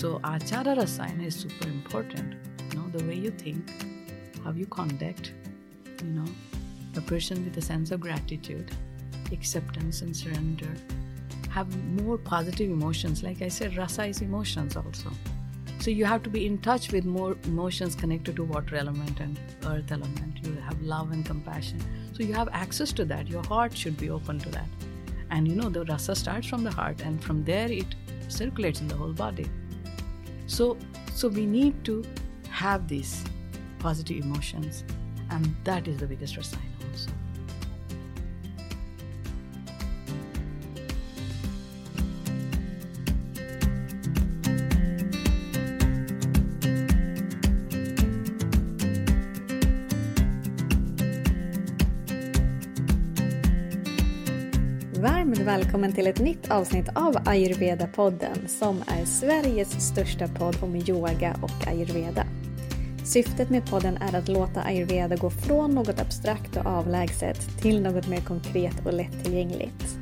So 0.00 0.18
Achara 0.20 0.74
Rasayana 0.78 1.26
is 1.26 1.36
super 1.36 1.68
important. 1.68 2.34
You 2.70 2.78
know, 2.78 2.88
the 2.88 3.04
way 3.04 3.16
you 3.16 3.30
think, 3.30 3.70
how 4.42 4.50
you 4.50 4.64
conduct, 4.64 5.34
you 6.02 6.08
know, 6.12 6.24
a 6.96 7.02
person 7.02 7.44
with 7.44 7.58
a 7.58 7.60
sense 7.60 7.90
of 7.90 8.00
gratitude, 8.00 8.70
acceptance 9.30 10.00
and 10.00 10.16
surrender, 10.16 10.74
have 11.50 11.68
more 12.02 12.16
positive 12.16 12.70
emotions. 12.70 13.22
Like 13.22 13.42
I 13.42 13.48
said, 13.48 13.76
rasa 13.76 14.06
is 14.06 14.22
emotions 14.22 14.74
also. 14.74 15.10
So 15.80 15.90
you 15.90 16.06
have 16.06 16.22
to 16.22 16.30
be 16.30 16.46
in 16.46 16.56
touch 16.62 16.92
with 16.92 17.04
more 17.04 17.36
emotions 17.44 17.94
connected 17.94 18.36
to 18.36 18.44
water 18.44 18.76
element 18.76 19.20
and 19.20 19.38
earth 19.66 19.92
element. 19.92 20.46
You 20.46 20.54
have 20.62 20.80
love 20.80 21.12
and 21.12 21.26
compassion. 21.26 21.78
So 22.14 22.22
you 22.22 22.32
have 22.32 22.48
access 22.52 22.90
to 22.92 23.04
that. 23.04 23.28
Your 23.28 23.44
heart 23.44 23.76
should 23.76 23.98
be 23.98 24.08
open 24.08 24.38
to 24.38 24.48
that. 24.48 24.68
And 25.30 25.46
you 25.46 25.56
know, 25.56 25.68
the 25.68 25.84
rasa 25.84 26.14
starts 26.14 26.46
from 26.46 26.64
the 26.64 26.70
heart 26.70 27.02
and 27.02 27.22
from 27.22 27.44
there 27.44 27.70
it 27.70 27.94
circulates 28.28 28.80
in 28.80 28.88
the 28.88 28.96
whole 28.96 29.12
body. 29.12 29.50
So 30.50 30.76
so 31.14 31.28
we 31.28 31.46
need 31.46 31.84
to 31.84 32.04
have 32.50 32.88
these 32.88 33.24
positive 33.78 34.24
emotions 34.24 34.84
and 35.30 35.54
that 35.64 35.86
is 35.86 35.98
the 35.98 36.06
biggest 36.06 36.36
rasayana 36.36 36.69
välkommen 55.64 55.92
till 55.92 56.06
ett 56.06 56.18
nytt 56.18 56.50
avsnitt 56.50 56.88
av 56.94 57.16
Ayurveda-podden 57.16 58.48
som 58.48 58.82
är 58.86 59.04
Sveriges 59.04 59.88
största 59.88 60.28
podd 60.28 60.56
om 60.62 60.76
yoga 60.76 61.36
och 61.42 61.68
ayurveda. 61.68 62.26
Syftet 63.04 63.50
med 63.50 63.70
podden 63.70 63.96
är 63.96 64.18
att 64.18 64.28
låta 64.28 64.62
ayurveda 64.62 65.16
gå 65.16 65.30
från 65.30 65.74
något 65.74 66.00
abstrakt 66.00 66.56
och 66.56 66.66
avlägset 66.66 67.60
till 67.62 67.82
något 67.82 68.08
mer 68.08 68.20
konkret 68.20 68.86
och 68.86 68.92
lättillgängligt. 68.92 69.98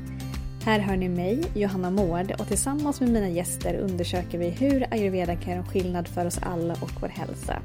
Här 0.65 0.79
hör 0.79 0.97
ni 0.97 1.09
mig, 1.09 1.43
Johanna 1.55 1.91
Mård, 1.91 2.31
och 2.39 2.47
tillsammans 2.47 2.99
med 2.99 3.09
mina 3.09 3.29
gäster 3.29 3.75
undersöker 3.75 4.37
vi 4.37 4.49
hur 4.49 4.93
ayurveda 4.93 5.35
kan 5.35 5.53
göra 5.53 5.65
skillnad 5.65 6.07
för 6.07 6.25
oss 6.25 6.39
alla 6.41 6.73
och 6.73 6.91
vår 7.01 7.07
hälsa. 7.07 7.61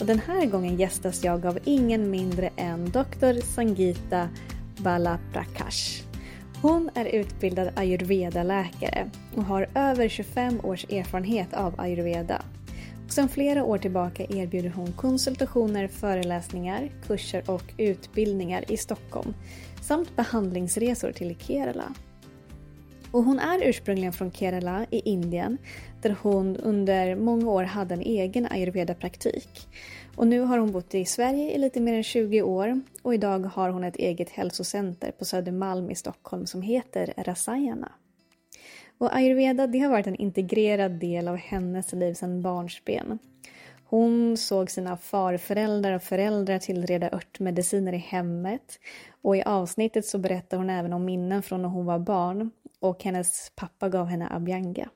Och 0.00 0.06
den 0.06 0.20
här 0.26 0.46
gången 0.46 0.76
gästas 0.76 1.24
jag 1.24 1.46
av 1.46 1.58
ingen 1.64 2.10
mindre 2.10 2.50
än 2.56 2.90
Dr. 2.90 3.40
Sangita 3.42 4.28
Balaprakash. 4.78 6.05
Hon 6.62 6.90
är 6.94 7.04
utbildad 7.04 7.70
ayurveda-läkare 7.74 9.10
och 9.36 9.44
har 9.44 9.68
över 9.74 10.08
25 10.08 10.60
års 10.62 10.84
erfarenhet 10.84 11.54
av 11.54 11.80
ayurveda. 11.80 12.42
Och 13.06 13.12
sedan 13.12 13.28
flera 13.28 13.64
år 13.64 13.78
tillbaka 13.78 14.24
erbjuder 14.28 14.70
hon 14.70 14.92
konsultationer, 14.92 15.88
föreläsningar, 15.88 16.90
kurser 17.06 17.50
och 17.50 17.62
utbildningar 17.76 18.72
i 18.72 18.76
Stockholm 18.76 19.34
samt 19.82 20.16
behandlingsresor 20.16 21.12
till 21.12 21.36
Kerala. 21.38 21.94
Och 23.10 23.24
hon 23.24 23.38
är 23.38 23.68
ursprungligen 23.68 24.12
från 24.12 24.32
Kerala 24.32 24.86
i 24.90 25.00
Indien 25.10 25.58
där 26.02 26.16
hon 26.22 26.56
under 26.56 27.16
många 27.16 27.50
år 27.50 27.64
hade 27.64 27.94
en 27.94 28.00
egen 28.00 28.46
ayurveda-praktik. 28.46 29.68
Och 30.16 30.26
nu 30.26 30.40
har 30.40 30.58
hon 30.58 30.72
bott 30.72 30.94
i 30.94 31.04
Sverige 31.04 31.52
i 31.52 31.58
lite 31.58 31.80
mer 31.80 31.94
än 31.94 32.02
20 32.02 32.42
år 32.42 32.80
och 33.02 33.14
idag 33.14 33.38
har 33.38 33.70
hon 33.70 33.84
ett 33.84 33.96
eget 33.96 34.30
hälsocenter 34.30 35.10
på 35.10 35.24
Södermalm 35.24 35.90
i 35.90 35.94
Stockholm 35.94 36.46
som 36.46 36.62
heter 36.62 37.14
Rasayana. 37.16 37.92
Och 38.98 39.16
ayurveda 39.16 39.66
det 39.66 39.78
har 39.78 39.90
varit 39.90 40.06
en 40.06 40.16
integrerad 40.16 40.92
del 40.92 41.28
av 41.28 41.36
hennes 41.36 41.92
liv 41.92 42.14
sedan 42.14 42.42
barnsben. 42.42 43.18
Hon 43.84 44.36
såg 44.36 44.70
sina 44.70 44.96
farföräldrar 44.96 45.92
och 45.92 46.02
föräldrar 46.02 46.58
tillreda 46.58 47.10
örtmediciner 47.10 47.92
i 47.92 47.98
hemmet 47.98 48.78
och 49.22 49.36
i 49.36 49.42
avsnittet 49.42 50.06
så 50.06 50.18
berättar 50.18 50.56
hon 50.56 50.70
även 50.70 50.92
om 50.92 51.04
minnen 51.04 51.42
från 51.42 51.62
när 51.62 51.68
hon 51.68 51.86
var 51.86 51.98
barn 51.98 52.50
och 52.80 53.04
hennes 53.04 53.52
pappa 53.56 53.88
gav 53.88 54.06
henne 54.06 54.28
abhyanga. 54.30 54.88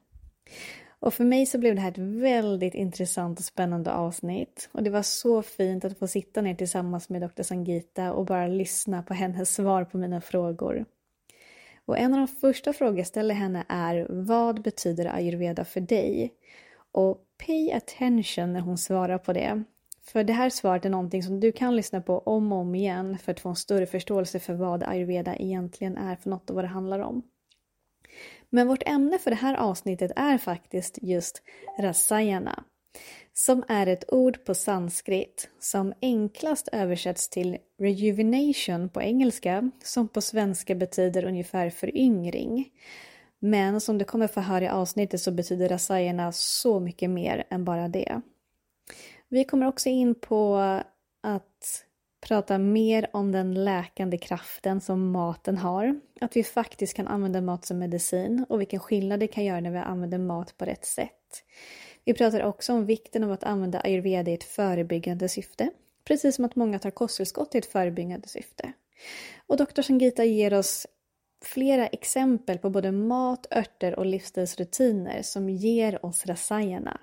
Och 1.00 1.15
för 1.15 1.25
mig 1.25 1.47
så 1.47 1.59
blev 1.59 1.75
det 1.75 1.81
här 1.81 1.91
ett 1.91 1.99
väldigt 1.99 2.75
intressant 2.75 3.38
och 3.38 3.44
spännande 3.44 3.93
avsnitt. 3.93 4.69
Och 4.72 4.83
det 4.83 4.91
var 4.91 5.03
så 5.03 5.43
fint 5.43 5.84
att 5.84 5.99
få 5.99 6.06
sitta 6.06 6.41
ner 6.41 6.55
tillsammans 6.55 7.09
med 7.09 7.22
Dr. 7.22 7.43
Sangita 7.43 8.12
och 8.12 8.27
bara 8.27 8.47
lyssna 8.47 9.03
på 9.03 9.15
hennes 9.15 9.55
svar 9.55 9.84
på 9.84 9.99
mina 9.99 10.21
frågor. 10.21 10.84
Och 11.84 11.99
en 11.99 12.15
av 12.15 12.19
de 12.19 12.28
första 12.28 12.72
frågor 12.72 12.99
jag 12.99 13.06
ställer 13.06 13.34
henne 13.34 13.65
är 13.69 14.06
Vad 14.11 14.62
betyder 14.62 15.15
ayurveda 15.15 15.65
för 15.65 15.81
dig? 15.81 16.33
Och 16.93 17.19
pay 17.47 17.72
attention 17.72 18.53
när 18.53 18.61
hon 18.61 18.78
svarar 18.78 19.19
på 19.19 19.32
det. 19.32 19.65
För 20.03 20.25
det 20.25 20.32
här 20.32 20.50
svaret 20.50 20.84
är 20.84 20.91
någonting 20.91 21.22
som 21.22 21.41
du 21.41 21.53
kan 21.53 21.77
lyssna 21.77 22.00
på 22.00 22.19
om 22.19 22.53
och 22.53 22.59
om 22.59 22.75
igen 22.75 23.19
för 23.19 23.32
att 23.32 23.41
få 23.41 23.49
en 23.49 23.56
större 23.56 23.87
förståelse 23.87 24.38
för 24.38 24.55
vad 24.55 24.82
ayurveda 24.82 25.37
egentligen 25.37 25.97
är 25.97 26.17
för 26.17 26.31
något 26.31 26.50
och 26.50 26.56
vad 26.56 26.65
det 26.65 26.69
handlar 26.69 26.99
om. 26.99 27.22
Men 28.50 28.69
vårt 28.69 28.83
ämne 28.87 29.19
för 29.19 29.31
det 29.31 29.37
här 29.37 29.55
avsnittet 29.55 30.12
är 30.16 30.38
faktiskt 30.38 30.99
just 31.03 31.43
rasayana. 31.78 32.65
Som 33.33 33.65
är 33.69 33.87
ett 33.87 34.12
ord 34.12 34.44
på 34.44 34.55
sanskrit 34.55 35.50
som 35.59 35.93
enklast 36.03 36.69
översätts 36.72 37.28
till 37.28 37.59
rejuvenation 37.78 38.88
på 38.88 39.03
engelska 39.03 39.71
som 39.84 40.09
på 40.09 40.21
svenska 40.21 40.75
betyder 40.75 41.25
ungefär 41.25 41.71
föryngring. 41.71 42.71
Men 43.38 43.81
som 43.81 43.99
du 43.99 44.05
kommer 44.05 44.27
få 44.27 44.41
höra 44.41 44.65
i 44.65 44.69
avsnittet 44.69 45.21
så 45.21 45.31
betyder 45.31 45.69
rasayana 45.69 46.32
så 46.32 46.81
mycket 46.81 47.11
mer 47.11 47.47
än 47.50 47.65
bara 47.65 47.88
det. 47.88 48.21
Vi 49.28 49.44
kommer 49.44 49.67
också 49.67 49.88
in 49.88 50.15
på 50.15 50.56
att 51.22 51.84
prata 52.20 52.58
mer 52.58 53.10
om 53.12 53.32
den 53.32 53.64
läkande 53.64 54.19
kraften 54.19 54.81
som 54.81 55.10
maten 55.10 55.56
har. 55.56 56.00
Att 56.20 56.36
vi 56.36 56.44
faktiskt 56.44 56.94
kan 56.94 57.06
använda 57.06 57.41
mat 57.41 57.64
som 57.64 57.78
medicin 57.78 58.47
och 58.48 58.60
vilken 58.60 58.81
skillnad 58.81 59.20
det 59.20 59.26
kan 59.26 59.44
göra 59.44 59.60
när 59.60 59.70
vi 59.70 59.78
använder 59.78 60.19
mat 60.19 60.58
på 60.58 60.64
rätt 60.64 60.84
sätt. 60.84 61.44
Vi 62.04 62.14
pratar 62.14 62.42
också 62.42 62.72
om 62.72 62.86
vikten 62.86 63.25
av 63.25 63.32
att 63.32 63.44
använda 63.44 63.81
ayurveda 63.81 64.31
i 64.31 64.34
ett 64.34 64.44
förebyggande 64.44 65.28
syfte. 65.28 65.70
Precis 66.04 66.36
som 66.36 66.44
att 66.44 66.56
många 66.56 66.78
tar 66.78 66.91
kosttillskott 66.91 67.54
i 67.54 67.58
ett 67.58 67.72
förebyggande 67.72 68.28
syfte. 68.28 68.72
Och 69.47 69.56
doktor 69.56 69.82
Sangita 69.82 70.25
ger 70.25 70.54
oss 70.54 70.87
flera 71.44 71.87
exempel 71.87 72.58
på 72.58 72.70
både 72.70 72.92
mat, 72.92 73.47
örter 73.50 73.98
och 73.98 74.06
livsstilsrutiner 74.06 75.22
som 75.22 75.50
ger 75.50 76.04
oss 76.06 76.26
rasayana. 76.26 77.00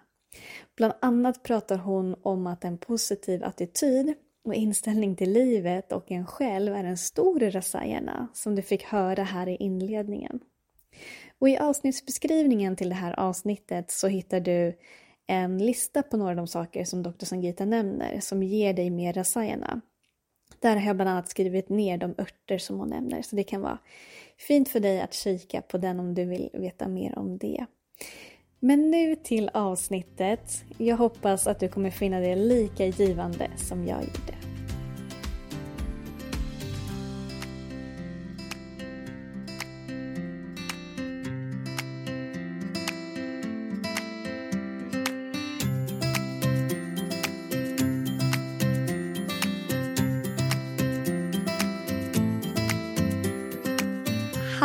Bland 0.76 0.94
annat 1.02 1.44
pratar 1.44 1.78
hon 1.78 2.16
om 2.22 2.48
att 2.48 2.64
en 2.64 2.78
positiv 2.78 3.44
attityd 3.44 4.14
och 4.48 4.56
inställning 4.56 5.16
till 5.16 5.32
livet 5.32 5.92
och 5.92 6.12
en 6.12 6.26
själv 6.26 6.74
är 6.74 6.84
en 6.84 6.98
stor 6.98 7.40
rasayana 7.40 8.28
som 8.34 8.56
du 8.56 8.62
fick 8.62 8.84
höra 8.84 9.24
här 9.24 9.48
i 9.48 9.56
inledningen. 9.56 10.40
Och 11.40 11.50
i 11.50 11.58
avsnittsbeskrivningen 11.58 12.76
till 12.76 12.90
det 12.90 12.96
här 12.96 13.20
avsnittet 13.20 13.92
så 13.92 14.08
hittar 14.08 14.40
du 14.40 14.78
en 15.28 15.58
lista 15.58 16.04
på 16.04 16.18
några 16.18 16.32
av 16.32 16.38
de 16.38 16.48
saker 16.48 16.86
som 16.86 17.04
Dr. 17.04 17.26
Sangita 17.26 17.66
nämner 17.66 18.20
som 18.20 18.44
ger 18.44 18.74
dig 18.74 18.90
mer 18.90 19.14
rasayana. 19.14 19.82
Där 20.60 20.76
har 20.76 20.88
jag 20.88 20.96
bland 20.96 21.10
annat 21.10 21.30
skrivit 21.30 21.70
ner 21.70 21.98
de 21.98 22.16
örter 22.18 22.58
som 22.58 22.80
hon 22.80 22.90
nämner 22.90 23.22
så 23.22 23.36
det 23.36 23.44
kan 23.44 23.62
vara 23.62 23.80
fint 24.38 24.70
för 24.70 24.80
dig 24.80 25.02
att 25.02 25.14
kika 25.14 25.62
på 25.62 25.78
den 25.78 26.00
om 26.00 26.14
du 26.14 26.26
vill 26.26 26.50
veta 26.54 26.88
mer 26.88 27.20
om 27.20 27.38
det. 27.38 27.66
Men 28.60 28.92
nu 28.92 29.16
till 29.16 29.50
avsnittet. 29.54 30.64
Jag 30.78 30.98
hoppas 30.98 31.48
att 31.48 31.60
du 31.60 31.68
kommer 31.68 31.90
finna 31.90 32.20
det 32.20 32.36
lika 32.36 32.86
givande 32.86 33.52
som 33.58 33.88
jag 33.88 34.00
gjorde. 34.00 34.37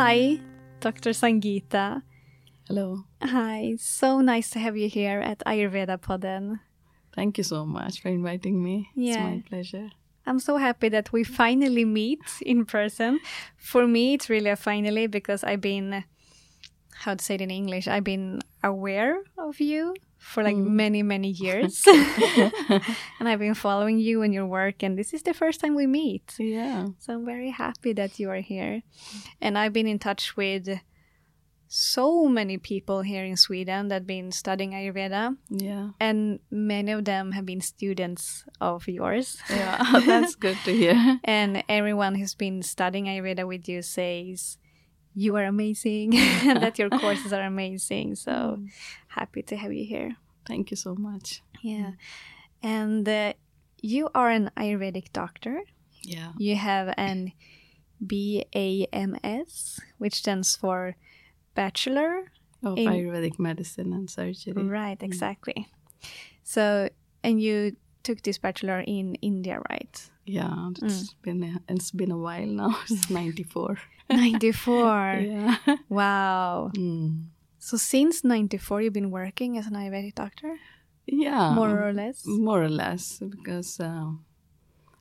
Hi, 0.03 0.19
mm. 0.19 0.41
Dr. 0.81 1.11
Sangeeta. 1.11 2.03
Hello. 2.67 3.05
Hi, 3.23 3.77
so 3.79 4.21
nice 4.21 4.51
to 4.51 4.59
have 4.59 4.77
you 4.77 4.89
here 4.89 5.21
at 5.21 5.39
Ayurveda 5.47 5.97
Podden. 5.99 6.59
Thank 7.15 7.39
you 7.39 7.45
so 7.45 7.65
much 7.65 8.03
for 8.03 8.09
inviting 8.09 8.65
me. 8.65 8.91
Yeah. 8.97 9.13
It's 9.13 9.23
my 9.23 9.43
pleasure. 9.49 9.91
I'm 10.27 10.41
so 10.41 10.57
happy 10.57 10.89
that 10.89 11.13
we 11.13 11.23
finally 11.23 11.85
meet 11.85 12.19
in 12.41 12.65
person. 12.65 13.21
For 13.57 13.87
me, 13.87 14.15
it's 14.15 14.29
really 14.29 14.51
a 14.51 14.57
finally 14.57 15.07
because 15.07 15.45
I've 15.45 15.61
been, 15.61 16.03
how 16.95 17.15
to 17.15 17.25
say 17.25 17.35
it 17.35 17.41
in 17.41 17.51
English, 17.51 17.89
I've 17.89 18.05
been 18.05 18.41
aware 18.63 19.23
of 19.39 19.61
you 19.61 19.95
for 20.19 20.43
like 20.43 20.57
mm. 20.57 20.67
many, 20.67 21.03
many 21.03 21.31
years. 21.31 21.83
and 21.87 23.29
I've 23.29 23.41
been 23.41 23.55
following 23.55 23.99
you 23.99 24.23
and 24.23 24.33
your 24.33 24.47
work, 24.47 24.83
and 24.83 24.97
this 24.97 25.13
is 25.13 25.23
the 25.23 25.35
first 25.35 25.61
time 25.61 25.75
we 25.75 25.87
meet. 25.87 26.35
Yeah. 26.39 26.87
So 26.99 27.15
I'm 27.15 27.27
very 27.27 27.51
happy 27.51 27.93
that 27.95 28.19
you 28.19 28.31
are 28.31 28.41
here. 28.41 28.83
And 29.41 29.59
I've 29.59 29.73
been 29.73 29.89
in 29.89 29.99
touch 29.99 30.37
with 30.37 30.69
so 31.75 32.29
many 32.29 32.59
people 32.59 33.01
here 33.01 33.25
in 33.25 33.35
Sweden 33.35 33.89
that 33.89 33.95
have 33.95 34.07
been 34.07 34.31
studying 34.31 34.73
Ayurveda, 34.73 35.37
Yeah. 35.49 35.91
and 35.99 36.39
many 36.51 36.93
of 36.93 37.07
them 37.07 37.33
have 37.33 37.47
been 37.47 37.63
students 37.63 38.45
of 38.61 38.87
yours. 38.87 39.39
Yeah, 39.49 39.83
that's 40.07 40.35
good 40.35 40.59
to 40.67 40.73
hear. 40.77 41.19
And 41.25 41.65
everyone 41.71 42.15
who's 42.15 42.35
been 42.35 42.63
studying 42.63 43.07
Ayurveda 43.07 43.49
with 43.49 43.71
you 43.71 43.81
says 43.81 44.59
you 45.15 45.37
are 45.37 45.45
amazing 45.45 46.17
and 46.17 46.63
that 46.63 46.79
your 46.79 46.91
courses 46.91 47.33
are 47.33 47.43
amazing. 47.43 48.15
So 48.15 48.33
mm. 48.59 48.69
happy 49.09 49.43
to 49.43 49.57
have 49.57 49.73
you 49.73 49.85
here. 49.85 50.17
Thank 50.47 50.71
you 50.71 50.77
so 50.77 50.95
much. 50.95 51.43
Yeah. 51.63 51.93
Mm. 51.93 51.97
And 52.63 53.09
uh, 53.09 53.33
you 53.81 54.09
are 54.15 54.31
an 54.31 54.51
Ayurvedic 54.57 55.13
doctor. 55.13 55.63
Yeah. 56.03 56.33
You 56.39 56.57
have 56.57 56.95
an 56.97 57.33
BAMS, 58.05 59.81
which 59.99 60.15
stands 60.15 60.57
for 60.57 60.97
Bachelor. 61.55 62.33
Of 62.63 62.79
In- 62.79 62.89
Ayurvedic 62.89 63.39
medicine 63.39 63.93
and 63.93 64.09
surgery. 64.09 64.55
Right, 64.55 64.99
mm. 64.99 65.03
exactly. 65.05 65.69
So, 66.45 66.89
and 67.23 67.41
you 67.41 67.77
took 68.03 68.23
this 68.23 68.39
bachelor 68.39 68.81
in 68.81 69.15
India, 69.17 69.61
right? 69.71 70.11
Yeah, 70.25 70.71
it's 70.83 71.15
been 71.15 71.43
a, 71.43 71.73
it's 71.73 71.91
been 71.91 72.11
a 72.11 72.19
while 72.19 72.47
now. 72.47 72.77
It's 72.91 73.11
94. 73.11 73.79
94. 74.17 75.21
yeah. 75.27 75.57
Wow. 75.89 76.71
Mm. 76.77 77.25
So, 77.59 77.77
since 77.77 78.25
94, 78.25 78.83
you've 78.83 78.93
been 78.93 79.11
working 79.11 79.57
as 79.59 79.67
an 79.67 79.75
Ayurvedic 79.75 80.15
doctor, 80.17 80.57
Yeah. 81.07 81.55
more 81.55 81.89
or 81.89 81.93
less? 81.93 82.27
More 82.27 82.63
or 82.63 82.69
less, 82.69 83.19
because 83.21 83.79
uh, 83.81 84.11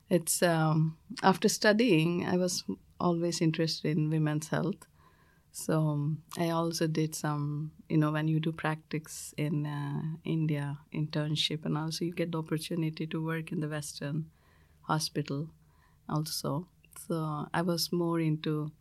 it's 0.10 0.44
um, 0.44 0.98
after 1.24 1.50
studying, 1.50 2.26
I 2.28 2.38
was 2.38 2.64
always 3.00 3.42
interested 3.42 3.98
in 3.98 4.10
women's 4.12 4.50
health. 4.50 4.86
So 5.54 5.80
um, 5.80 6.24
I 6.38 6.50
also 6.52 6.88
did 6.88 7.14
some, 7.16 7.72
you 7.90 7.98
know, 7.98 8.12
when 8.12 8.28
you 8.28 8.40
do 8.40 8.52
practice 8.54 9.34
in 9.38 9.66
uh, 9.66 10.02
India, 10.24 10.78
internship, 10.94 11.66
and 11.66 11.78
also 11.78 12.06
you 12.06 12.14
get 12.14 12.32
the 12.32 12.38
opportunity 12.38 13.06
to 13.08 13.26
work 13.26 13.52
in 13.52 13.60
the 13.60 13.68
Western 13.68 14.28
hospital 14.84 15.50
also. 16.08 16.68
So 17.08 17.48
I 17.54 17.64
was 17.64 17.92
more 17.92 18.20
into 18.20 18.72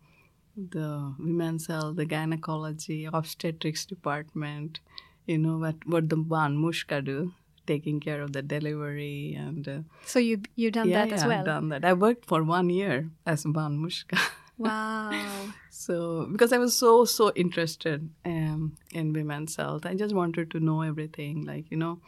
the 0.70 1.14
women's 1.18 1.66
health, 1.66 1.96
the 1.96 2.04
gynecology, 2.04 3.08
obstetrics 3.12 3.84
department, 3.86 4.80
you 5.26 5.38
know, 5.38 5.58
what, 5.58 5.76
what 5.86 6.08
the 6.08 6.16
one 6.20 6.56
mushka 6.56 7.04
do, 7.04 7.32
taking 7.66 8.00
care 8.00 8.20
of 8.20 8.32
the 8.32 8.42
delivery 8.42 9.34
and 9.38 9.68
uh, 9.68 9.78
So, 10.04 10.18
you 10.18 10.42
you 10.56 10.70
done 10.70 10.88
yeah, 10.90 11.04
that 11.06 11.12
as 11.14 11.22
yeah, 11.22 11.28
well? 11.28 11.38
I've 11.40 11.44
done 11.44 11.68
that. 11.70 11.84
I 11.84 11.92
worked 11.92 12.26
for 12.26 12.42
one 12.42 12.68
year 12.70 13.08
as 13.26 13.44
ban 13.44 13.78
mushka. 13.78 14.18
Wow. 14.60 15.48
So, 15.70 16.28
because 16.30 16.52
I 16.52 16.58
was 16.58 16.76
so 16.76 17.06
so 17.06 17.32
interested 17.34 18.10
um, 18.26 18.76
in 18.92 19.14
women's 19.14 19.56
health, 19.56 19.86
I 19.86 19.94
just 19.94 20.14
wanted 20.14 20.50
to 20.50 20.60
know 20.60 20.82
everything, 20.82 21.46
like 21.46 21.70
you 21.70 21.78
know, 21.78 22.00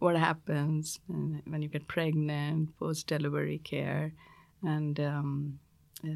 what 0.00 0.16
happens 0.16 0.98
when 1.06 1.62
you 1.62 1.68
get 1.68 1.86
pregnant, 1.86 2.76
post-delivery 2.80 3.58
care, 3.62 4.12
and 4.64 4.98
um, 4.98 5.60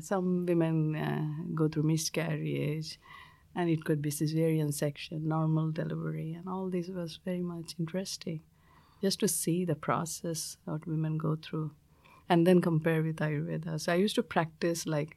some 0.01 0.47
women 0.47 0.97
uh, 0.97 1.27
go 1.55 1.69
through 1.69 1.85
miscarriage, 1.85 2.99
and 3.55 3.71
it 3.71 3.85
could 3.85 4.03
be 4.03 4.11
cesarean 4.11 4.73
section, 4.73 5.29
normal 5.29 5.71
delivery, 5.71 6.33
and 6.33 6.49
all 6.49 6.69
this 6.71 6.89
was 6.89 7.21
very 7.25 7.43
much 7.43 7.75
interesting, 7.79 8.41
just 9.01 9.21
to 9.21 9.29
see 9.29 9.65
the 9.65 9.75
process 9.75 10.57
what 10.65 10.87
women 10.87 11.19
go 11.19 11.37
through, 11.37 11.71
and 12.29 12.47
then 12.47 12.61
compare 12.61 13.03
with 13.03 13.17
Ayurveda. 13.17 13.81
So 13.81 13.93
I 13.93 13.97
used 13.97 14.15
to 14.17 14.23
practice 14.23 14.87
like 14.87 15.17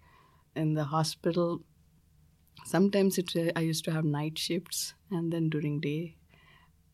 in 0.56 0.74
the 0.74 0.86
hospital. 0.86 1.62
Sometimes 2.66 3.18
it 3.18 3.32
uh, 3.36 3.52
i 3.56 3.62
used 3.62 3.86
to 3.86 3.92
have 3.92 4.04
night 4.04 4.38
shifts 4.38 4.94
and 5.12 5.32
then 5.32 5.50
during 5.50 5.80
day. 5.80 6.16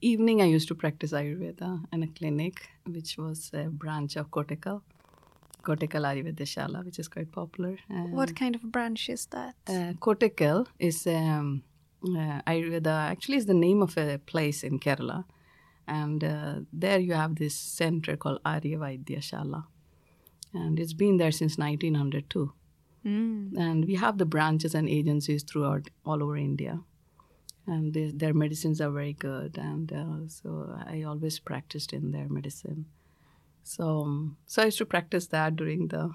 Evening 0.02 0.42
i 0.42 0.46
used 0.46 0.68
to 0.68 0.76
practice 0.76 1.14
ayurveda 1.14 1.70
in 1.94 2.04
a 2.04 2.08
clinic 2.08 2.68
which 2.86 3.18
was 3.18 3.50
a 3.54 3.64
branch 3.84 4.18
of 4.18 4.30
Kottakkal 4.30 4.82
ayurveda 5.64 6.46
shala 6.54 6.84
which 6.86 7.00
is 7.00 7.08
quite 7.08 7.32
popular 7.32 7.78
what 8.12 8.36
kind 8.36 8.56
of 8.56 8.62
branch 8.72 9.10
is 9.10 9.26
that? 9.28 9.56
uh, 9.68 9.94
is 10.80 11.08
um, 11.08 11.64
uh, 12.04 12.42
Ayurveda. 12.48 13.10
Actually, 13.10 13.38
is 13.38 13.46
the 13.46 13.54
name 13.54 13.82
of 13.82 13.98
a 13.98 14.18
place 14.18 14.64
in 14.64 14.80
Kerala, 14.80 15.26
and 15.88 16.24
uh, 16.24 16.56
there 16.72 17.00
you 17.00 17.14
have 17.14 17.36
this 17.36 17.56
center 17.56 18.16
called 18.16 18.40
Arya 18.46 18.78
Vaidya 18.78 19.20
Shala, 19.20 19.66
and 20.54 20.80
it's 20.80 20.94
been 20.94 21.18
there 21.18 21.32
since 21.32 21.58
1902. 21.58 22.54
Mm. 23.06 23.58
And 23.58 23.86
we 23.86 23.96
have 23.96 24.18
the 24.18 24.26
branches 24.26 24.74
and 24.74 24.88
agencies 24.88 25.44
throughout 25.44 25.90
all 26.06 26.24
over 26.24 26.38
India, 26.38 26.80
and 27.68 27.94
they, 27.94 28.12
their 28.12 28.34
medicines 28.34 28.80
are 28.80 28.92
very 28.92 29.14
good. 29.14 29.58
And 29.58 29.92
uh, 29.92 30.28
so 30.28 30.78
I 30.86 31.04
always 31.04 31.40
practiced 31.40 31.94
in 31.94 32.12
their 32.12 32.30
medicine. 32.30 32.86
So, 33.64 34.02
um, 34.02 34.38
so 34.46 34.62
I 34.62 34.66
used 34.66 34.78
to 34.80 34.86
practice 34.86 35.28
that 35.28 35.56
during 35.56 35.88
the 35.88 36.12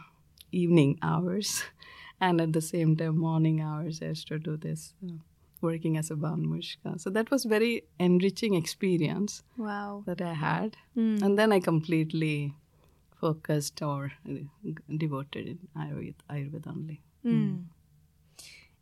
evening 0.53 0.99
hours, 1.03 1.63
and 2.21 2.41
at 2.41 2.53
the 2.53 2.61
same 2.61 2.97
time 2.97 3.19
morning 3.19 3.61
hours 3.61 4.01
I 4.03 4.07
used 4.07 4.29
to 4.29 4.39
do 4.39 4.57
this, 4.57 4.95
uh, 5.05 5.13
working 5.61 5.97
as 5.97 6.11
a 6.11 6.15
Mushka. 6.17 7.01
So 7.01 7.11
that 7.11 7.31
was 7.31 7.45
very 7.45 7.85
enriching 7.99 8.55
experience 8.55 9.43
Wow. 9.57 10.03
that 10.07 10.21
I 10.21 10.35
had, 10.35 10.77
Mm. 10.97 11.23
and 11.23 11.39
then 11.39 11.53
I 11.53 11.61
completely 11.61 12.55
focused 13.21 13.83
or 13.83 14.13
uh, 14.29 14.71
devoted 14.97 15.47
in 15.49 15.59
Ayurveda, 15.77 16.15
Ayurveda 16.31 16.69
only. 16.69 17.03
Mm. 17.25 17.65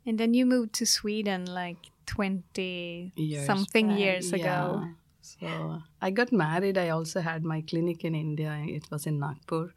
And 0.04 0.18
then 0.20 0.34
you 0.34 0.44
moved 0.46 0.72
to 0.74 0.86
Sweden 0.86 1.46
like 1.46 1.90
20 2.06 3.12
Years 3.16 3.46
something 3.46 3.88
back, 3.88 3.98
years 3.98 4.32
ago. 4.32 4.82
yeah. 4.84 4.92
So 5.26 5.82
I 6.00 6.11
got 6.11 6.32
married. 6.32 6.78
I 6.78 6.90
also 6.90 7.20
had 7.20 7.44
my 7.44 7.62
clinic 7.62 8.05
in 8.05 8.14
India. 8.14 8.52
It 8.67 8.90
was 8.90 9.06
in 9.06 9.19
Nagpur, 9.19 9.73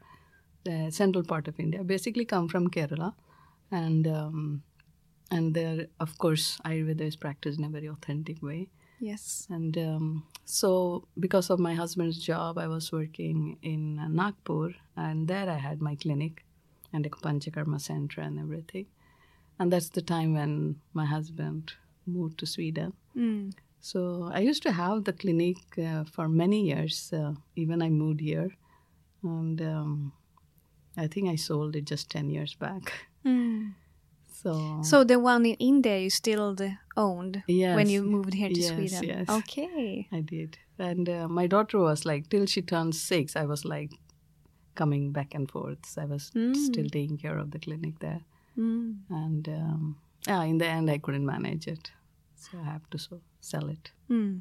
the 0.64 0.90
central 0.90 1.24
part 1.24 1.48
of 1.48 1.58
India. 1.58 1.82
Basically, 1.82 2.24
come 2.24 2.48
from 2.48 2.68
Kerala, 2.68 3.14
and 3.70 4.06
um, 4.06 4.62
and 5.30 5.54
there, 5.54 5.86
of 5.98 6.18
course, 6.18 6.58
Ayurveda 6.64 7.02
is 7.02 7.16
practiced 7.16 7.58
in 7.58 7.64
a 7.64 7.68
very 7.68 7.88
authentic 7.88 8.42
way. 8.42 8.68
Yes. 9.00 9.46
And 9.50 9.76
um, 9.78 10.26
so, 10.44 11.08
because 11.18 11.50
of 11.50 11.58
my 11.58 11.74
husband's 11.74 12.18
job, 12.18 12.58
I 12.58 12.66
was 12.66 12.92
working 12.92 13.56
in 13.62 13.96
Nagpur, 14.14 14.74
and 14.96 15.26
there 15.26 15.48
I 15.48 15.56
had 15.56 15.80
my 15.80 15.94
clinic 15.94 16.44
and 16.92 17.06
a 17.06 17.10
Panchakarma 17.10 17.80
center 17.80 18.20
and 18.20 18.38
everything. 18.38 18.86
And 19.58 19.72
that's 19.72 19.90
the 19.90 20.02
time 20.02 20.34
when 20.34 20.80
my 20.92 21.06
husband 21.06 21.72
moved 22.06 22.38
to 22.38 22.46
Sweden. 22.46 22.92
Mm. 23.16 23.54
So 23.80 24.30
I 24.32 24.40
used 24.40 24.62
to 24.64 24.72
have 24.72 25.04
the 25.04 25.12
clinic 25.12 25.56
uh, 25.78 26.04
for 26.04 26.28
many 26.28 26.66
years. 26.66 27.12
Uh, 27.12 27.34
even 27.56 27.82
I 27.82 27.88
moved 27.88 28.20
here, 28.20 28.50
and 29.22 29.60
um, 29.62 30.12
I 30.96 31.06
think 31.06 31.28
I 31.28 31.36
sold 31.36 31.76
it 31.76 31.84
just 31.90 32.10
ten 32.10 32.30
years 32.30 32.54
back. 32.54 32.92
Mm. 33.24 33.72
So 34.42 34.80
So 34.82 35.04
the 35.04 35.18
one 35.18 35.44
in 35.44 35.54
India 35.56 35.98
you 35.98 36.08
still 36.08 36.56
owned 36.96 37.42
yes, 37.46 37.74
when 37.76 37.90
you 37.90 38.02
moved 38.02 38.32
here 38.32 38.48
to 38.48 38.54
yes, 38.60 38.70
Sweden. 38.72 39.04
yes. 39.08 39.28
Okay. 39.28 40.08
I 40.12 40.20
did, 40.22 40.56
and 40.78 41.08
uh, 41.08 41.28
my 41.28 41.46
daughter 41.46 41.78
was 41.78 42.06
like 42.06 42.30
till 42.30 42.46
she 42.46 42.62
turned 42.62 42.94
six. 42.94 43.36
I 43.36 43.44
was 43.44 43.64
like 43.66 43.90
coming 44.74 45.12
back 45.12 45.34
and 45.34 45.50
forth. 45.50 45.84
So 45.84 46.02
I 46.02 46.04
was 46.06 46.30
Mm. 46.34 46.56
still 46.56 46.88
taking 46.88 47.18
care 47.18 47.36
of 47.38 47.50
the 47.50 47.58
clinic 47.58 47.98
there, 48.00 48.22
Mm. 48.56 48.96
and 49.10 49.48
um, 49.48 49.96
yeah, 50.26 50.42
in 50.44 50.58
the 50.58 50.66
end 50.66 50.88
I 50.90 50.98
couldn't 50.98 51.26
manage 51.26 51.66
it, 51.68 51.90
so 52.40 52.58
I 52.58 52.64
have 52.64 52.88
to 52.90 52.98
so 52.98 53.20
sell 53.40 53.68
it. 53.68 53.90
Mm. 54.10 54.40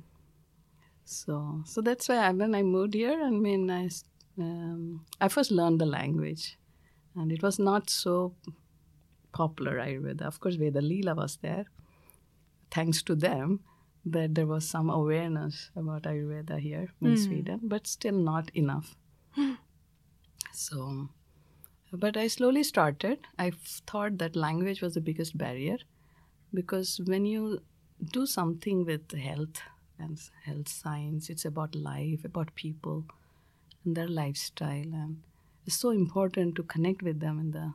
So, 1.04 1.64
so 1.66 1.82
that's 1.82 2.08
why 2.08 2.18
I, 2.18 2.32
when 2.32 2.56
I 2.56 2.62
moved 2.62 2.94
here, 2.94 3.20
I 3.22 3.30
mean, 3.30 3.70
I, 3.70 3.90
um, 4.38 5.06
I 5.20 5.28
first 5.28 5.52
learned 5.52 5.82
the 5.82 5.86
language, 5.86 6.58
and 7.16 7.32
it 7.32 7.42
was 7.42 7.60
not 7.60 7.90
so 7.90 8.36
popular 9.32 9.78
Ayurveda. 9.78 10.22
Of 10.22 10.40
course, 10.40 10.56
Veda 10.56 10.82
Leela 10.82 11.16
was 11.16 11.38
there, 11.42 11.66
thanks 12.72 13.02
to 13.04 13.16
them, 13.16 13.62
that 14.06 14.36
there 14.36 14.48
was 14.48 14.70
some 14.70 14.90
awareness 14.90 15.72
about 15.76 16.04
Ayurveda 16.04 16.60
here 16.60 16.90
in 17.02 17.18
Sweden, 17.18 17.60
but 17.64 17.88
still 17.88 18.14
not 18.16 18.50
enough. 18.56 18.96
so, 20.54 21.10
but 21.92 22.16
I 22.16 22.28
slowly 22.28 22.64
started. 22.64 23.20
I 23.38 23.48
f- 23.48 23.82
thought 23.88 24.20
that 24.20 24.36
language 24.36 24.82
was 24.82 24.94
the 24.94 25.02
biggest 25.02 25.38
barrier 25.38 25.78
because 26.54 27.02
when 27.06 27.26
you 27.26 27.62
do 28.04 28.26
something 28.26 28.86
with 28.86 29.12
health 29.12 29.62
and 29.98 30.20
health 30.46 30.68
science, 30.70 31.30
it's 31.30 31.46
about 31.46 31.76
life, 31.76 32.24
about 32.26 32.56
people 32.56 33.06
and 33.84 33.96
their 33.96 34.08
lifestyle, 34.08 34.94
and 35.04 35.22
it's 35.66 35.76
so 35.76 35.90
important 35.92 36.56
to 36.56 36.64
connect 36.64 37.02
with 37.04 37.20
them 37.20 37.40
in 37.40 37.52
the 37.52 37.74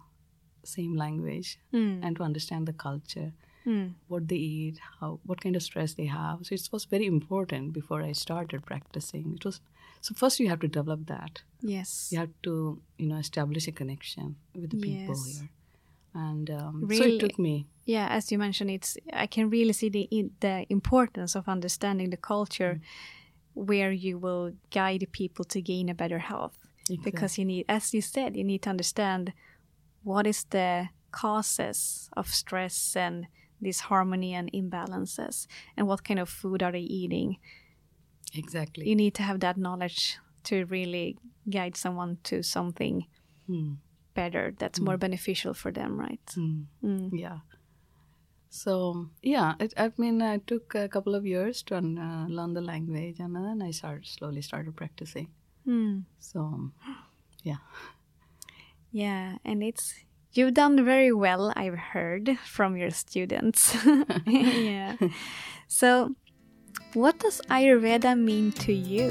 same 0.65 0.95
language 0.95 1.59
Mm. 1.73 2.01
and 2.03 2.17
to 2.17 2.23
understand 2.23 2.67
the 2.67 2.73
culture, 2.73 3.33
Mm. 3.67 3.95
what 4.09 4.29
they 4.29 4.37
eat, 4.37 4.79
how 5.01 5.21
what 5.25 5.41
kind 5.41 5.57
of 5.57 5.63
stress 5.63 5.95
they 5.95 6.07
have. 6.07 6.45
So 6.47 6.55
it 6.55 6.69
was 6.73 6.85
very 6.87 7.07
important 7.07 7.73
before 7.73 8.03
I 8.03 8.13
started 8.13 8.65
practicing. 8.65 9.35
It 9.35 9.45
was 9.45 9.61
so 10.01 10.15
first 10.15 10.41
you 10.41 10.49
have 10.49 10.61
to 10.61 10.69
develop 10.69 11.07
that 11.07 11.43
Yes. 11.63 12.09
you 12.13 12.19
have 12.19 12.33
to 12.43 12.81
you 12.99 13.07
know 13.07 13.17
establish 13.17 13.69
a 13.69 13.73
connection 13.73 14.37
with 14.55 14.71
the 14.71 14.77
people 14.77 15.15
here 15.25 15.49
and 16.15 16.51
um, 16.51 16.81
so 16.99 17.05
it 17.05 17.19
took 17.21 17.39
me. 17.39 17.67
Yeah, 17.87 18.09
as 18.11 18.33
you 18.33 18.39
mentioned, 18.39 18.71
it's 18.71 18.97
I 19.13 19.27
can 19.27 19.51
really 19.51 19.73
see 19.73 19.89
the 19.91 20.09
the 20.41 20.67
importance 20.71 21.35
of 21.39 21.49
understanding 21.49 22.11
the 22.11 22.17
culture 22.17 22.81
where 23.55 23.93
you 23.93 24.19
will 24.19 24.53
guide 24.71 25.07
people 25.13 25.45
to 25.45 25.61
gain 25.63 25.89
a 25.89 25.95
better 25.95 26.19
health. 26.19 26.59
Because 27.05 27.39
you 27.39 27.45
need, 27.47 27.65
as 27.69 27.95
you 27.95 28.03
said, 28.03 28.37
you 28.37 28.45
need 28.45 28.63
to 28.63 28.71
understand 28.71 29.33
what 30.03 30.27
is 30.27 30.45
the 30.45 30.89
causes 31.11 32.11
of 32.17 32.29
stress 32.29 32.97
and 32.97 33.27
disharmony 33.63 34.35
and 34.35 34.51
imbalances, 34.53 35.47
and 35.77 35.87
what 35.87 36.05
kind 36.05 36.21
of 36.21 36.29
food 36.29 36.63
are 36.63 36.73
they 36.73 36.81
eating. 36.81 37.39
exactly. 38.35 38.89
You 38.89 38.97
need 38.97 39.15
to 39.15 39.23
have 39.23 39.41
that 39.41 39.57
knowledge 39.57 40.19
to 40.45 40.65
really 40.67 41.17
guide 41.49 41.77
someone 41.77 42.19
to 42.25 42.43
something 42.43 43.07
Hmm. 43.47 43.75
better 44.15 44.55
that's 44.59 44.81
more 44.81 44.97
beneficial 44.99 45.55
for 45.55 45.73
them, 45.73 45.99
right? 46.01 46.21
Hmm. 46.35 46.63
Mm. 46.83 47.11
Yeah. 47.13 47.39
So 48.55 49.11
yeah, 49.21 49.55
it, 49.59 49.75
I 49.77 49.91
mean, 49.99 50.23
I 50.23 50.39
took 50.39 50.77
a 50.77 50.89
couple 50.89 51.17
of 51.17 51.27
years 51.27 51.61
to 51.65 51.75
uh, 51.75 52.27
learn 52.29 52.55
the 52.55 52.61
language, 52.61 53.19
and 53.19 53.35
then 53.35 53.61
I 53.61 53.73
started 53.73 54.07
slowly 54.07 54.43
started 54.43 54.77
practicing. 54.77 55.27
Mm. 55.67 56.05
So 56.21 56.71
yeah, 57.43 57.59
Yeah, 58.93 59.39
and 59.45 59.61
it's 59.65 59.95
you've 60.35 60.55
done 60.55 60.85
very 60.85 61.13
well, 61.13 61.53
I've 61.57 61.91
heard 61.95 62.39
from 62.47 62.77
your 62.77 62.91
students. 62.91 63.77
yeah. 64.27 64.97
So, 65.67 66.15
what 66.93 67.19
does 67.19 67.41
Ayurveda 67.51 68.15
mean 68.17 68.53
to 68.53 68.73
you? 68.73 69.11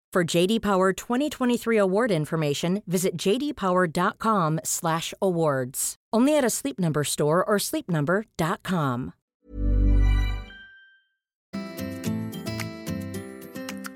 For 0.11 0.25
JD 0.25 0.61
Power 0.61 0.91
2023 0.91 1.77
award 1.77 2.11
information, 2.11 2.83
visit 2.85 3.15
jdpower.com/awards. 3.15 5.95
Only 6.11 6.37
at 6.37 6.43
a 6.43 6.49
Sleep 6.49 6.77
Number 6.77 7.05
store 7.05 7.45
or 7.45 7.55
sleepnumber.com. 7.55 9.13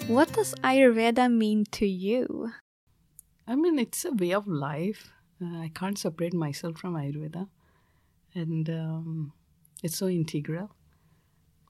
What 0.08 0.32
does 0.32 0.56
Ayurveda 0.64 1.30
mean 1.30 1.66
to 1.72 1.86
you? 1.86 2.54
I 3.46 3.56
mean, 3.56 3.78
it's 3.78 4.06
a 4.06 4.14
way 4.14 4.32
of 4.32 4.48
life. 4.48 5.12
Uh, 5.42 5.64
I 5.64 5.72
can't 5.76 5.98
separate 5.98 6.34
myself 6.34 6.78
from 6.78 6.96
Ayurveda, 6.96 7.50
and 8.34 8.70
um, 8.70 9.34
it's 9.84 9.98
so 9.98 10.08
integral. 10.08 10.72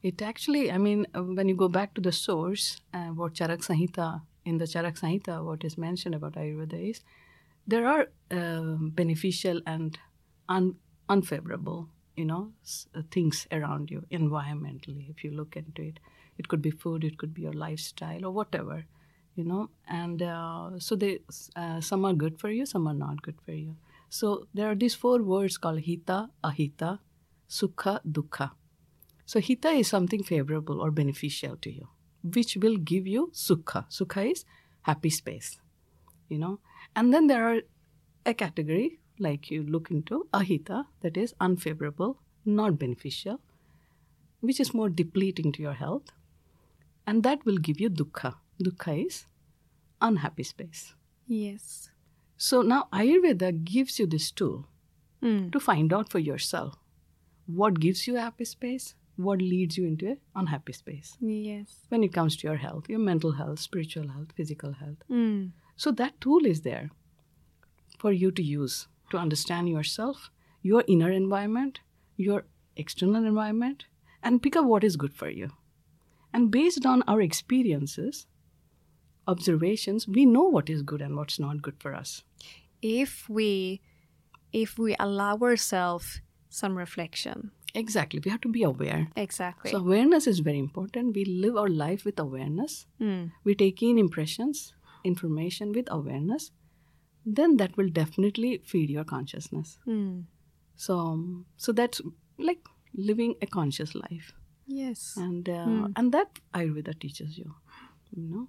It 0.03 0.21
actually, 0.21 0.71
I 0.71 0.77
mean, 0.77 1.07
uh, 1.15 1.23
when 1.23 1.49
you 1.49 1.55
go 1.55 1.67
back 1.67 1.95
to 1.95 2.01
the 2.01 2.11
source, 2.11 2.77
uh, 2.93 3.07
what 3.07 3.33
Charak 3.33 3.65
Samhita 3.65 4.21
in 4.45 4.57
the 4.57 4.65
Charak 4.65 4.99
Samhita, 4.99 5.43
what 5.43 5.63
is 5.63 5.77
mentioned 5.77 6.15
about 6.15 6.33
Ayurveda 6.33 6.89
is 6.91 7.01
there 7.67 7.87
are 7.87 8.07
uh, 8.31 8.75
beneficial 8.79 9.61
and 9.65 9.97
un- 10.49 10.75
unfavorable, 11.09 11.89
you 12.15 12.25
know, 12.25 12.51
s- 12.63 12.87
uh, 12.95 13.01
things 13.11 13.47
around 13.51 13.89
you 13.91 14.03
environmentally. 14.11 15.09
If 15.09 15.23
you 15.23 15.31
look 15.31 15.55
into 15.55 15.81
it, 15.81 15.99
it 16.37 16.47
could 16.47 16.61
be 16.61 16.71
food, 16.71 17.03
it 17.03 17.17
could 17.17 17.33
be 17.33 17.41
your 17.43 17.53
lifestyle, 17.53 18.25
or 18.25 18.31
whatever, 18.31 18.85
you 19.35 19.43
know. 19.43 19.69
And 19.87 20.21
uh, 20.21 20.79
so 20.79 20.95
they, 20.95 21.19
uh, 21.55 21.81
some 21.81 22.05
are 22.05 22.13
good 22.13 22.39
for 22.39 22.49
you, 22.49 22.65
some 22.65 22.87
are 22.87 22.93
not 22.93 23.21
good 23.21 23.41
for 23.45 23.51
you. 23.53 23.77
So 24.09 24.47
there 24.53 24.69
are 24.69 24.75
these 24.75 24.95
four 24.95 25.21
words 25.23 25.57
called 25.57 25.79
hita, 25.81 26.29
ahita, 26.43 26.99
sukha, 27.49 27.99
dukha. 28.09 28.51
So 29.25 29.39
hita 29.39 29.71
is 29.79 29.87
something 29.87 30.23
favorable 30.23 30.81
or 30.81 30.91
beneficial 30.91 31.57
to 31.57 31.71
you, 31.71 31.87
which 32.34 32.58
will 32.58 32.77
give 32.77 33.05
you 33.08 33.29
sukha. 33.34 33.86
Sukha 33.89 34.32
is 34.32 34.46
happy 34.82 35.10
space, 35.10 35.58
you 36.29 36.38
know. 36.38 36.60
And 36.96 37.13
then 37.13 37.27
there 37.27 37.48
are 37.48 37.62
a 38.25 38.34
category 38.34 39.00
like 39.20 39.50
you 39.51 39.63
look 39.63 39.91
into 39.91 40.27
ahita 40.34 40.86
that 41.01 41.17
is 41.17 41.34
unfavorable, 41.39 42.17
not 42.46 42.77
beneficial, 42.79 43.39
which 44.41 44.60
is 44.60 44.74
more 44.74 44.89
depleting 44.89 45.51
to 45.53 45.62
your 45.62 45.74
health, 45.74 46.12
and 47.08 47.24
that 47.24 47.46
will 47.46 47.58
give 47.58 47.79
you 47.79 47.89
dukkha. 47.89 48.36
Dukkha 48.63 49.05
is 49.05 49.25
unhappy 50.01 50.44
space. 50.44 50.94
Yes. 51.27 51.89
So 52.38 52.62
now 52.62 52.88
Ayurveda 52.91 53.63
gives 53.63 54.00
you 54.00 54.08
this 54.08 54.32
tool 54.32 54.67
Mm. 55.22 55.51
to 55.53 55.60
find 55.60 55.94
out 55.94 56.12
for 56.12 56.20
yourself 56.20 56.75
what 57.48 57.79
gives 57.79 58.05
you 58.05 58.15
happy 58.15 58.46
space, 58.46 58.96
what 59.17 59.39
leads 59.39 59.77
you 59.77 59.88
into 59.88 60.07
an 60.07 60.17
unhappy 60.36 60.74
space 60.74 61.17
Yes. 61.22 61.86
when 61.89 62.03
it 62.03 62.13
comes 62.13 62.36
to 62.38 62.48
your 62.48 62.57
health, 62.57 62.89
your 62.89 63.00
mental 63.00 63.31
health, 63.34 63.60
spiritual 63.60 64.10
health, 64.10 64.34
physical 64.36 64.74
health. 64.74 64.98
Mm. 65.10 65.51
So 65.75 65.91
that 65.91 66.19
tool 66.19 66.45
is 66.45 66.62
there 66.62 66.89
for 67.98 68.12
you 68.12 68.31
to 68.31 68.43
use 68.43 68.88
to 69.12 69.17
understand 69.17 69.69
yourself, 69.69 70.29
your 70.62 70.84
inner 70.88 71.12
environment, 71.12 71.79
your 72.17 72.45
external 72.75 73.24
environment, 73.25 73.86
and 74.24 74.41
pick 74.41 74.55
up 74.55 74.65
what 74.65 74.84
is 74.84 74.95
good 74.98 75.13
for 75.13 75.29
you. 75.29 75.51
And 76.34 76.51
based 76.51 76.86
on 76.86 77.03
our 77.07 77.22
experiences, 77.22 78.27
observations, 79.27 80.07
we 80.07 80.25
know 80.25 80.43
what 80.43 80.69
is 80.69 80.81
good 80.81 81.01
and 81.01 81.15
what's 81.15 81.39
not 81.39 81.62
good 81.62 81.75
for 81.79 81.93
us. 81.93 82.24
If 82.81 83.29
we 83.29 83.81
if 84.51 84.77
we 84.77 84.95
allow 85.00 85.38
ourselves 85.38 86.22
some 86.50 86.77
reflection. 86.77 87.51
Exactly. 87.75 88.22
We 88.24 88.32
have 88.32 88.41
to 88.41 88.50
be 88.50 88.63
aware. 88.63 89.10
Exactly. 89.15 89.72
So 89.72 89.77
awareness 89.77 90.27
is 90.27 90.39
very 90.39 90.60
important. 90.60 91.15
We 91.15 91.25
live 91.25 91.58
our 91.58 91.67
life 91.70 92.05
with 92.05 92.20
awareness. 92.20 92.88
Mm. 93.01 93.32
We 93.44 93.55
take 93.55 93.84
in 93.84 93.98
impressions, 93.98 94.74
information 95.03 95.74
with 95.74 95.88
awareness. 95.91 96.51
Then 97.25 97.58
that 97.58 97.75
will 97.77 97.89
definitely 97.89 98.62
feed 98.65 98.89
your 98.89 99.03
consciousness. 99.03 99.77
Mm. 99.88 100.24
So, 100.75 100.98
um, 101.00 101.46
so 101.58 101.72
that's 101.74 102.01
like 102.38 102.60
living 102.94 103.36
a 103.41 103.48
conscious 103.48 103.94
life, 103.96 104.34
Yes. 104.67 105.15
and 105.17 105.48
uh, 105.50 105.63
Hmm. 105.65 105.86
and 105.96 106.12
that 106.12 106.39
Ayurveda 106.53 106.94
teaches 107.00 107.38
you. 107.38 107.55
You 108.15 108.24
know. 108.29 108.48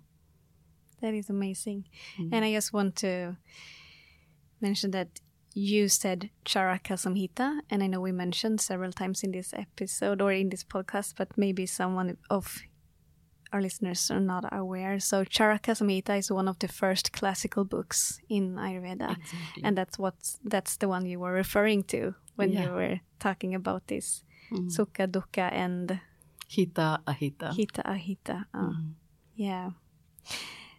That 1.00 1.14
is 1.14 1.30
amazing. 1.30 1.84
Mm. 2.18 2.28
And 2.32 2.44
I 2.44 2.52
just 2.52 2.72
want 2.72 2.96
to 2.96 3.36
mention 4.60 4.90
that 4.92 5.20
you 5.56 5.88
said 5.88 6.28
Charaka 6.44 7.00
Samhita, 7.00 7.60
and 7.70 7.82
I 7.82 7.86
know 7.88 8.00
we 8.04 8.12
mentioned 8.12 8.60
several 8.60 8.92
times 8.92 9.22
in 9.24 9.32
this 9.32 9.54
episode 9.56 10.20
or 10.20 10.30
in 10.30 10.50
this 10.52 10.64
podcast, 10.64 11.14
but 11.16 11.32
maybe 11.38 11.64
someone 11.64 12.18
of 12.28 12.60
our 13.54 13.62
listeners 13.62 14.10
are 14.10 14.20
not 14.20 14.44
aware. 14.52 15.00
So 15.00 15.24
Charaka 15.24 15.72
Samhita 15.72 16.18
is 16.18 16.30
one 16.30 16.46
of 16.48 16.58
the 16.58 16.68
first 16.68 17.12
classical 17.16 17.64
books 17.64 18.20
in 18.28 18.56
Ayurveda. 18.60 19.16
Exactly. 19.16 19.62
And 19.64 19.78
that's 19.78 19.96
what 19.98 20.14
that's 20.44 20.76
the 20.76 20.88
one 20.88 21.06
you 21.06 21.18
were 21.20 21.32
referring 21.32 21.84
to 21.84 22.12
when 22.36 22.52
Yeah. 22.52 22.64
you 22.66 22.70
were 22.76 23.00
talking 23.18 23.54
about 23.54 23.86
this 23.88 24.24
Mm. 24.52 24.68
Sukha 24.68 25.08
Dukkha 25.08 25.48
and 25.50 25.98
Hita 26.52 27.00
ahita. 27.08 27.50
Hita 27.56 27.82
Ahita. 27.82 28.44
Uh, 28.52 28.76
Mm. 28.76 28.92
Yeah. 29.34 29.70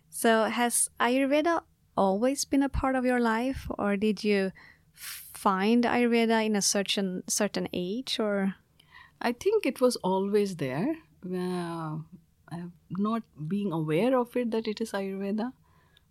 So 0.10 0.46
has 0.46 0.90
Ayurveda 1.00 1.62
always 1.98 2.46
been 2.46 2.64
a 2.64 2.70
part 2.70 2.96
of 2.96 3.06
your 3.06 3.20
life, 3.20 3.68
or 3.78 3.98
did 3.98 4.24
you 4.24 4.52
find 4.94 5.84
Ayurveda 5.84 6.46
in 6.46 6.56
a 6.56 6.62
certain 6.62 7.24
certain 7.28 7.68
age, 7.74 8.20
or 8.20 8.56
I 9.22 9.32
think 9.32 9.66
it 9.66 9.82
was 9.82 9.96
always 9.98 10.56
there. 10.56 10.96
Uh, 11.26 11.98
not 12.90 13.24
being 13.48 13.74
aware 13.74 14.18
of 14.18 14.36
it 14.38 14.52
that 14.52 14.68
it 14.68 14.80
is 14.80 14.92
Ayurveda 14.94 15.52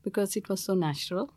because 0.02 0.36
it 0.36 0.48
was 0.48 0.62
so 0.62 0.74
natural. 0.74 1.32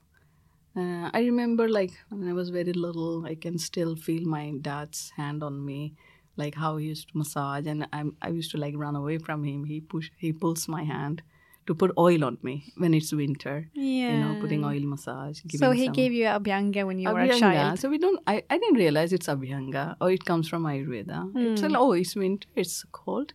Uh, 0.75 1.09
I 1.13 1.21
remember, 1.21 1.67
like, 1.67 1.91
when 2.09 2.27
I 2.29 2.33
was 2.33 2.49
very 2.49 2.73
little, 2.73 3.25
I 3.25 3.35
can 3.35 3.57
still 3.57 3.95
feel 3.95 4.27
my 4.27 4.51
dad's 4.61 5.11
hand 5.15 5.43
on 5.43 5.65
me, 5.65 5.95
like 6.37 6.55
how 6.55 6.77
he 6.77 6.87
used 6.87 7.09
to 7.09 7.17
massage, 7.17 7.65
and 7.65 7.87
I'm, 7.93 8.15
I 8.21 8.29
used 8.29 8.51
to 8.51 8.57
like 8.57 8.75
run 8.77 8.95
away 8.95 9.17
from 9.17 9.43
him. 9.43 9.63
He 9.65 9.81
push, 9.81 10.11
he 10.17 10.33
pulls 10.33 10.67
my 10.67 10.83
hand 10.83 11.23
to 11.69 11.75
put 11.81 11.91
oil 12.03 12.23
on 12.27 12.37
me 12.49 12.53
when 12.83 12.93
it's 12.99 13.11
winter. 13.21 13.55
yeah? 13.73 14.11
You 14.11 14.17
know, 14.23 14.31
putting 14.41 14.63
oil 14.71 14.85
massage. 14.93 15.41
So 15.63 15.71
he 15.79 15.85
some- 15.85 15.93
gave 15.99 16.11
you 16.19 16.25
Abhyanga 16.35 16.85
when 16.91 16.99
you 17.05 17.09
were 17.17 17.21
a 17.21 17.39
child. 17.39 17.79
So 17.79 17.89
we 17.95 17.97
don't. 18.05 18.19
I, 18.35 18.35
I 18.49 18.57
didn't 18.57 18.79
realize 18.83 19.13
it's 19.19 19.27
Abhyanga 19.35 19.83
or 20.01 20.11
it 20.17 20.25
comes 20.31 20.47
from 20.53 20.63
Ayurveda. 20.73 21.19
It's 21.47 21.61
Hmm. 21.61 21.67
like 21.73 21.81
oh, 21.87 21.91
it's 22.03 22.15
winter, 22.25 22.47
it's 22.65 22.77
cold, 23.01 23.33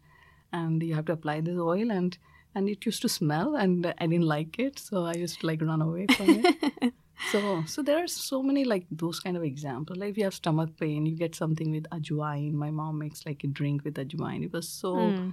and 0.63 0.83
you 0.91 0.95
have 1.01 1.07
to 1.13 1.13
apply 1.19 1.37
this 1.51 1.59
oil, 1.75 1.91
and 2.01 2.19
and 2.57 2.69
it 2.75 2.85
used 2.91 3.03
to 3.03 3.09
smell, 3.21 3.57
and 3.67 3.87
I 3.99 4.07
didn't 4.13 4.29
like 4.37 4.59
it, 4.67 4.79
so 4.89 5.05
I 5.13 5.15
used 5.23 5.41
to 5.41 5.47
like 5.53 5.63
run 5.71 5.83
away 5.87 6.07
from 6.17 6.29
it. 6.51 6.93
so, 7.33 7.41
so 7.67 7.83
there 7.83 7.99
are 8.03 8.07
so 8.07 8.43
many 8.51 8.63
like 8.75 8.85
those 9.05 9.19
kind 9.25 9.37
of 9.37 9.43
examples. 9.53 9.99
Like 10.03 10.11
if 10.11 10.19
you 10.19 10.25
have 10.29 10.35
stomach 10.43 10.71
pain, 10.85 11.07
you 11.07 11.17
get 11.25 11.35
something 11.45 11.71
with 11.79 11.89
ajwain. 11.99 12.53
My 12.67 12.71
mom 12.83 12.99
makes 13.07 13.27
like 13.31 13.43
a 13.49 13.51
drink 13.63 13.85
with 13.85 13.95
ajwain. 14.07 14.45
It 14.45 14.53
was 14.53 14.69
so. 14.83 14.95
Hmm. 14.95 15.31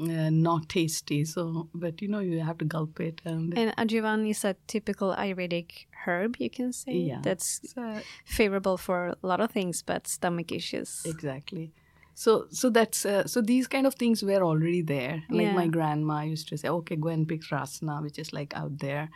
Uh, 0.00 0.28
not 0.28 0.68
tasty 0.68 1.24
so 1.24 1.68
but 1.72 2.02
you 2.02 2.08
know 2.08 2.18
you 2.18 2.40
have 2.40 2.58
to 2.58 2.64
gulp 2.64 2.98
it 2.98 3.20
and, 3.24 3.56
And 3.56 3.72
ajuvan 3.76 4.28
is 4.28 4.44
a 4.44 4.56
typical 4.66 5.14
Ayurvedic 5.14 5.86
herb, 6.04 6.36
you 6.40 6.50
can 6.50 6.72
say. 6.72 6.92
Yeah. 6.92 7.20
That's 7.22 7.60
so, 7.74 8.00
favorable 8.24 8.76
for 8.76 9.14
a 9.22 9.26
lot 9.26 9.40
of 9.40 9.50
things, 9.52 9.82
but 9.82 10.08
stomach 10.08 10.50
issues. 10.50 11.02
exactly 11.06 11.70
so 12.14 12.46
so 12.50 12.70
that's 12.70 13.04
uh, 13.06 13.26
so 13.26 13.40
these 13.40 13.66
kind 13.66 13.86
of 13.86 13.94
things 13.94 14.22
were 14.22 14.42
already 14.42 14.82
there 14.82 15.22
like 15.30 15.46
Yeah. 15.46 15.54
my 15.54 15.66
grandma 15.66 16.22
used 16.22 16.48
to 16.48 16.56
say 16.56 16.68
okay 16.68 16.96
go 16.96 17.08
and 17.08 17.26
pick 17.28 17.42
rasna 17.50 18.00
which 18.02 18.18
is 18.18 18.32
like 18.32 18.52
out 18.62 18.78
there 18.78 19.08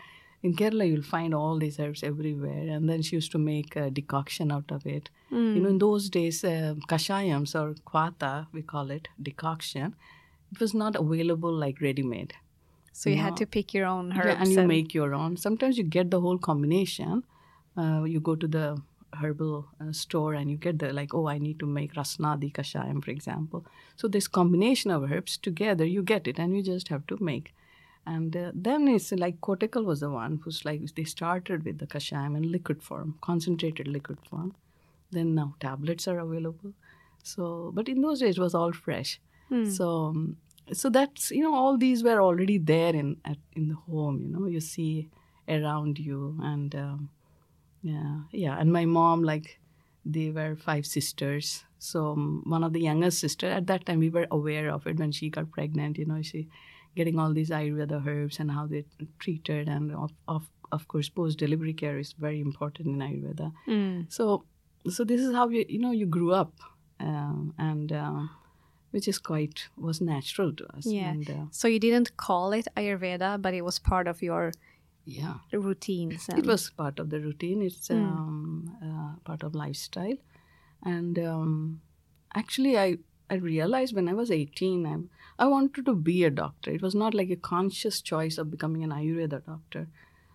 in 0.42 0.54
kerala 0.54 0.84
you'll 0.88 1.02
find 1.16 1.32
all 1.34 1.58
these 1.58 1.78
herbs 1.78 2.02
everywhere 2.02 2.64
and 2.74 2.88
then 2.90 3.00
she 3.02 3.16
used 3.16 3.32
to 3.32 3.38
make 3.38 3.76
a 3.76 3.90
decoction 3.90 4.50
out 4.56 4.70
of 4.76 4.86
it 4.86 5.10
you 5.30 5.60
know 5.62 5.68
in 5.68 5.78
those 5.78 6.04
days 6.18 6.42
uh, 6.44 6.74
kashayams 6.92 7.54
or 7.60 7.74
kwata 7.90 8.46
we 8.52 8.62
call 8.62 8.90
it 8.90 9.08
decoction 9.30 9.94
it 10.52 10.60
was 10.60 10.74
not 10.74 10.96
available 10.96 11.52
like 11.52 11.80
ready 11.88 12.02
made 12.02 12.34
So 13.00 13.10
you 13.10 13.16
No. 13.16 13.22
had 13.22 13.36
to 13.40 13.46
pick 13.54 13.72
your 13.74 13.86
own 13.86 14.06
herbs. 14.12 14.26
yeah, 14.26 14.42
and 14.42 14.52
you 14.52 14.62
make 14.68 14.94
your 14.94 15.14
own. 15.16 15.36
Sometimes 15.42 15.78
you 15.80 15.84
get 15.96 16.10
the 16.14 16.20
whole 16.20 16.38
combination. 16.46 17.22
Uh, 17.82 18.02
you 18.12 18.20
go 18.28 18.34
to 18.44 18.48
the 18.54 18.64
herbal 19.20 19.66
uh, 19.80 19.92
store 19.98 20.32
and 20.38 20.50
you 20.52 20.56
get 20.64 20.78
the 20.80 20.88
like, 20.92 21.14
oh, 21.18 21.28
I 21.34 21.38
need 21.44 21.58
to 21.60 21.66
make 21.66 21.94
rasnadi 21.98 22.48
kashayam, 22.56 23.04
for 23.04 23.12
example. 23.12 23.64
So 24.02 24.08
this 24.16 24.26
combination 24.38 24.90
of 24.96 25.06
herbs 25.12 25.36
together, 25.36 25.84
you 25.84 26.02
get 26.02 26.26
it, 26.32 26.38
and 26.46 26.56
you 26.56 26.62
just 26.70 26.88
have 26.94 27.06
to 27.12 27.18
make. 27.30 27.54
And 28.16 28.36
uh, 28.42 28.50
then 28.66 28.88
it's 28.88 29.12
like 29.12 29.40
Kottakkal 29.40 29.84
was 29.92 30.00
the 30.00 30.10
one 30.10 30.40
who's 30.42 30.64
like 30.64 30.82
they 30.96 31.04
started 31.04 31.64
with 31.70 31.78
the 31.78 31.86
kashayam 31.94 32.36
in 32.42 32.50
liquid 32.58 32.82
form, 32.90 33.14
concentrated 33.30 33.86
liquid 33.86 34.18
form. 34.28 34.54
Then 35.10 35.34
now 35.34 35.48
tablets 35.60 36.08
are 36.08 36.18
available. 36.18 36.72
So, 37.22 37.70
but 37.74 37.88
in 37.88 38.00
those 38.00 38.20
days 38.20 38.38
it 38.38 38.40
was 38.48 38.54
all 38.54 38.72
fresh. 38.72 39.20
So, 39.50 40.06
um, 40.06 40.36
so 40.72 40.90
that's 40.90 41.30
you 41.30 41.42
know 41.42 41.54
all 41.54 41.78
these 41.78 42.02
were 42.04 42.20
already 42.20 42.58
there 42.58 42.94
in 42.94 43.16
at, 43.24 43.38
in 43.54 43.68
the 43.68 43.74
home. 43.74 44.20
You 44.22 44.28
know, 44.28 44.46
you 44.46 44.60
see 44.60 45.08
around 45.48 45.98
you, 45.98 46.36
and 46.42 46.74
um, 46.74 47.10
yeah, 47.82 48.20
yeah. 48.32 48.58
And 48.58 48.72
my 48.72 48.84
mom, 48.84 49.22
like, 49.22 49.58
they 50.04 50.30
were 50.30 50.56
five 50.56 50.86
sisters. 50.86 51.64
So 51.78 52.12
um, 52.12 52.42
one 52.46 52.64
of 52.64 52.72
the 52.72 52.80
youngest 52.80 53.20
sister 53.20 53.46
at 53.46 53.66
that 53.68 53.86
time 53.86 54.00
we 54.00 54.10
were 54.10 54.26
aware 54.30 54.70
of 54.70 54.86
it 54.86 54.98
when 54.98 55.12
she 55.12 55.30
got 55.30 55.50
pregnant. 55.52 55.96
You 55.96 56.06
know, 56.06 56.20
she 56.22 56.48
getting 56.96 57.18
all 57.18 57.32
these 57.32 57.50
Ayurveda 57.50 58.04
herbs 58.06 58.40
and 58.40 58.50
how 58.50 58.66
they 58.66 58.84
treated, 59.18 59.68
and 59.68 59.92
of 59.94 60.12
of, 60.26 60.50
of 60.72 60.88
course 60.88 61.08
post 61.08 61.38
delivery 61.38 61.72
care 61.72 61.98
is 61.98 62.12
very 62.12 62.40
important 62.40 62.88
in 62.88 62.98
Ayurveda. 62.98 63.52
Mm. 63.66 64.12
So 64.12 64.44
so 64.90 65.04
this 65.04 65.20
is 65.20 65.34
how 65.34 65.48
you 65.48 65.64
you 65.68 65.78
know 65.78 65.92
you 65.92 66.06
grew 66.06 66.32
up, 66.32 66.52
um, 67.00 67.54
and. 67.58 67.92
Um, 67.92 68.30
which 68.90 69.08
is 69.08 69.18
quite 69.18 69.68
was 69.76 70.00
natural 70.00 70.52
to 70.52 70.66
us. 70.76 70.86
Yeah. 70.86 71.10
And, 71.10 71.30
uh, 71.30 71.44
So 71.50 71.68
you 71.68 71.78
didn't 71.78 72.16
call 72.16 72.52
it 72.52 72.66
Ayurveda, 72.76 73.40
but 73.42 73.54
it 73.54 73.62
was 73.62 73.78
part 73.78 74.08
of 74.08 74.22
your 74.22 74.52
yeah. 75.04 75.34
routines. 75.52 76.28
It 76.28 76.46
was 76.46 76.70
part 76.70 76.98
of 76.98 77.10
the 77.10 77.20
routine. 77.20 77.62
It's 77.62 77.90
um, 77.90 78.70
uh, 78.82 79.18
part 79.24 79.42
of 79.42 79.54
lifestyle, 79.54 80.16
and 80.82 81.18
um, 81.18 81.80
actually, 82.34 82.78
I 82.78 82.98
I 83.30 83.34
realized 83.34 83.94
when 83.94 84.08
I 84.08 84.14
was 84.14 84.30
eighteen, 84.30 84.86
I 84.86 85.44
I 85.44 85.46
wanted 85.46 85.86
to 85.86 85.94
be 85.94 86.24
a 86.24 86.30
doctor. 86.30 86.70
It 86.70 86.82
was 86.82 86.94
not 86.94 87.14
like 87.14 87.30
a 87.30 87.36
conscious 87.36 88.02
choice 88.02 88.38
of 88.38 88.50
becoming 88.50 88.84
an 88.84 88.90
Ayurveda 88.90 89.44
doctor. 89.46 89.88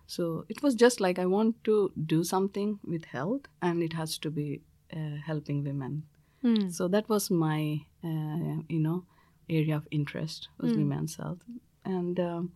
So 0.06 0.46
it 0.50 0.62
was 0.62 0.76
just 0.76 1.00
like 1.00 1.18
I 1.18 1.26
want 1.26 1.64
to 1.64 1.92
do 2.06 2.24
something 2.24 2.80
with 2.84 3.06
health, 3.06 3.48
and 3.62 3.82
it 3.82 3.94
has 3.94 4.18
to 4.20 4.30
be 4.30 4.62
uh, 4.96 5.18
helping 5.26 5.64
women. 5.64 6.04
Mm. 6.44 6.74
So 6.74 6.88
that 6.88 7.10
was 7.10 7.32
my 7.32 7.86
you 8.04 8.80
know 8.80 9.06
area 9.50 9.76
of 9.76 9.88
interest 9.92 10.50
was 10.60 10.74
women's 10.74 11.16
health, 11.18 11.44
and. 11.86 12.20
Um, 12.20 12.52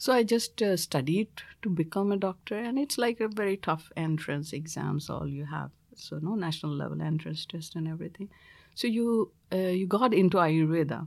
so 0.00 0.14
I 0.14 0.22
just 0.22 0.62
uh, 0.62 0.78
studied 0.78 1.28
to 1.60 1.68
become 1.68 2.10
a 2.10 2.16
doctor, 2.16 2.56
and 2.56 2.78
it's 2.78 2.96
like 2.96 3.20
a 3.20 3.28
very 3.28 3.58
tough 3.58 3.92
entrance 3.98 4.54
exams. 4.54 5.10
All 5.10 5.28
you 5.28 5.44
have, 5.44 5.72
so 5.94 6.18
no 6.22 6.34
national 6.36 6.72
level 6.74 7.02
entrance 7.02 7.44
test 7.44 7.76
and 7.76 7.86
everything. 7.86 8.30
So 8.74 8.86
you 8.86 9.30
uh, 9.52 9.56
you 9.58 9.86
got 9.86 10.14
into 10.14 10.38
Ayurveda, 10.38 11.06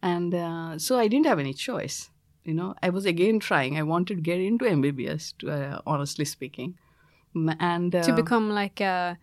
and 0.00 0.32
uh, 0.32 0.78
so 0.78 0.96
I 0.96 1.08
didn't 1.08 1.26
have 1.26 1.40
any 1.40 1.52
choice. 1.52 2.10
You 2.44 2.54
know, 2.54 2.76
I 2.80 2.90
was 2.90 3.04
again 3.04 3.40
trying. 3.40 3.76
I 3.76 3.82
wanted 3.82 4.14
to 4.14 4.22
get 4.22 4.38
into 4.38 4.64
MBBS, 4.64 5.34
to, 5.38 5.50
uh, 5.50 5.80
honestly 5.84 6.24
speaking, 6.24 6.78
and 7.34 7.92
uh, 7.92 8.02
to 8.04 8.12
become 8.12 8.50
like 8.50 8.80
a 8.80 9.18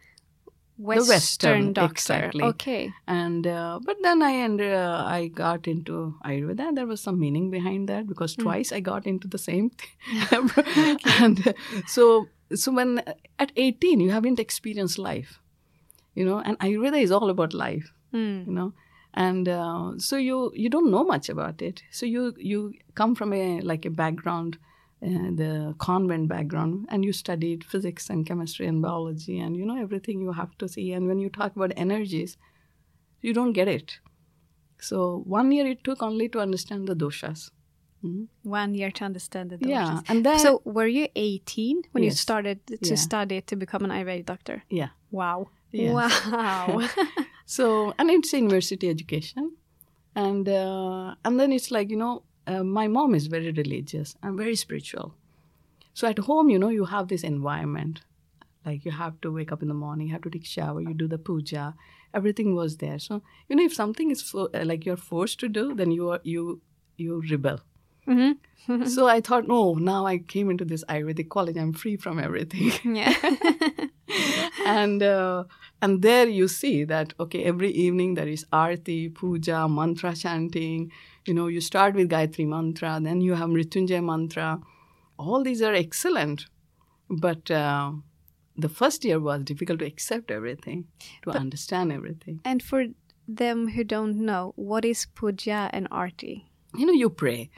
Western, 0.77 1.07
Western, 1.09 1.73
doctor. 1.73 1.91
exactly. 1.91 2.43
Okay. 2.43 2.93
and 3.07 3.47
uh, 3.47 3.79
but 3.83 3.97
then 4.03 4.21
I 4.21 4.29
and 4.31 4.61
uh, 4.61 5.03
I 5.07 5.27
got 5.27 5.67
into 5.67 6.15
Ayurveda. 6.23 6.67
and 6.67 6.77
There 6.77 6.85
was 6.85 7.01
some 7.01 7.19
meaning 7.19 7.49
behind 7.49 7.89
that 7.89 8.07
because 8.07 8.35
twice 8.35 8.71
I 8.71 8.79
got 8.79 9.07
into 9.07 9.27
the 9.27 9.39
same 9.39 9.71
thing, 9.71 9.89
and 11.19 11.47
uh, 11.47 11.53
so 11.87 12.27
so 12.53 12.71
when 12.71 13.01
at 13.39 13.51
eighteen 13.55 13.99
you 13.99 14.11
haven't 14.11 14.39
experienced 14.39 14.99
life, 14.99 15.39
you 16.15 16.23
know, 16.25 16.39
and 16.39 16.59
Ayurveda 16.59 17.01
is 17.01 17.11
all 17.11 17.29
about 17.29 17.53
life, 17.53 17.91
Mm. 18.13 18.45
you 18.47 18.53
know, 18.53 18.73
and 19.13 19.49
uh, 19.49 19.91
so 19.97 20.15
you 20.15 20.51
you 20.55 20.69
don't 20.69 20.91
know 20.91 21.03
much 21.03 21.27
about 21.29 21.61
it. 21.61 21.81
So 21.91 22.05
you 22.05 22.33
you 22.37 22.73
come 22.95 23.15
from 23.15 23.33
a 23.33 23.61
like 23.61 23.85
a 23.85 23.89
background. 23.89 24.57
Uh, 24.99 25.29
the 25.41 25.75
convent 25.77 26.27
background 26.27 26.87
and 26.89 27.05
you 27.05 27.13
studied 27.13 27.63
physics 27.63 28.09
and 28.09 28.25
chemistry 28.25 28.65
and 28.65 28.81
biology 28.81 29.37
and 29.39 29.55
you 29.55 29.63
know 29.63 29.77
everything 29.79 30.19
you 30.21 30.31
have 30.31 30.57
to 30.57 30.67
see 30.67 30.91
and 30.91 31.07
when 31.07 31.19
you 31.19 31.29
talk 31.29 31.55
about 31.55 31.71
energies 31.77 32.35
you 33.21 33.31
don't 33.31 33.53
get 33.53 33.67
it. 33.67 33.99
So 34.79 35.21
one 35.25 35.51
year 35.51 35.67
it 35.67 35.83
took 35.83 36.01
only 36.01 36.27
to 36.29 36.39
understand 36.39 36.87
the 36.87 36.95
doshas. 36.95 37.51
Mhm. 38.03 38.27
One 38.43 38.73
year 38.73 38.89
to 38.97 39.05
understand 39.05 39.51
the 39.51 39.57
doshas. 39.57 39.69
Yeah, 39.69 40.01
and 40.09 40.25
then 40.25 40.39
So 40.39 40.61
were 40.65 40.87
you 40.87 41.07
18 41.15 41.83
when 41.91 42.03
you 42.03 42.11
started 42.11 42.65
to 42.67 42.75
Yeah. 42.89 42.95
study 42.95 43.41
to 43.41 43.55
become 43.55 43.85
an 43.85 43.91
Ayurvedic 43.91 44.25
doctor? 44.25 44.63
yeah. 44.69 44.89
Wow. 45.11 45.49
Yes. 45.71 45.93
Wow. 45.93 46.81
So 47.45 47.93
and 47.99 48.09
it's 48.09 48.33
university 48.33 48.89
education, 48.89 49.55
and 50.15 50.49
uh, 50.49 51.15
and 51.23 51.39
then 51.39 51.51
it's 51.53 51.71
like 51.71 51.89
you 51.89 51.95
know 51.97 52.23
uh, 52.47 52.63
my 52.63 52.87
mom 52.87 53.13
is 53.15 53.27
very 53.27 53.51
religious 53.51 54.15
and 54.23 54.37
very 54.37 54.55
spiritual. 54.55 55.13
So 55.93 56.07
at 56.07 56.19
home, 56.19 56.49
you 56.49 56.59
know, 56.59 56.69
you 56.69 56.85
have 56.85 57.07
this 57.07 57.23
environment. 57.23 58.01
Like 58.65 58.85
you 58.85 58.91
have 58.91 59.19
to 59.21 59.31
wake 59.31 59.51
up 59.51 59.61
in 59.61 59.69
the 59.69 59.73
morning, 59.73 60.07
you 60.07 60.13
have 60.13 60.23
to 60.23 60.29
take 60.29 60.45
shower, 60.45 60.81
you 60.81 60.93
do 60.93 61.07
the 61.07 61.17
puja. 61.17 61.73
Everything 62.13 62.53
was 62.55 62.77
there. 62.77 62.99
So 62.99 63.21
you 63.47 63.55
know, 63.55 63.63
if 63.63 63.73
something 63.73 64.11
is 64.11 64.21
fo- 64.21 64.49
uh, 64.53 64.63
like 64.65 64.85
you're 64.85 64.97
forced 64.97 65.39
to 65.39 65.47
do, 65.49 65.73
then 65.73 65.91
you 65.91 66.09
are 66.09 66.19
you 66.23 66.61
you 66.97 67.21
rebel. 67.31 67.61
hmm 68.05 68.31
so 68.85 69.07
I 69.07 69.21
thought, 69.21 69.47
no, 69.47 69.75
now 69.75 70.05
I 70.05 70.17
came 70.17 70.49
into 70.49 70.65
this 70.65 70.83
Ayurvedic 70.89 71.29
college, 71.29 71.55
I'm 71.57 71.71
free 71.73 71.95
from 71.95 72.19
everything. 72.19 72.71
Yeah. 72.95 73.13
and 74.65 75.01
uh, 75.03 75.43
and 75.81 76.01
there 76.01 76.27
you 76.27 76.47
see 76.47 76.83
that 76.85 77.13
okay, 77.19 77.43
every 77.43 77.71
evening 77.71 78.15
there 78.15 78.27
is 78.27 78.45
arti, 78.51 79.09
puja, 79.09 79.67
mantra 79.69 80.15
chanting. 80.15 80.91
You 81.27 81.33
know, 81.33 81.47
you 81.47 81.59
start 81.61 81.95
with 81.95 82.09
Gayatri 82.09 82.47
mantra, 82.47 82.99
then 83.01 83.19
you 83.21 83.33
have 83.33 83.49
Mrityunjay 83.49 84.01
mantra. 84.03 84.59
All 85.19 85.43
these 85.43 85.61
are 85.61 85.73
excellent, 85.73 86.45
but 87.09 87.49
uh, 87.51 87.91
the 88.55 88.69
first 88.69 89.03
year 89.03 89.19
was 89.19 89.43
difficult 89.43 89.79
to 89.79 89.85
accept 89.85 90.31
everything, 90.31 90.85
to 91.23 91.31
understand 91.31 91.91
everything. 91.91 92.39
and 92.45 92.63
for 92.63 92.85
them 93.27 93.67
who 93.69 93.83
don't 93.83 94.15
know, 94.25 94.53
what 94.55 94.85
is 94.85 95.05
puja 95.15 95.69
and 95.73 95.87
arti? 95.91 96.45
You 96.75 96.85
know, 96.85 96.93
you 96.93 97.09
pray, 97.09 97.49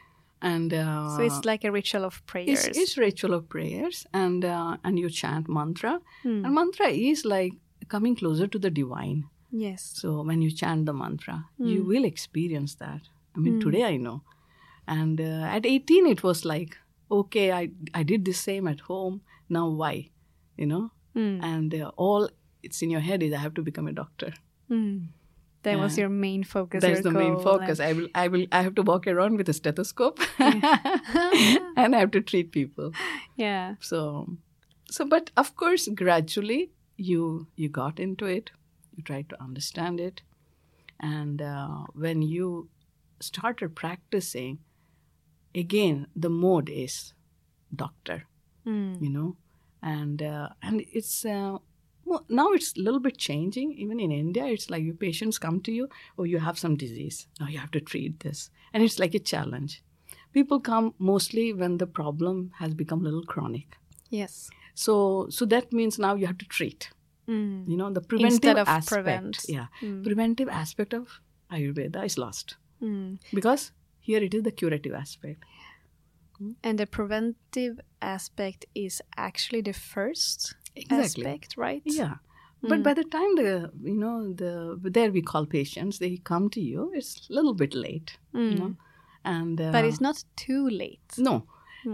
and 0.41 0.73
uh, 0.73 1.15
So 1.15 1.21
it's 1.21 1.45
like 1.45 1.63
a 1.63 1.71
ritual 1.71 2.05
of 2.05 2.25
prayers. 2.25 2.65
It's, 2.65 2.77
it's 2.77 2.97
ritual 2.97 3.33
of 3.35 3.47
prayers, 3.49 4.07
and 4.13 4.43
uh, 4.45 4.77
and 4.83 4.97
you 4.97 5.09
chant 5.11 5.47
mantra, 5.47 5.99
Hmm. 6.23 6.43
and 6.45 6.55
mantra 6.55 6.87
is 6.87 7.23
like 7.25 7.53
coming 7.87 8.15
closer 8.15 8.47
to 8.47 8.57
the 8.57 8.71
divine. 8.71 9.25
Yes. 9.51 9.83
So 10.01 10.23
when 10.23 10.41
you 10.41 10.49
chant 10.51 10.85
the 10.87 10.93
mantra, 10.93 11.45
Hmm. 11.57 11.67
you 11.67 11.83
will 11.83 12.05
experience 12.05 12.75
that. 12.75 13.01
I 13.35 13.39
mean, 13.39 13.59
today 13.59 13.83
I 13.83 13.97
know, 13.97 14.21
and 14.87 15.19
uh, 15.21 15.45
at 15.55 15.65
eighteen 15.65 16.07
it 16.07 16.23
was 16.23 16.45
like, 16.45 16.77
okay, 17.11 17.51
I 17.51 17.69
I 17.93 18.03
did 18.03 18.25
the 18.25 18.33
same 18.33 18.67
at 18.67 18.81
home. 18.81 19.21
Now 19.49 19.67
why, 19.67 20.09
you 20.57 20.65
know? 20.65 20.91
Mm. 21.15 21.43
And 21.43 21.75
uh, 21.75 21.91
all 21.95 22.29
it's 22.61 22.81
in 22.81 22.89
your 22.89 23.01
head 23.01 23.23
is 23.23 23.33
I 23.33 23.37
have 23.37 23.53
to 23.55 23.61
become 23.61 23.87
a 23.87 23.93
doctor. 23.93 24.33
Mm. 24.69 25.07
That 25.63 25.77
was 25.77 25.97
your 25.97 26.07
main 26.09 26.43
focus. 26.43 26.81
That's 26.81 27.01
the 27.01 27.11
main 27.11 27.37
focus. 27.37 27.81
I 27.81 27.91
will, 27.91 28.07
I 28.15 28.27
will, 28.29 28.45
I 28.51 28.61
have 28.61 28.75
to 28.75 28.81
walk 28.81 29.07
around 29.07 29.35
with 29.35 29.49
a 29.49 29.53
stethoscope, 29.53 30.19
and 30.39 30.63
I 31.95 31.99
have 31.99 32.11
to 32.11 32.21
treat 32.21 32.51
people. 32.51 32.93
yeah. 33.35 33.75
so 33.81 34.37
so 34.89 35.05
but 35.05 35.31
of 35.37 35.55
course 35.55 35.87
gradually 35.93 36.71
you 36.97 37.47
you 37.55 37.69
got 37.69 37.99
into 37.99 38.25
it 38.25 38.51
you 38.95 39.03
tried 39.03 39.29
to 39.29 39.41
understand 39.41 39.99
it 39.99 40.21
and 40.99 41.41
uh, 41.41 41.85
when 41.93 42.21
you 42.21 42.67
started 43.19 43.75
practicing 43.75 44.59
again 45.55 46.07
the 46.15 46.29
mode 46.29 46.69
is 46.69 47.13
doctor 47.75 48.25
Mm. 48.65 49.01
you 49.01 49.09
know 49.09 49.37
and 49.81 50.21
uh, 50.21 50.49
and 50.61 50.83
it's 50.91 51.23
uh, 51.25 51.57
well, 52.05 52.25
now 52.29 52.51
it's 52.51 52.75
a 52.75 52.81
little 52.81 52.99
bit 52.99 53.17
changing 53.17 53.71
even 53.83 53.99
in 54.01 54.11
india 54.11 54.45
it's 54.45 54.69
like 54.69 54.83
your 54.83 54.93
patients 54.95 55.39
come 55.39 55.61
to 55.61 55.71
you 55.71 55.87
oh 56.17 56.23
you 56.25 56.39
have 56.39 56.59
some 56.59 56.75
disease 56.75 57.27
now 57.39 57.47
you 57.47 57.57
have 57.57 57.71
to 57.71 57.79
treat 57.79 58.19
this 58.19 58.49
and 58.73 58.83
it's 58.83 58.99
like 58.99 59.15
a 59.15 59.19
challenge 59.19 59.81
people 60.33 60.59
come 60.59 60.93
mostly 60.99 61.53
when 61.53 61.77
the 61.77 61.87
problem 61.87 62.51
has 62.59 62.73
become 62.73 62.99
a 63.01 63.03
little 63.05 63.23
chronic 63.33 63.77
Yes. 64.09 64.49
so 64.75 65.27
so 65.29 65.45
that 65.45 65.71
means 65.71 65.97
now 65.97 66.13
you 66.15 66.27
have 66.27 66.37
to 66.39 66.45
treat 66.59 66.89
Mm. 67.27 67.67
you 67.69 67.77
know 67.77 67.89
the 67.93 68.01
preventive 68.01 68.33
Instead 68.33 68.57
of 68.57 68.67
aspect 68.67 69.03
prevent. 69.03 69.45
yeah 69.47 69.67
Mm. 69.81 70.03
preventive 70.03 70.49
aspect 70.49 70.93
of 70.93 71.21
ayurveda 71.51 72.03
is 72.05 72.17
lost 72.17 72.57
Mm. 72.81 73.19
because 73.33 73.71
here 73.99 74.21
it 74.23 74.33
is 74.33 74.43
the 74.43 74.51
curative 74.51 74.93
aspect 74.93 75.43
And 76.63 76.79
the 76.79 76.87
preventive 76.87 77.79
aspect 78.01 78.65
is 78.73 79.01
actually 79.17 79.61
the 79.61 79.73
first 79.73 80.55
Exactly. 80.75 81.25
aspect, 81.25 81.55
right? 81.57 81.81
Yeah. 81.85 82.15
But 82.61 82.83
by 82.83 82.93
the 82.93 83.03
time 83.15 83.35
the 83.35 83.71
you 83.83 83.95
know 84.03 84.33
the 84.33 84.53
there 84.97 85.11
we 85.11 85.21
call 85.21 85.45
patients, 85.45 85.99
they 85.99 86.17
come 86.31 86.49
to 86.55 86.61
you. 86.61 86.91
It's 86.93 87.29
a 87.29 87.33
little 87.33 87.53
bit 87.53 87.73
late, 87.73 88.17
you 88.33 88.55
know, 88.61 88.75
and 89.23 89.59
uh, 89.59 89.65
Mm. 89.65 89.71
But 89.75 89.85
it's 89.89 90.01
not 90.07 90.23
too 90.35 90.63
late. 90.69 91.09
no, 91.29 91.35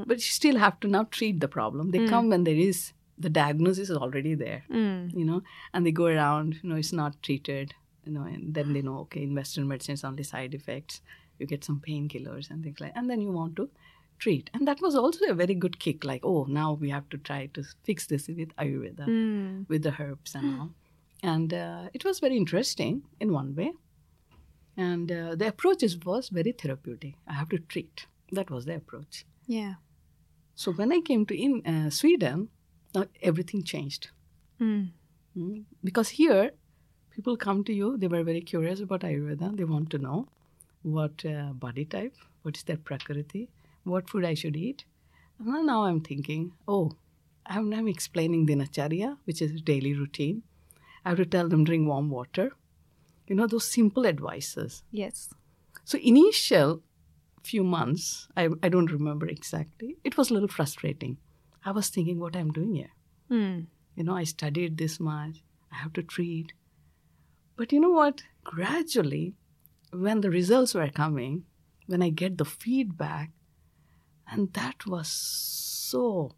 but 0.09 0.17
you 0.17 0.31
still 0.41 0.57
have 0.65 0.79
to 0.81 0.87
now 0.87 1.03
treat 1.17 1.39
the 1.39 1.47
problem. 1.57 1.91
They 1.91 2.05
come 2.13 2.29
when 2.29 2.43
there 2.45 2.61
is 2.69 2.93
the 3.25 3.29
diagnosis 3.29 3.89
is 3.89 3.97
already 3.97 4.33
there, 4.35 4.61
Mm. 4.69 5.13
you 5.19 5.25
know, 5.29 5.41
and 5.73 5.85
they 5.85 5.91
go 6.01 6.05
around. 6.15 6.59
You 6.61 6.69
know, 6.69 6.75
it's 6.83 6.93
not 7.01 7.13
treated, 7.27 7.73
you 8.05 8.11
know, 8.11 8.23
and 8.23 8.53
then 8.53 8.73
they 8.73 8.81
know 8.81 8.99
okay, 8.99 9.23
in 9.23 9.35
Western 9.35 9.67
medicine 9.67 9.93
it's 9.93 10.03
only 10.03 10.23
side 10.23 10.53
effects. 10.53 11.01
You 11.39 11.45
get 11.45 11.63
some 11.63 11.81
painkillers 11.85 12.49
and 12.49 12.63
things 12.63 12.79
like, 12.79 12.93
and 12.95 13.09
then 13.09 13.19
you 13.21 13.31
want 13.31 13.55
to 13.57 13.69
treat, 14.19 14.49
and 14.53 14.65
that 14.67 14.81
was 14.81 14.95
also 14.95 15.25
a 15.25 15.33
very 15.33 15.53
good 15.55 15.79
kick. 15.79 16.05
Like, 16.05 16.21
oh, 16.23 16.45
now 16.47 16.73
we 16.73 16.89
have 16.89 17.09
to 17.09 17.17
try 17.17 17.47
to 17.47 17.63
fix 17.83 18.05
this 18.07 18.27
with 18.27 18.55
Ayurveda 18.55 19.05
Mm. 19.07 19.67
with 19.67 19.83
the 19.83 19.93
herbs 19.99 20.35
and 20.35 20.59
all. 20.59 20.69
And 21.23 21.53
uh, 21.53 21.89
it 21.93 22.05
was 22.05 22.19
very 22.19 22.37
interesting 22.37 23.01
in 23.19 23.33
one 23.33 23.55
way. 23.55 23.73
And 24.77 25.11
uh, 25.11 25.35
the 25.35 25.47
approach 25.47 25.83
is, 25.83 25.97
was 26.05 26.29
very 26.29 26.51
therapeutic. 26.51 27.15
I 27.27 27.33
have 27.33 27.49
to 27.49 27.59
treat. 27.59 28.05
That 28.31 28.49
was 28.49 28.65
the 28.65 28.75
approach. 28.75 29.25
Yeah. 29.47 29.75
So 30.55 30.71
when 30.71 30.91
I 30.91 30.99
came 31.01 31.25
to 31.25 31.35
in 31.35 31.65
uh, 31.65 31.89
Sweden, 31.89 32.49
now 32.93 33.05
everything 33.21 33.63
changed. 33.63 34.09
Mm. 34.61 34.89
Mm. 35.37 35.63
Because 35.83 36.09
here, 36.09 36.51
people 37.15 37.37
come 37.37 37.63
to 37.63 37.73
you, 37.73 37.97
they 37.97 38.07
were 38.07 38.23
very 38.23 38.41
curious 38.41 38.81
about 38.81 39.01
Ayurveda. 39.01 39.55
They 39.55 39.63
want 39.63 39.89
to 39.91 39.97
know 39.97 40.27
what 40.83 41.25
uh, 41.25 41.53
body 41.53 41.85
type, 41.85 42.13
what 42.41 42.57
is 42.57 42.63
their 42.63 42.77
prakriti, 42.77 43.49
what 43.85 44.09
food 44.09 44.25
I 44.25 44.33
should 44.33 44.57
eat. 44.57 44.83
And 45.39 45.65
now 45.65 45.85
I'm 45.85 46.01
thinking, 46.01 46.51
oh, 46.67 46.91
I'm, 47.45 47.73
I'm 47.73 47.87
explaining 47.87 48.47
dinacharya, 48.47 49.17
which 49.23 49.41
is 49.41 49.51
a 49.51 49.61
daily 49.61 49.93
routine. 49.93 50.43
I 51.05 51.09
have 51.09 51.17
to 51.17 51.25
tell 51.25 51.47
them 51.47 51.63
drink 51.63 51.87
warm 51.87 52.09
water. 52.09 52.51
You 53.27 53.35
know, 53.35 53.47
those 53.47 53.67
simple 53.67 54.05
advices. 54.05 54.83
Yes. 54.91 55.29
So 55.85 55.97
initial 55.99 56.81
few 57.43 57.63
months, 57.63 58.27
I, 58.35 58.49
I 58.63 58.69
don't 58.69 58.91
remember 58.91 59.27
exactly, 59.27 59.97
it 60.03 60.17
was 60.17 60.31
a 60.31 60.33
little 60.33 60.49
frustrating. 60.49 61.17
I 61.63 61.71
was 61.71 61.89
thinking 61.89 62.19
what 62.19 62.35
I'm 62.35 62.51
doing 62.51 62.75
here. 62.75 62.91
Mm. 63.29 63.67
You 63.95 64.03
know, 64.03 64.15
I 64.15 64.23
studied 64.23 64.77
this 64.77 64.99
much, 64.99 65.43
I 65.71 65.75
have 65.75 65.93
to 65.93 66.03
treat. 66.03 66.53
But 67.55 67.71
you 67.71 67.79
know 67.79 67.91
what? 67.91 68.23
Gradually, 68.43 69.33
when 69.91 70.21
the 70.21 70.29
results 70.29 70.73
were 70.73 70.89
coming, 70.89 71.45
when 71.87 72.01
I 72.01 72.09
get 72.09 72.37
the 72.37 72.45
feedback, 72.45 73.31
and 74.29 74.51
that 74.53 74.85
was 74.85 75.07
so, 75.07 76.31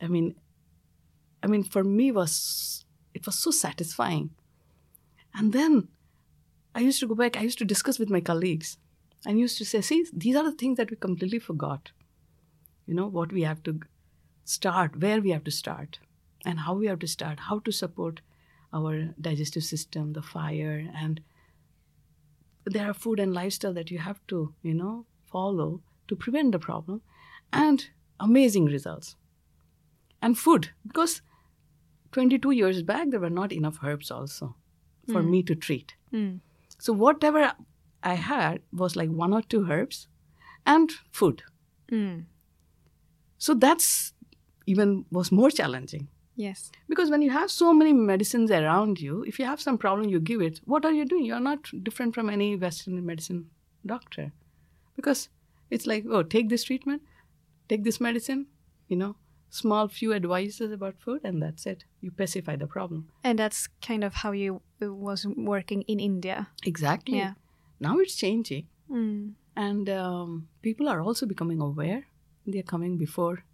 I 0.00 0.06
mean, 0.08 0.36
I 1.42 1.48
mean, 1.48 1.64
for 1.64 1.84
me 1.84 2.10
was 2.12 2.84
it 3.14 3.26
was 3.26 3.38
so 3.38 3.50
satisfying. 3.50 4.30
And 5.34 5.52
then 5.52 5.88
I 6.74 6.80
used 6.80 7.00
to 7.00 7.06
go 7.06 7.14
back, 7.14 7.36
I 7.36 7.42
used 7.42 7.58
to 7.58 7.64
discuss 7.64 7.98
with 7.98 8.10
my 8.10 8.20
colleagues 8.20 8.78
and 9.24 9.38
used 9.38 9.58
to 9.58 9.64
say, 9.64 9.80
see, 9.80 10.06
these 10.12 10.36
are 10.36 10.44
the 10.44 10.52
things 10.52 10.76
that 10.76 10.90
we 10.90 10.96
completely 10.96 11.38
forgot. 11.38 11.90
You 12.86 12.94
know, 12.94 13.06
what 13.06 13.32
we 13.32 13.42
have 13.42 13.62
to 13.64 13.80
start, 14.44 15.00
where 15.00 15.20
we 15.20 15.30
have 15.30 15.44
to 15.44 15.50
start, 15.50 15.98
and 16.44 16.60
how 16.60 16.74
we 16.74 16.86
have 16.86 17.00
to 17.00 17.06
start, 17.06 17.40
how 17.40 17.58
to 17.60 17.72
support 17.72 18.20
our 18.76 19.14
digestive 19.20 19.64
system, 19.64 20.12
the 20.12 20.22
fire, 20.22 20.86
and 20.94 21.20
there 22.64 22.88
are 22.90 22.94
food 22.94 23.20
and 23.20 23.32
lifestyle 23.32 23.74
that 23.74 23.90
you 23.90 23.98
have 23.98 24.20
to, 24.28 24.54
you 24.62 24.74
know, 24.74 25.06
follow 25.24 25.80
to 26.08 26.16
prevent 26.16 26.52
the 26.52 26.58
problem, 26.58 27.00
and 27.52 27.88
amazing 28.20 28.66
results. 28.66 29.16
And 30.22 30.38
food, 30.38 30.70
because 30.86 31.22
22 32.12 32.50
years 32.52 32.82
back, 32.82 33.10
there 33.10 33.20
were 33.20 33.30
not 33.30 33.52
enough 33.52 33.78
herbs 33.82 34.10
also 34.10 34.56
for 35.12 35.22
me 35.22 35.42
to 35.44 35.54
treat. 35.54 35.94
Mm. 36.12 36.40
So 36.78 36.92
whatever 36.92 37.52
I 38.02 38.14
had 38.14 38.60
was 38.72 38.96
like 38.96 39.10
one 39.10 39.32
or 39.32 39.42
two 39.42 39.66
herbs 39.70 40.08
and 40.64 40.90
food. 41.10 41.42
Mm. 41.90 42.24
So 43.38 43.54
that's 43.54 44.12
even 44.66 45.04
was 45.10 45.30
more 45.30 45.50
challenging. 45.50 46.08
Yes. 46.36 46.70
Because 46.88 47.10
when 47.10 47.22
you 47.22 47.30
have 47.30 47.50
so 47.50 47.72
many 47.72 47.92
medicines 47.92 48.50
around 48.50 49.00
you, 49.00 49.24
if 49.24 49.38
you 49.38 49.46
have 49.46 49.60
some 49.60 49.78
problem, 49.78 50.08
you 50.08 50.20
give 50.20 50.42
it. 50.42 50.60
What 50.64 50.84
are 50.84 50.92
you 50.92 51.04
doing? 51.06 51.24
You're 51.24 51.40
not 51.40 51.70
different 51.82 52.14
from 52.14 52.28
any 52.28 52.56
Western 52.56 53.04
medicine 53.04 53.46
doctor. 53.84 54.32
Because 54.94 55.30
it's 55.70 55.86
like, 55.86 56.04
oh, 56.08 56.22
take 56.22 56.48
this 56.50 56.64
treatment, 56.64 57.02
take 57.68 57.84
this 57.84 58.00
medicine, 58.00 58.46
you 58.88 58.96
know, 58.96 59.16
small 59.48 59.88
few 59.88 60.12
advices 60.12 60.70
about 60.72 61.00
food, 61.00 61.22
and 61.24 61.42
that's 61.42 61.66
it. 61.66 61.84
You 62.00 62.10
pacify 62.10 62.56
the 62.56 62.66
problem. 62.66 63.08
And 63.24 63.38
that's 63.38 63.68
kind 63.80 64.04
of 64.04 64.14
how 64.14 64.32
you 64.32 64.60
was 64.80 65.26
working 65.36 65.82
in 65.82 65.98
India. 65.98 66.48
Exactly. 66.64 67.18
Yeah. 67.18 67.32
Now 67.80 67.98
it's 67.98 68.14
changing. 68.14 68.68
Mm. 68.90 69.32
And 69.56 69.88
um, 69.88 70.48
people 70.62 70.88
are 70.88 71.00
also 71.00 71.24
becoming 71.24 71.60
aware. 71.60 72.06
They're 72.46 72.62
coming 72.62 72.98
before 72.98 73.44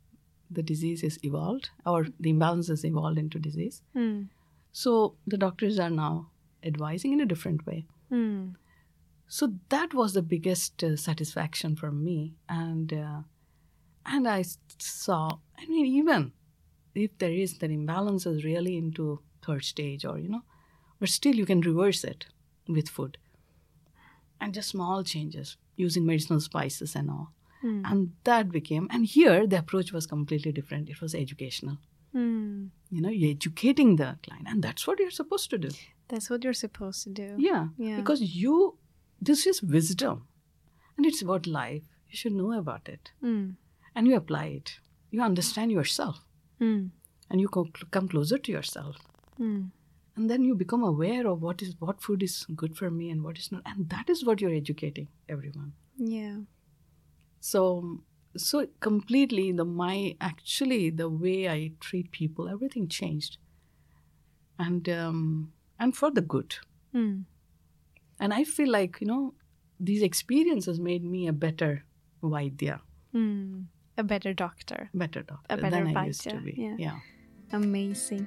the 0.55 0.62
disease 0.62 1.03
is 1.03 1.19
evolved 1.23 1.71
or 1.85 2.07
the 2.21 2.31
imbalance 2.31 2.69
is 2.69 2.85
evolved 2.85 3.19
into 3.19 3.38
disease. 3.38 3.83
Mm. 3.97 4.29
So 4.73 5.17
the 5.27 5.37
doctors 5.37 5.79
are 5.79 5.91
now 5.91 6.31
advising 6.62 7.12
in 7.12 7.21
a 7.21 7.27
different 7.27 7.67
way. 7.67 7.87
Mm. 8.11 8.55
So 9.29 9.55
that 9.71 9.95
was 9.95 10.12
the 10.12 10.23
biggest 10.23 10.85
uh, 10.85 10.97
satisfaction 10.97 11.75
for 11.75 11.91
me, 11.91 12.35
and 12.49 12.93
uh, 12.93 13.21
and 14.05 14.29
I 14.29 14.45
saw. 14.79 15.38
I 15.59 15.67
mean, 15.67 15.87
even 15.87 16.33
if 16.95 17.17
there 17.17 17.33
is 17.33 17.59
that 17.59 17.71
imbalance 17.71 18.27
is 18.27 18.45
really 18.45 18.77
into 18.77 19.21
third 19.45 19.65
stage, 19.65 20.05
or 20.05 20.19
you 20.19 20.29
know, 20.29 20.43
but 21.01 21.09
still 21.09 21.35
you 21.35 21.47
can 21.47 21.62
reverse 21.62 22.05
it 22.05 22.27
with 22.69 22.91
food, 22.91 23.17
and 24.38 24.53
just 24.53 24.69
small 24.69 25.03
changes 25.03 25.57
using 25.77 26.05
medicinal 26.05 26.41
spices 26.41 26.95
and 26.95 27.09
all, 27.09 27.33
Mm. 27.64 27.83
and 27.90 28.11
that 28.25 28.51
became. 28.51 28.88
And 28.90 29.07
here 29.07 29.46
the 29.46 29.59
approach 29.59 29.92
was 29.92 30.07
completely 30.07 30.53
different. 30.53 30.88
It 30.88 31.01
was 31.01 31.14
educational. 31.14 31.79
Mm. 32.14 32.70
You 32.90 33.01
know, 33.03 33.09
you're 33.09 33.31
educating 33.31 33.96
the 33.96 34.16
client, 34.22 34.46
and 34.48 34.62
that's 34.62 34.87
what 34.87 34.98
you're 34.98 35.11
supposed 35.11 35.48
to 35.51 35.59
do. 35.59 35.70
That's 36.09 36.29
what 36.29 36.44
you're 36.44 36.53
supposed 36.66 37.05
to 37.05 37.11
do. 37.11 37.37
Yeah. 37.38 37.68
Yeah. 37.79 37.96
Because 37.96 38.20
you, 38.20 38.77
this 39.20 39.46
is 39.46 39.62
wisdom 39.62 40.27
and 40.96 41.07
it's 41.07 41.22
about 41.22 41.46
life. 41.46 41.85
You 42.11 42.16
should 42.16 42.33
know 42.35 42.53
about 42.53 42.88
it 42.88 43.12
Mm. 43.22 43.55
and 43.94 44.07
you 44.09 44.16
apply 44.16 44.46
it. 44.46 44.79
You 45.11 45.22
understand 45.22 45.72
yourself 45.72 46.18
Mm. 46.61 46.90
and 47.31 47.40
you 47.40 47.48
co- 47.48 47.70
come 47.90 48.09
closer 48.09 48.37
to 48.38 48.53
yourself. 48.53 48.96
Mm. 49.40 49.70
And 50.16 50.29
then 50.29 50.42
you 50.44 50.55
become 50.55 50.83
aware 50.85 51.27
of 51.27 51.40
what 51.40 51.62
is 51.62 51.75
what 51.79 52.03
food 52.03 52.22
is 52.22 52.44
good 52.55 52.77
for 52.77 52.90
me 52.90 53.09
and 53.09 53.22
what 53.25 53.38
is 53.38 53.51
not. 53.51 53.62
And 53.64 53.88
that 53.88 54.11
is 54.11 54.25
what 54.27 54.40
you're 54.42 54.53
educating 54.55 55.09
everyone. 55.29 55.72
Yeah. 55.96 56.37
So 57.50 57.61
so 58.37 58.66
completely 58.81 59.50
the 59.52 59.64
my 59.64 60.16
actually 60.20 60.90
the 60.90 61.09
way 61.09 61.48
I 61.48 61.72
treat 61.81 62.11
people, 62.12 62.48
everything 62.48 62.87
changed. 62.88 63.38
And 64.59 64.88
um 64.88 65.52
and 65.78 65.96
for 65.96 66.11
the 66.11 66.22
good. 66.22 66.55
Mm. 66.94 67.24
And 68.20 68.33
I 68.33 68.44
feel 68.44 68.70
like, 68.70 69.00
you 69.00 69.07
know, 69.09 69.35
these 69.81 70.02
experiences 70.02 70.78
made 70.78 71.05
me 71.05 71.26
a 71.26 71.33
better 71.33 71.85
Vaidya, 72.22 72.78
Mm. 73.12 73.66
A 73.98 74.05
better 74.05 74.33
doctor. 74.33 74.88
better 74.94 75.22
doctor 75.22 75.55
A 75.55 75.57
better 75.57 75.85
than 75.85 75.96
I 75.96 76.07
used 76.07 76.22
to 76.31 76.40
be. 76.40 76.55
yeah. 76.57 76.76
yeah. 76.78 76.98
Amazing. 77.52 78.26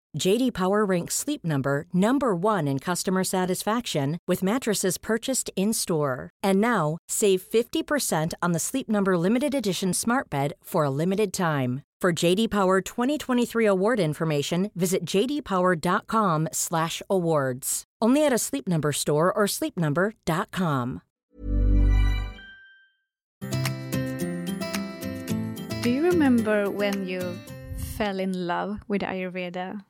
JD 0.17 0.53
Power 0.53 0.83
ranks 0.83 1.13
Sleep 1.15 1.45
Number 1.45 1.85
number 1.93 2.35
1 2.35 2.67
in 2.67 2.79
customer 2.79 3.23
satisfaction 3.23 4.17
with 4.27 4.43
mattresses 4.43 4.97
purchased 4.97 5.49
in-store. 5.55 6.29
And 6.43 6.59
now, 6.59 6.97
save 7.07 7.41
50% 7.41 8.33
on 8.41 8.51
the 8.51 8.59
Sleep 8.59 8.89
Number 8.89 9.17
limited 9.17 9.55
edition 9.55 9.93
Smart 9.93 10.29
Bed 10.29 10.51
for 10.61 10.83
a 10.83 10.89
limited 10.89 11.31
time. 11.31 11.83
For 12.01 12.11
JD 12.11 12.49
Power 12.49 12.81
2023 12.81 13.65
award 13.65 13.99
information, 13.99 14.71
visit 14.75 15.05
jdpower.com/awards. 15.05 17.83
Only 18.01 18.25
at 18.25 18.33
a 18.33 18.39
Sleep 18.39 18.67
Number 18.67 18.91
store 18.91 19.31
or 19.31 19.45
sleepnumber.com. 19.45 21.01
Do 25.81 25.89
you 25.89 26.03
remember 26.03 26.69
when 26.71 27.07
you 27.07 27.21
fell 27.97 28.19
in 28.19 28.47
love 28.47 28.79
with 28.87 29.03
Ayurveda? 29.03 29.83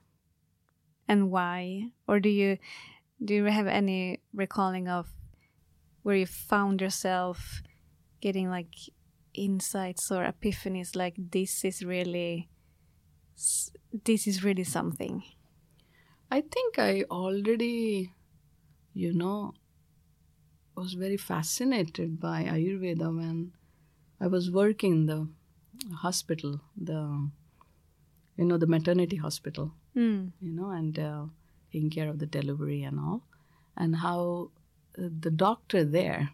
And 1.12 1.30
why? 1.30 1.92
Or 2.08 2.22
do 2.22 2.30
you 2.30 2.58
do 3.20 3.34
you 3.34 3.44
have 3.44 3.68
any 3.68 4.22
recalling 4.34 4.88
of 4.88 5.12
where 6.04 6.16
you 6.16 6.26
found 6.26 6.80
yourself 6.80 7.62
getting 8.22 8.50
like 8.50 8.74
insights 9.34 10.10
or 10.10 10.24
epiphanies 10.24 10.96
like 10.96 11.16
this 11.18 11.66
is 11.66 11.84
really 11.84 12.48
this 14.06 14.26
is 14.26 14.42
really 14.42 14.64
something? 14.64 15.24
I 16.32 16.40
think 16.40 16.80
I 16.80 17.04
already, 17.12 18.14
you 18.94 19.14
know, 19.14 19.52
was 20.78 20.94
very 20.94 21.18
fascinated 21.18 22.22
by 22.22 22.46
Ayurveda 22.46 23.14
when 23.14 23.52
I 24.22 24.28
was 24.28 24.50
working 24.50 24.94
in 24.94 25.06
the 25.08 25.28
hospital, 25.94 26.62
the, 26.78 27.30
you 28.38 28.46
know, 28.46 28.58
the 28.58 28.66
maternity 28.68 29.18
hospital, 29.18 29.74
Mm. 29.96 30.32
you 30.42 30.52
know, 30.54 30.70
and 30.70 30.98
uh, 30.98 31.26
taking 31.72 31.90
care 31.90 32.08
of 32.10 32.20
the 32.20 32.26
delivery 32.26 32.82
and 32.84 32.98
all, 33.00 33.24
and 33.76 33.98
how 33.98 34.52
uh, 34.98 35.10
the 35.20 35.32
doctor 35.32 35.84
there, 35.84 36.30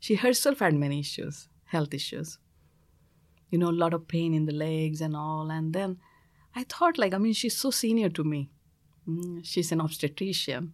she 0.00 0.16
herself 0.16 0.58
had 0.58 0.74
many 0.74 0.98
issues, 1.00 1.48
health 1.66 1.94
issues, 1.94 2.38
you 3.50 3.58
know, 3.58 3.70
a 3.70 3.80
lot 3.84 3.94
of 3.94 4.08
pain 4.08 4.34
in 4.34 4.46
the 4.46 4.52
legs 4.52 5.00
and 5.00 5.14
all, 5.16 5.50
and 5.50 5.72
then 5.72 5.98
I 6.54 6.64
thought, 6.64 6.98
like, 6.98 7.14
I 7.14 7.18
mean, 7.18 7.32
she's 7.32 7.56
so 7.56 7.70
senior 7.70 8.08
to 8.10 8.24
me. 8.24 8.50
Mm, 9.08 9.40
she's 9.44 9.70
an 9.70 9.80
obstetrician, 9.80 10.72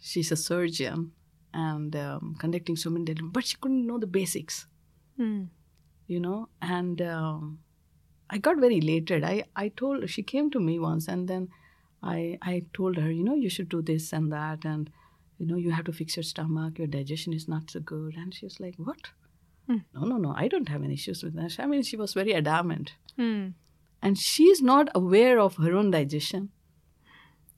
she's 0.00 0.30
a 0.30 0.36
surgeon, 0.36 1.12
and 1.52 1.94
um, 1.96 2.36
conducting 2.38 2.76
so 2.76 2.88
many 2.90 3.04
deliveries, 3.04 3.32
but 3.32 3.44
she 3.44 3.56
couldn't 3.60 3.86
know 3.86 3.98
the 3.98 4.06
basics, 4.06 4.66
Mm. 5.18 5.48
you 6.06 6.20
know. 6.20 6.48
And 6.60 7.02
um, 7.02 7.58
I 8.34 8.38
got 8.38 8.58
very 8.58 8.78
elated. 8.78 9.24
I, 9.24 9.44
I 9.54 9.68
told 9.68 10.08
she 10.10 10.22
came 10.22 10.50
to 10.52 10.60
me 10.68 10.78
once, 10.78 11.06
and 11.14 11.28
then 11.32 11.48
I 12.02 12.38
I 12.52 12.64
told 12.78 12.96
her, 12.96 13.10
you 13.16 13.24
know, 13.28 13.34
you 13.46 13.50
should 13.56 13.68
do 13.68 13.82
this 13.82 14.12
and 14.18 14.32
that, 14.32 14.64
and 14.64 14.90
you 15.38 15.46
know, 15.46 15.56
you 15.64 15.72
have 15.72 15.84
to 15.90 15.92
fix 15.92 16.16
your 16.16 16.22
stomach. 16.28 16.78
Your 16.78 16.86
digestion 16.94 17.32
is 17.40 17.46
not 17.54 17.70
so 17.70 17.80
good. 17.80 18.14
And 18.16 18.34
she 18.34 18.46
was 18.46 18.58
like, 18.60 18.74
what? 18.76 19.10
No, 19.68 20.04
no, 20.12 20.16
no. 20.16 20.32
I 20.44 20.48
don't 20.48 20.68
have 20.68 20.82
any 20.82 20.94
issues 20.94 21.22
with 21.22 21.34
that. 21.34 21.56
I 21.58 21.66
mean, 21.66 21.82
she 21.82 21.96
was 21.96 22.14
very 22.14 22.34
adamant 22.34 22.94
Mm. 23.18 23.54
and 24.02 24.18
she's 24.18 24.60
not 24.62 24.88
aware 24.94 25.38
of 25.38 25.56
her 25.56 25.72
own 25.80 25.90
digestion 25.90 26.48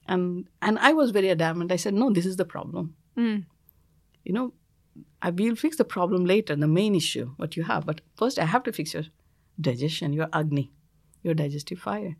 and 0.06 0.48
and 0.60 0.78
i 0.80 0.92
was 0.92 1.12
very 1.12 1.30
adamant 1.30 1.72
i 1.72 1.76
said 1.76 1.94
no 1.94 2.10
this 2.12 2.26
is 2.26 2.36
the 2.36 2.44
problem 2.44 2.94
Mm. 3.16 3.44
you 4.24 4.32
know 4.32 4.52
i 5.22 5.30
will 5.30 5.54
fix 5.54 5.76
the 5.76 5.84
problem 5.96 6.24
later 6.24 6.56
the 6.56 6.66
main 6.80 6.94
issue 7.02 7.26
what 7.36 7.56
you 7.56 7.62
have 7.70 7.86
but 7.86 8.00
first 8.22 8.38
i 8.38 8.44
have 8.54 8.64
to 8.64 8.72
fix 8.72 8.94
your 8.94 9.04
digestion 9.60 10.12
your 10.12 10.28
agni 10.32 10.70
your 11.22 11.34
digestive 11.34 11.78
fire. 11.78 12.16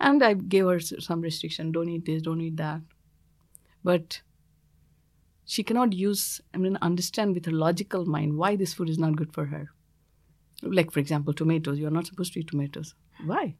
And 0.00 0.22
i 0.22 0.34
gave 0.34 0.66
her 0.66 0.80
some 0.80 1.20
restriction 1.20 1.72
don't 1.72 1.88
eat 1.88 2.04
this 2.04 2.22
don't 2.22 2.40
eat 2.40 2.56
that. 2.56 2.80
But 3.82 4.20
she 5.46 5.62
cannot 5.62 5.92
use 5.92 6.40
i 6.54 6.58
mean 6.58 6.78
understand 6.82 7.34
with 7.34 7.46
her 7.46 7.52
logical 7.52 8.06
mind 8.06 8.36
why 8.36 8.56
this 8.56 8.74
food 8.74 8.88
is 8.88 8.98
not 8.98 9.16
good 9.16 9.32
for 9.32 9.46
her. 9.46 9.68
Like 10.62 10.90
for 10.90 11.00
example 11.00 11.32
tomatoes 11.32 11.78
you're 11.78 11.90
not 11.90 12.06
supposed 12.06 12.32
to 12.34 12.40
eat 12.40 12.48
tomatoes. 12.48 12.94
Why? 13.24 13.56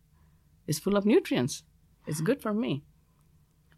It's 0.67 0.79
full 0.79 0.97
of 0.97 1.05
nutrients. 1.05 1.63
It's 2.07 2.21
good 2.21 2.43
for 2.43 2.55
me. 2.55 2.83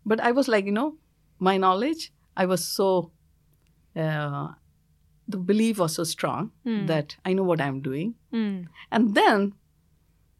But 0.05 0.21
i 0.21 0.33
was 0.33 0.49
like 0.49 0.65
you 0.65 0.73
know 0.73 0.97
my 1.39 1.57
knowledge 1.59 2.13
i 2.37 2.47
was 2.47 2.67
so 2.67 3.13
uh, 3.95 4.49
the 5.29 5.37
belief 5.51 5.79
was 5.79 5.95
so 5.95 6.05
strong 6.05 6.51
that 6.87 7.17
i 7.25 7.33
know 7.33 7.43
what 7.43 7.61
i'm 7.61 7.81
doing 7.81 8.15
Mm. 8.33 8.67
and 8.93 9.15
then 9.15 9.55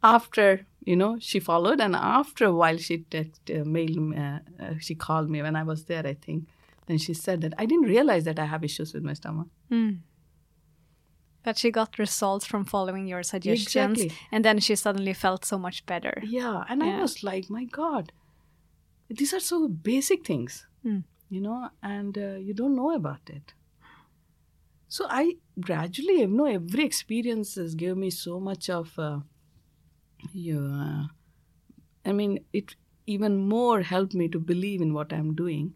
after 0.03 0.67
you 0.85 0.97
know 0.97 1.17
she 1.19 1.39
followed 1.41 1.81
and 1.81 1.97
after 1.97 2.45
a 2.45 2.53
while 2.53 2.77
she 2.79 2.99
text, 2.99 3.51
uh, 3.51 3.65
mailed 3.65 3.97
me, 3.97 4.17
uh, 4.17 4.39
uh, 4.63 4.75
she 4.79 4.95
called 4.95 5.29
me 5.31 5.43
when 5.43 5.57
i 5.57 5.63
was 5.63 5.85
there 5.87 6.07
i 6.07 6.15
think 6.15 6.47
then 6.87 6.99
she 6.99 7.15
said 7.15 7.41
that 7.41 7.55
i 7.59 7.67
didn't 7.67 7.89
realize 7.97 8.25
that 8.25 8.39
i 8.39 8.45
have 8.45 8.63
issues 8.65 8.93
with 8.95 9.03
my 9.03 9.15
stomach 9.15 9.49
Mm. 9.71 9.99
That 11.43 11.59
she 11.59 11.71
got 11.71 11.99
results 11.99 12.45
from 12.45 12.65
following 12.65 13.07
your 13.07 13.23
suggestions, 13.23 14.01
Exactly. 14.01 14.19
and 14.33 14.45
then 14.45 14.59
she 14.59 14.75
suddenly 14.75 15.13
felt 15.13 15.45
so 15.45 15.57
much 15.59 15.87
better. 15.87 16.21
Yeah, 16.25 16.65
and 16.69 16.83
I 16.83 17.01
was 17.01 17.23
like, 17.23 17.49
my 17.49 17.65
God, 17.65 18.11
these 19.09 19.33
are 19.33 19.39
so 19.41 19.69
basic 19.69 20.27
things, 20.27 20.67
Mm. 20.85 21.05
you 21.31 21.41
know, 21.41 21.71
and 21.83 22.19
uh, 22.19 22.35
you 22.47 22.53
don't 22.53 22.75
know 22.75 22.93
about 22.95 23.31
it. 23.31 23.55
So 24.97 25.07
I 25.11 25.25
gradually, 25.69 26.19
you 26.21 26.27
know, 26.29 26.47
every 26.47 26.85
experience 26.85 27.55
has 27.57 27.75
given 27.75 28.01
me 28.01 28.11
so 28.11 28.35
much 28.49 28.71
of, 28.71 28.99
uh, 28.99 29.19
you. 30.33 30.59
Uh, 30.87 31.05
I 32.05 32.13
mean, 32.13 32.33
it 32.53 32.77
even 33.07 33.37
more 33.57 33.83
helped 33.83 34.15
me 34.15 34.29
to 34.29 34.39
believe 34.53 34.81
in 34.87 34.95
what 34.95 35.13
I'm 35.13 35.35
doing, 35.35 35.75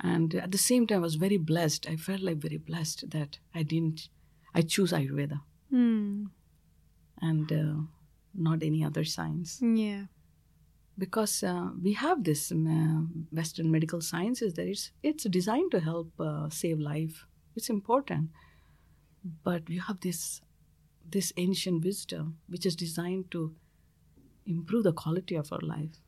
and 0.00 0.34
at 0.34 0.50
the 0.52 0.58
same 0.58 0.86
time, 0.86 0.98
I 0.98 1.06
was 1.08 1.14
very 1.26 1.38
blessed. 1.52 1.88
I 1.88 1.96
felt 1.96 2.20
like 2.28 2.38
very 2.48 2.58
blessed 2.70 3.10
that 3.16 3.38
I 3.54 3.62
didn't. 3.62 4.08
I 4.54 4.62
choose 4.62 4.92
Ayurveda 4.92 5.40
Mm. 5.72 6.26
and 7.30 7.52
uh, 7.52 7.76
not 8.34 8.62
any 8.62 8.84
other 8.84 9.04
science. 9.04 9.50
Yeah. 9.62 10.04
because 10.98 11.42
uh, 11.42 11.70
we 11.82 11.92
have 11.94 12.18
this 12.24 12.52
um, 12.52 12.66
uh, 12.78 13.00
western 13.40 13.70
medical 13.76 14.00
sciences 14.10 14.50
that 14.56 14.66
it's 14.72 14.84
it's 15.10 15.24
designed 15.38 15.70
to 15.74 15.80
help 15.80 16.10
uh, 16.20 16.48
save 16.50 16.78
life 16.78 17.16
it's 17.56 17.70
important. 17.70 18.30
But 19.44 19.68
you 19.68 19.80
have 19.82 20.00
this 20.00 20.40
this 21.08 21.32
ancient 21.36 21.84
wisdom 21.84 22.38
which 22.48 22.64
is 22.66 22.76
designed 22.76 23.30
to 23.32 23.54
improve 24.46 24.84
the 24.84 24.92
quality 24.92 25.34
of 25.36 25.52
our 25.52 25.60
life. 25.60 26.00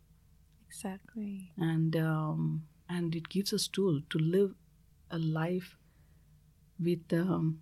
Exactly. 0.69 1.53
and 1.57 1.97
um, 1.97 2.65
and 2.89 3.15
it 3.15 3.29
gives 3.29 3.53
us 3.53 3.69
tool 3.69 4.01
to 4.11 4.19
live 4.19 4.55
a 5.11 5.19
life 5.19 5.77
with 6.81 7.13
um, 7.13 7.61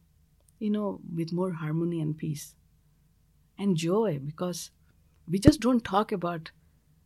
you 0.58 0.70
know 0.70 1.00
with 1.14 1.32
more 1.32 1.52
harmony 1.52 2.00
and 2.00 2.16
peace 2.16 2.54
and 3.58 3.76
joy 3.76 4.18
because 4.24 4.70
we 5.28 5.38
just 5.38 5.60
don't 5.60 5.84
talk 5.84 6.10
about 6.12 6.50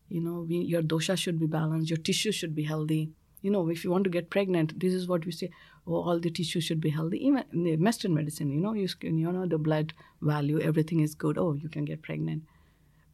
you 0.08 0.20
know 0.20 0.46
we, 0.48 0.58
your 0.58 0.82
dosha 0.82 1.16
should 1.18 1.38
be 1.40 1.46
balanced 1.46 1.90
your 1.90 1.96
tissue 1.98 2.32
should 2.32 2.54
be 2.54 2.62
healthy 2.64 3.10
you 3.46 3.52
know 3.54 3.62
if 3.76 3.84
you 3.84 3.90
want 3.94 4.08
to 4.08 4.12
get 4.16 4.30
pregnant 4.36 4.74
this 4.84 4.94
is 5.00 5.08
what 5.12 5.26
we 5.30 5.34
say 5.38 5.50
oh 5.86 6.02
all 6.10 6.22
the 6.26 6.32
tissues 6.38 6.64
should 6.68 6.80
be 6.86 6.92
healthy 6.98 7.20
even 7.26 7.44
in 7.52 7.64
the 7.64 7.76
western 7.88 8.14
medicine 8.20 8.50
you 8.56 8.60
know 8.60 8.72
you, 8.82 8.88
you 9.02 9.32
know 9.36 9.46
the 9.54 9.60
blood 9.68 9.92
value 10.32 10.60
everything 10.70 11.04
is 11.08 11.14
good 11.26 11.38
oh 11.44 11.52
you 11.66 11.68
can 11.76 11.84
get 11.92 12.02
pregnant 12.08 12.42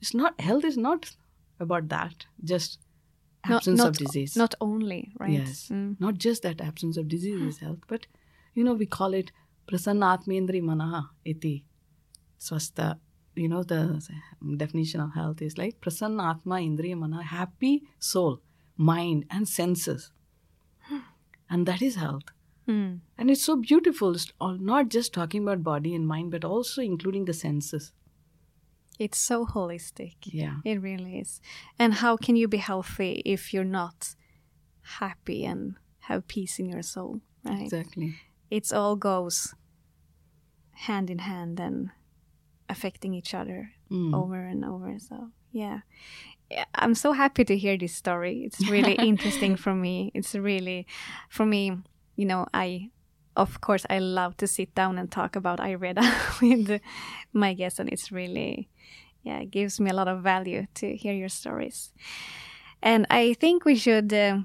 it's 0.01 0.15
not 0.23 0.41
health 0.49 0.65
is 0.73 0.81
not 0.87 1.11
about 1.67 1.89
that 1.97 2.27
just 2.53 2.79
Not- 3.49 3.57
absence 3.57 3.79
not, 3.79 3.89
of 3.89 3.97
disease 3.99 4.37
Not 4.41 4.55
only, 4.65 4.99
right? 5.21 5.33
Yes. 5.37 5.69
Mm. 5.77 6.01
Not 6.05 6.19
just 6.25 6.45
that 6.47 6.61
absence 6.67 6.97
of 7.01 7.09
disease 7.15 7.41
is 7.43 7.57
health, 7.59 7.81
but 7.93 8.07
you 8.59 8.65
know, 8.67 8.75
we 8.83 8.87
call 8.97 9.17
it 9.21 9.33
prasannatmendri 9.71 10.61
manaha 10.69 11.01
iti 11.33 11.55
swastha 12.49 12.89
you 13.35 13.49
know, 13.49 13.63
the 13.63 14.03
definition 14.57 15.01
of 15.01 15.15
health 15.15 15.41
is 15.43 15.57
like 15.57 15.81
prasanna 15.81 16.31
atma 16.35 16.57
indriya 16.57 16.97
mana, 16.97 17.23
happy 17.23 17.83
soul, 17.99 18.41
mind, 18.77 19.25
and 19.31 19.49
senses. 19.49 20.11
And 21.53 21.67
that 21.67 21.83
is 21.83 21.97
health. 21.97 22.29
Mm. 22.67 23.01
And 23.19 23.31
it's 23.31 23.43
so 23.43 23.57
beautiful, 23.57 24.15
it's 24.15 24.33
all- 24.41 24.57
not 24.73 24.89
just 24.89 25.13
talking 25.13 25.43
about 25.43 25.63
body 25.63 25.95
and 25.95 26.07
mind, 26.07 26.31
but 26.31 26.45
also 26.45 26.81
including 26.83 27.25
the 27.27 27.33
senses. 27.35 27.93
It's 28.99 29.19
so 29.19 29.45
holistic. 29.47 30.15
Yeah. 30.43 30.57
It 30.65 30.81
really 30.81 31.19
is. 31.19 31.41
And 31.79 31.95
how 31.95 32.17
can 32.17 32.37
you 32.37 32.49
be 32.49 32.59
healthy 32.59 33.23
if 33.25 33.53
you're 33.53 33.73
not 33.81 34.15
happy 35.01 35.45
and 35.45 35.75
have 36.09 36.27
peace 36.29 36.59
in 36.59 36.67
your 36.69 36.83
soul, 36.83 37.21
right? 37.45 37.63
Exactly. 37.63 38.15
It's 38.51 38.73
all 38.73 38.97
goes 38.97 39.55
hand 40.89 41.11
in 41.11 41.19
hand 41.21 41.61
and 41.61 41.91
affecting 42.69 43.15
each 43.15 43.35
other 43.35 43.73
Mm. 43.91 44.15
over 44.15 44.41
and 44.53 44.65
over. 44.65 44.99
So, 44.99 45.31
yeah. 45.53 45.81
I'm 46.75 46.95
so 46.95 47.13
happy 47.13 47.45
to 47.45 47.57
hear 47.57 47.77
this 47.79 47.95
story. 47.95 48.45
It's 48.45 48.69
really 48.69 48.95
interesting 49.11 49.57
for 49.57 49.75
me. 49.75 50.11
It's 50.15 50.35
really, 50.35 50.87
for 51.29 51.47
me, 51.47 51.73
you 52.17 52.27
know, 52.27 52.47
I, 52.53 52.91
of 53.37 53.61
course, 53.61 53.87
I 53.91 53.99
love 53.99 54.37
to 54.39 54.47
sit 54.47 54.75
down 54.75 54.99
and 54.99 55.11
talk 55.11 55.37
about 55.37 55.59
Ayurveda 55.61 56.03
with 56.43 56.81
my 57.33 57.55
guests, 57.55 57.79
and 57.79 57.89
it's 57.89 58.13
really, 58.13 58.69
yeah, 59.23 59.41
it 59.41 59.51
gives 59.51 59.81
me 59.81 59.91
a 59.91 59.95
lot 59.95 60.09
of 60.09 60.23
value 60.23 60.67
to 60.75 60.95
hear 60.97 61.15
your 61.15 61.29
stories. 61.31 61.93
And 62.83 63.07
I 63.11 63.35
think 63.35 63.65
we 63.65 63.77
should, 63.77 64.13
uh, 64.13 64.39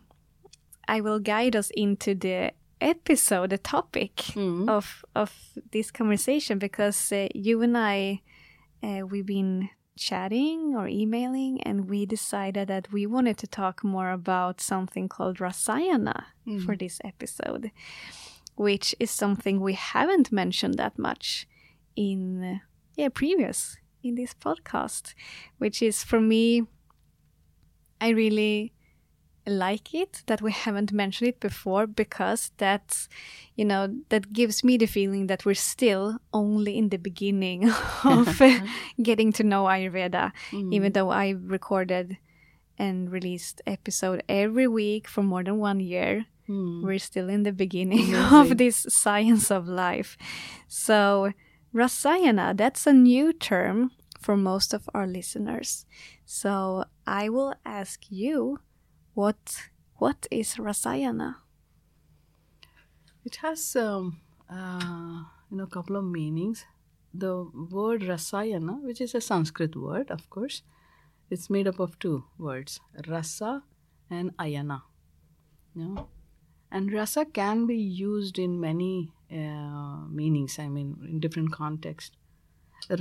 I 0.88 1.02
will 1.02 1.20
guide 1.20 1.56
us 1.56 1.72
into 1.76 2.16
the 2.16 2.52
episode, 2.80 3.50
the 3.50 3.58
topic 3.58 4.16
Mm. 4.36 4.70
of 4.70 5.04
of 5.16 5.34
this 5.72 5.90
conversation 5.92 6.60
because 6.60 7.12
uh, 7.12 7.28
you 7.34 7.64
and 7.64 7.76
I 7.76 8.22
uh, 8.84 9.02
we've 9.10 9.26
been 9.26 9.70
chatting 9.98 10.76
or 10.76 10.88
emailing 10.88 11.62
and 11.64 11.90
we 11.90 12.06
decided 12.06 12.68
that 12.68 12.92
we 12.92 13.06
wanted 13.06 13.38
to 13.38 13.48
talk 13.48 13.84
more 13.84 14.12
about 14.12 14.62
something 14.62 15.10
called 15.10 15.38
rasayana 15.38 16.26
mm. 16.48 16.64
for 16.64 16.76
this 16.76 17.00
episode 17.04 17.72
which 18.56 18.96
is 19.00 19.12
something 19.12 19.60
we 19.60 19.74
haven't 19.74 20.32
mentioned 20.32 20.76
that 20.76 20.98
much 20.98 21.48
in 21.96 22.62
yeah 22.96 23.10
previous 23.10 23.78
in 24.04 24.16
this 24.16 24.34
podcast 24.34 25.14
which 25.58 25.82
is 25.82 26.04
for 26.04 26.22
me 26.22 26.64
I 28.00 28.10
really 28.10 28.74
like 29.48 29.94
it 29.94 30.24
that 30.28 30.42
we 30.42 30.52
haven't 30.52 30.92
mentioned 30.92 31.30
it 31.30 31.40
before 31.40 31.88
because 31.88 32.52
that's 32.58 33.08
you 33.56 33.64
know 33.66 33.88
that 34.10 34.34
gives 34.34 34.64
me 34.64 34.78
the 34.78 34.86
feeling 34.86 35.28
that 35.28 35.46
we're 35.46 35.56
still 35.56 36.20
only 36.34 36.78
in 36.78 36.90
the 36.90 36.98
beginning 36.98 37.70
of 38.04 38.42
getting 39.02 39.32
to 39.32 39.44
know 39.44 39.64
ayurveda 39.66 40.32
even 40.72 40.92
though 40.92 41.10
i 41.10 41.30
recorded 41.46 42.18
and 42.78 43.12
released 43.12 43.62
episode 43.66 44.22
every 44.30 44.68
week 44.68 45.08
for 45.08 45.24
more 45.24 45.44
than 45.44 45.58
one 45.60 45.80
year 45.80 46.26
Mm. 46.50 46.82
we're 46.82 46.98
still 47.00 47.28
in 47.28 47.44
the 47.44 47.52
beginning 47.52 48.16
Amazing. 48.16 48.38
of 48.40 48.58
this 48.58 48.86
science 48.88 49.52
of 49.52 49.68
life 49.68 50.16
so 50.70 51.34
rasayana 51.76 52.56
that's 52.56 52.88
a 52.88 52.94
new 52.94 53.34
term 53.34 53.92
for 54.18 54.38
most 54.38 54.74
of 54.74 54.90
our 54.94 55.06
listeners 55.06 55.86
so 56.26 56.86
i 57.06 57.28
will 57.28 57.54
ask 57.66 58.06
you 58.10 58.60
what 59.18 59.70
what 59.98 60.28
is 60.30 60.50
rasayana 60.58 61.30
It 63.26 63.38
has, 63.38 63.76
um, 63.76 64.22
uh, 64.48 65.24
you 65.50 65.58
know, 65.58 65.64
a 65.64 65.74
couple 65.76 65.96
of 65.96 66.06
meanings. 66.06 66.66
The 67.24 67.32
word 67.78 68.04
rasayana, 68.04 68.76
which 68.84 69.02
is 69.02 69.16
a 69.16 69.22
Sanskrit 69.30 69.76
word, 69.76 70.12
of 70.12 70.30
course, 70.30 70.62
it's 71.32 71.50
made 71.50 71.68
up 71.68 71.80
of 71.80 71.98
two 72.00 72.24
words, 72.38 72.80
rasa 73.08 73.64
and 74.10 74.38
ayana. 74.38 74.80
You 75.76 75.88
know? 75.88 76.08
And 76.72 76.94
rasa 76.94 77.26
can 77.26 77.66
be 77.66 77.76
used 77.76 78.38
in 78.38 78.60
many 78.60 79.12
uh, 79.32 80.06
meanings, 80.22 80.60
I 80.60 80.70
mean, 80.70 80.96
in 81.10 81.20
different 81.20 81.52
contexts. 81.52 82.16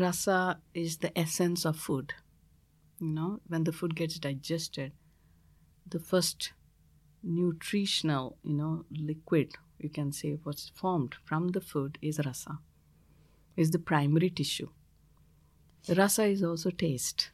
Rasa 0.04 0.60
is 0.74 0.96
the 0.98 1.16
essence 1.26 1.66
of 1.66 1.76
food. 1.76 2.14
You 3.00 3.12
know, 3.18 3.40
when 3.46 3.64
the 3.64 3.72
food 3.72 3.94
gets 3.94 4.18
digested, 4.18 4.92
the 5.88 5.98
first 5.98 6.52
nutritional, 7.22 8.36
you 8.42 8.54
know, 8.54 8.84
liquid, 8.90 9.54
you 9.78 9.88
can 9.88 10.12
say 10.12 10.38
what's 10.42 10.70
formed 10.70 11.16
from 11.24 11.48
the 11.48 11.60
food 11.60 11.98
is 12.00 12.20
rasa, 12.24 12.58
is 13.56 13.70
the 13.70 13.78
primary 13.78 14.30
tissue. 14.30 14.68
Rasa 15.88 16.24
is 16.24 16.42
also 16.42 16.70
taste. 16.70 17.30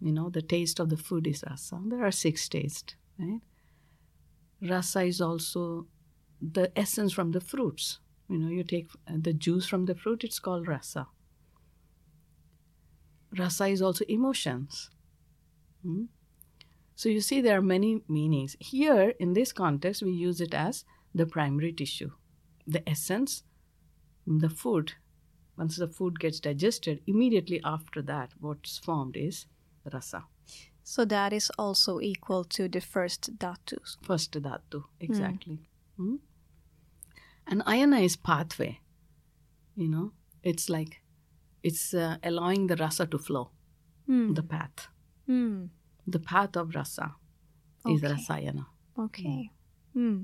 You 0.00 0.12
know, 0.12 0.30
the 0.30 0.42
taste 0.42 0.80
of 0.80 0.88
the 0.88 0.96
food 0.96 1.26
is 1.26 1.44
rasa. 1.48 1.80
There 1.84 2.04
are 2.04 2.10
six 2.10 2.48
tastes, 2.48 2.96
right? 3.18 3.40
Rasa 4.60 5.02
is 5.02 5.20
also 5.20 5.86
the 6.40 6.76
essence 6.78 7.12
from 7.12 7.32
the 7.32 7.40
fruits. 7.40 7.98
You 8.28 8.38
know, 8.38 8.48
you 8.48 8.64
take 8.64 8.88
uh, 9.08 9.14
the 9.20 9.32
juice 9.32 9.66
from 9.66 9.86
the 9.86 9.94
fruit, 9.94 10.24
it's 10.24 10.38
called 10.38 10.66
rasa. 10.66 11.08
Rasa 13.36 13.66
is 13.66 13.82
also 13.82 14.04
emotions. 14.08 14.90
Hmm? 15.82 16.04
So 16.94 17.08
you 17.08 17.20
see, 17.20 17.40
there 17.40 17.58
are 17.58 17.62
many 17.62 18.02
meanings. 18.08 18.56
Here, 18.60 19.14
in 19.18 19.32
this 19.32 19.52
context, 19.52 20.02
we 20.02 20.12
use 20.12 20.40
it 20.40 20.54
as 20.54 20.84
the 21.14 21.26
primary 21.26 21.72
tissue, 21.72 22.10
the 22.66 22.86
essence, 22.88 23.42
the 24.26 24.48
food. 24.50 24.92
Once 25.56 25.76
the 25.76 25.88
food 25.88 26.18
gets 26.20 26.40
digested, 26.40 27.00
immediately 27.06 27.60
after 27.64 28.02
that, 28.02 28.32
what's 28.40 28.78
formed 28.78 29.16
is 29.16 29.46
rasa, 29.92 30.24
so 30.84 31.04
that 31.04 31.32
is 31.32 31.50
also 31.58 32.00
equal 32.00 32.44
to 32.44 32.68
the 32.68 32.80
first 32.80 33.36
dhatus 33.38 33.96
first 34.02 34.32
dhatu, 34.32 34.84
exactly. 35.00 35.58
Hmm? 35.96 36.16
And 37.46 37.62
ayana 37.64 38.02
is 38.02 38.16
pathway. 38.16 38.80
You 39.76 39.88
know, 39.88 40.12
it's 40.42 40.68
like 40.70 41.02
it's 41.62 41.92
uh, 41.94 42.16
allowing 42.22 42.66
the 42.68 42.76
rasa 42.76 43.06
to 43.06 43.18
flow, 43.18 43.50
Hmm. 44.06 44.32
the 44.34 44.42
path. 44.42 44.88
The 46.06 46.18
path 46.18 46.56
of 46.56 46.74
rasa 46.74 47.14
is 47.86 48.02
Okay. 48.02 48.14
rasayana. 48.14 48.66
Okay. 48.98 49.50
Hmm. 49.92 50.22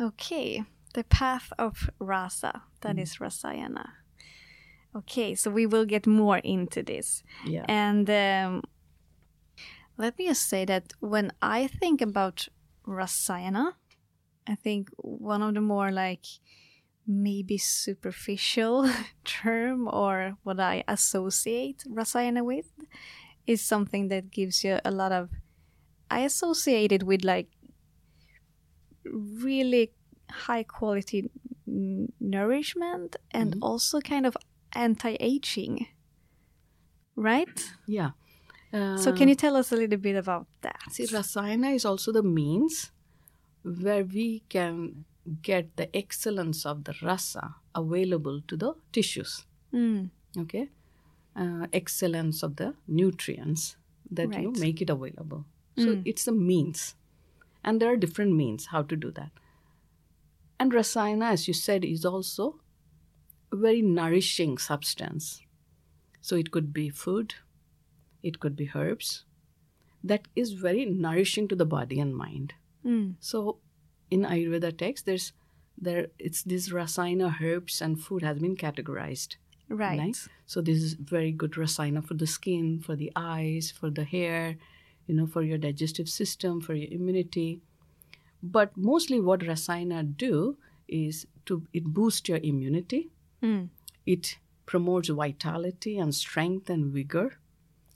Okay. 0.00 0.64
The 0.94 1.04
path 1.04 1.52
of 1.58 1.90
rasa. 1.98 2.62
That 2.80 2.98
is 2.98 3.16
rasayana. 3.16 3.86
Okay, 4.94 5.34
so 5.34 5.50
we 5.50 5.66
will 5.66 5.84
get 5.84 6.06
more 6.06 6.38
into 6.38 6.82
this. 6.82 7.22
Yeah. 7.44 7.64
And 7.68 8.08
um, 8.08 8.62
let 9.98 10.16
me 10.18 10.28
just 10.28 10.48
say 10.48 10.64
that 10.64 10.92
when 11.00 11.32
I 11.42 11.66
think 11.66 12.00
about 12.00 12.48
rasayana, 12.86 13.72
I 14.46 14.54
think 14.54 14.88
one 14.96 15.42
of 15.42 15.54
the 15.54 15.60
more 15.60 15.90
like 15.90 16.24
maybe 17.06 17.58
superficial 17.58 18.90
term 19.24 19.88
or 19.92 20.36
what 20.44 20.60
I 20.60 20.82
associate 20.88 21.84
rasayana 21.88 22.44
with 22.44 22.72
is 23.46 23.62
something 23.62 24.08
that 24.08 24.30
gives 24.30 24.64
you 24.64 24.78
a 24.84 24.90
lot 24.90 25.12
of. 25.12 25.30
I 26.10 26.20
associate 26.20 26.92
it 26.92 27.02
with 27.02 27.24
like 27.24 27.48
really 29.04 29.92
high 30.30 30.62
quality 30.62 31.30
n- 31.66 32.12
nourishment 32.20 33.16
and 33.30 33.56
also 33.62 34.00
kind 34.00 34.26
of 34.26 34.36
anti 34.74 35.16
aging. 35.20 35.86
Right? 37.16 37.72
Yeah. 37.86 38.10
So, 38.96 39.12
can 39.12 39.28
you 39.28 39.34
tell 39.34 39.56
us 39.56 39.72
a 39.72 39.76
little 39.76 39.96
bit 39.98 40.16
about 40.16 40.46
that? 40.60 40.76
See, 40.90 41.06
Rasayana 41.06 41.74
is 41.74 41.86
also 41.86 42.12
the 42.12 42.22
means 42.22 42.92
where 43.62 44.04
we 44.04 44.42
can 44.48 45.06
get 45.42 45.76
the 45.76 45.94
excellence 45.96 46.66
of 46.66 46.84
the 46.84 46.94
rasa 47.02 47.56
available 47.74 48.42
to 48.48 48.56
the 48.56 48.74
tissues. 48.92 49.46
Mm, 49.72 50.10
Okay? 50.36 50.68
Uh, 51.44 51.66
excellence 51.78 52.42
of 52.42 52.56
the 52.56 52.74
nutrients 52.88 53.76
that 54.10 54.28
you 54.42 54.52
make 54.60 54.80
it 54.80 54.88
available. 54.88 55.44
So 55.76 55.90
it's 56.10 56.24
the 56.24 56.32
means. 56.32 56.94
And 57.62 57.78
there 57.80 57.92
are 57.92 57.96
different 58.04 58.32
means 58.34 58.66
how 58.66 58.82
to 58.84 58.96
do 58.96 59.10
that. 59.10 59.32
And 60.58 60.72
Rasayana, 60.72 61.32
as 61.32 61.46
you 61.46 61.52
said, 61.52 61.84
is 61.84 62.06
also 62.06 62.60
a 63.52 63.56
very 63.56 63.82
nourishing 63.82 64.56
substance. 64.56 65.42
So 66.22 66.36
it 66.36 66.50
could 66.50 66.72
be 66.72 66.88
food, 66.88 67.34
it 68.22 68.40
could 68.40 68.56
be 68.56 68.70
herbs. 68.74 69.24
That 70.02 70.28
is 70.34 70.52
very 70.52 70.86
nourishing 70.86 71.48
to 71.48 71.56
the 71.56 71.66
body 71.66 72.00
and 72.00 72.16
mind. 72.16 72.54
mm, 72.84 73.14
So 73.20 73.58
in 74.10 74.22
Ayurveda 74.22 74.76
text, 74.78 75.04
there's 75.04 75.32
there 75.76 76.06
it's 76.18 76.42
this 76.42 76.70
rasayana 76.70 77.34
herbs 77.42 77.82
and 77.82 78.00
food 78.00 78.22
has 78.22 78.38
been 78.38 78.56
categorized. 78.56 79.36
Right. 79.68 79.98
So 80.46 80.60
this 80.60 80.82
is 80.82 80.94
very 80.94 81.32
good 81.32 81.52
rasayana 81.52 82.06
for 82.06 82.14
the 82.14 82.26
skin, 82.26 82.80
for 82.80 82.96
the 82.96 83.12
eyes, 83.16 83.70
for 83.70 83.90
the 83.90 84.04
hair, 84.04 84.56
you 85.06 85.14
know, 85.14 85.26
for 85.26 85.42
your 85.42 85.58
digestive 85.58 86.08
system, 86.08 86.60
for 86.60 86.74
your 86.74 86.90
immunity. 86.92 87.60
But 88.42 88.76
mostly 88.76 89.20
what 89.20 89.40
rasayana 89.40 90.16
do 90.16 90.56
is 90.88 91.26
to 91.46 91.66
it 91.72 91.84
boost 91.84 92.28
your 92.28 92.38
immunity. 92.38 93.10
Mm, 93.42 93.70
It 94.04 94.38
promotes 94.66 95.08
vitality 95.08 95.98
and 95.98 96.14
strength 96.14 96.70
and 96.70 96.92
vigor 96.92 97.38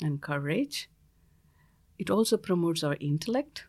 and 0.03 0.21
courage. 0.21 0.89
It 1.99 2.11
also 2.11 2.37
promotes 2.37 2.83
our 2.83 2.97
intellect 3.01 3.67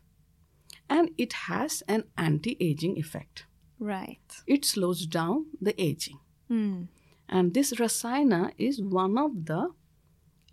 and 0.88 1.10
it 1.18 1.32
has 1.48 1.82
an 1.86 2.04
anti 2.16 2.56
aging 2.60 2.98
effect. 2.98 3.46
Right. 3.78 4.20
It 4.46 4.64
slows 4.64 5.06
down 5.06 5.46
the 5.60 5.80
aging. 5.80 6.18
Mm. 6.50 6.88
And 7.36 7.54
this 7.54 7.72
Rasayana 7.72 8.52
is 8.58 8.80
one 8.82 9.16
of 9.18 9.32
the 9.46 9.70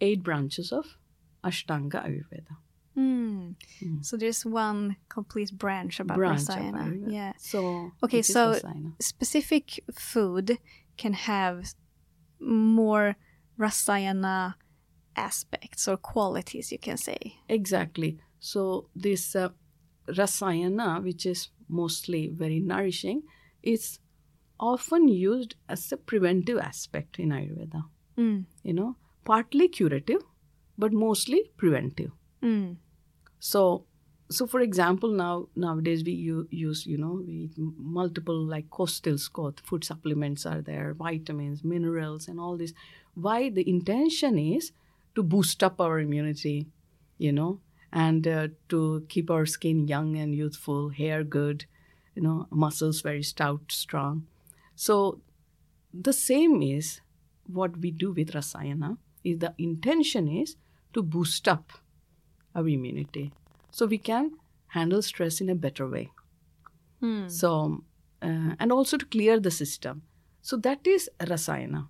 eight 0.01 0.23
branches 0.23 0.71
of 0.71 0.85
Ashtanga 1.43 1.99
Ayurveda. 2.07 2.55
Mm. 2.97 3.55
So 4.01 4.17
there's 4.17 4.45
one 4.45 4.95
complete 5.09 5.51
branch 5.57 5.99
about 5.99 6.17
Branch 6.17 6.39
Rasayana. 6.41 6.83
Ayurveda. 6.83 7.11
Yeah. 7.11 7.33
So, 7.37 7.91
Okay, 8.03 8.21
so 8.21 8.41
Rasayana. 8.53 8.91
specific 9.01 9.65
food 9.93 10.57
can 10.97 11.13
have 11.13 11.55
more 12.39 13.15
Rasayana 13.59 14.55
aspects 15.15 15.87
or 15.87 15.97
qualities, 15.97 16.71
you 16.71 16.79
can 16.79 16.97
say. 16.97 17.19
Exactly. 17.49 18.17
So 18.39 18.89
this 18.95 19.35
uh, 19.35 19.49
rasayana, 20.07 21.03
which 21.03 21.25
is 21.25 21.49
mostly 21.67 22.27
very 22.27 22.59
nourishing, 22.59 23.23
is 23.61 23.99
often 24.59 25.07
used 25.07 25.55
as 25.67 25.91
a 25.91 25.97
preventive 25.97 26.57
aspect 26.57 27.19
in 27.19 27.29
Ayurveda. 27.29 27.85
Mm. 28.17 28.45
You 28.63 28.73
know, 28.73 28.95
partly 29.25 29.67
curative, 29.67 30.21
but 30.77 30.91
mostly 30.91 31.51
preventive. 31.57 32.11
Mm. 32.43 32.77
So, 33.39 33.85
so 34.29 34.45
for 34.45 34.59
example, 34.59 35.09
now 35.09 35.47
nowadays 35.55 36.03
we 36.03 36.11
u- 36.11 36.47
use 36.51 36.85
you 36.85 36.97
know 36.97 37.21
we 37.25 37.33
eat 37.33 37.51
multiple 37.57 38.35
like 38.35 38.69
coastal 38.69 39.17
scott 39.17 39.61
food 39.63 39.83
supplements 39.83 40.45
are 40.45 40.61
there, 40.61 40.93
vitamins, 40.93 41.63
minerals, 41.63 42.27
and 42.27 42.39
all 42.39 42.57
this. 42.57 42.73
Why 43.15 43.49
the 43.49 43.67
intention 43.69 44.37
is 44.37 44.71
to 45.15 45.23
boost 45.23 45.63
up 45.63 45.81
our 45.81 45.99
immunity, 45.99 46.67
you 47.17 47.31
know, 47.31 47.59
and 47.91 48.27
uh, 48.27 48.47
to 48.69 49.05
keep 49.09 49.31
our 49.31 49.45
skin 49.45 49.87
young 49.87 50.15
and 50.17 50.35
youthful, 50.35 50.89
hair 50.89 51.23
good, 51.23 51.65
you 52.15 52.21
know, 52.21 52.47
muscles 52.51 53.01
very 53.01 53.23
stout, 53.23 53.61
strong. 53.69 54.27
So, 54.85 54.95
the 56.07 56.13
same 56.13 56.61
is 56.61 57.01
what 57.59 57.71
we 57.83 57.89
do 58.03 58.09
with 58.17 58.31
rasayana. 58.37 58.89
Is 59.23 59.39
the 59.39 59.53
intention 59.57 60.27
is 60.41 60.55
to 60.93 61.01
boost 61.03 61.47
up 61.53 61.65
our 62.55 62.67
immunity 62.67 63.31
so 63.71 63.85
we 63.85 63.97
can 63.97 64.31
handle 64.77 65.01
stress 65.01 65.41
in 65.41 65.49
a 65.49 65.55
better 65.65 65.87
way 65.95 66.07
Mm. 67.01 67.29
so 67.31 67.49
uh, 68.27 68.51
and 68.61 68.71
also 68.77 68.97
to 69.01 69.05
clear 69.15 69.39
the 69.39 69.51
system 69.51 70.01
so 70.41 70.57
that 70.65 70.87
is 70.93 71.09
rasayana 71.31 71.81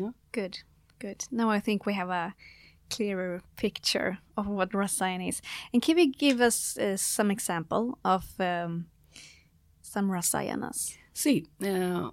yeah 0.00 0.10
Good, 0.32 0.54
good. 0.98 1.20
Now 1.30 1.48
I 1.56 1.60
think 1.60 1.86
we 1.86 1.94
have 1.94 2.10
a 2.10 2.34
clearer 2.90 3.40
picture 3.56 4.18
of 4.36 4.46
what 4.46 4.70
Rasayana 4.72 5.28
is. 5.28 5.40
And 5.72 5.82
can 5.82 5.98
you 5.98 6.12
give 6.12 6.40
us 6.48 6.76
uh, 6.78 6.96
some 6.96 7.30
example 7.30 7.98
of 8.04 8.24
um, 8.40 8.86
some 9.82 10.08
Rasayanas? 10.10 10.96
See 11.12 11.46
uh, 11.64 12.10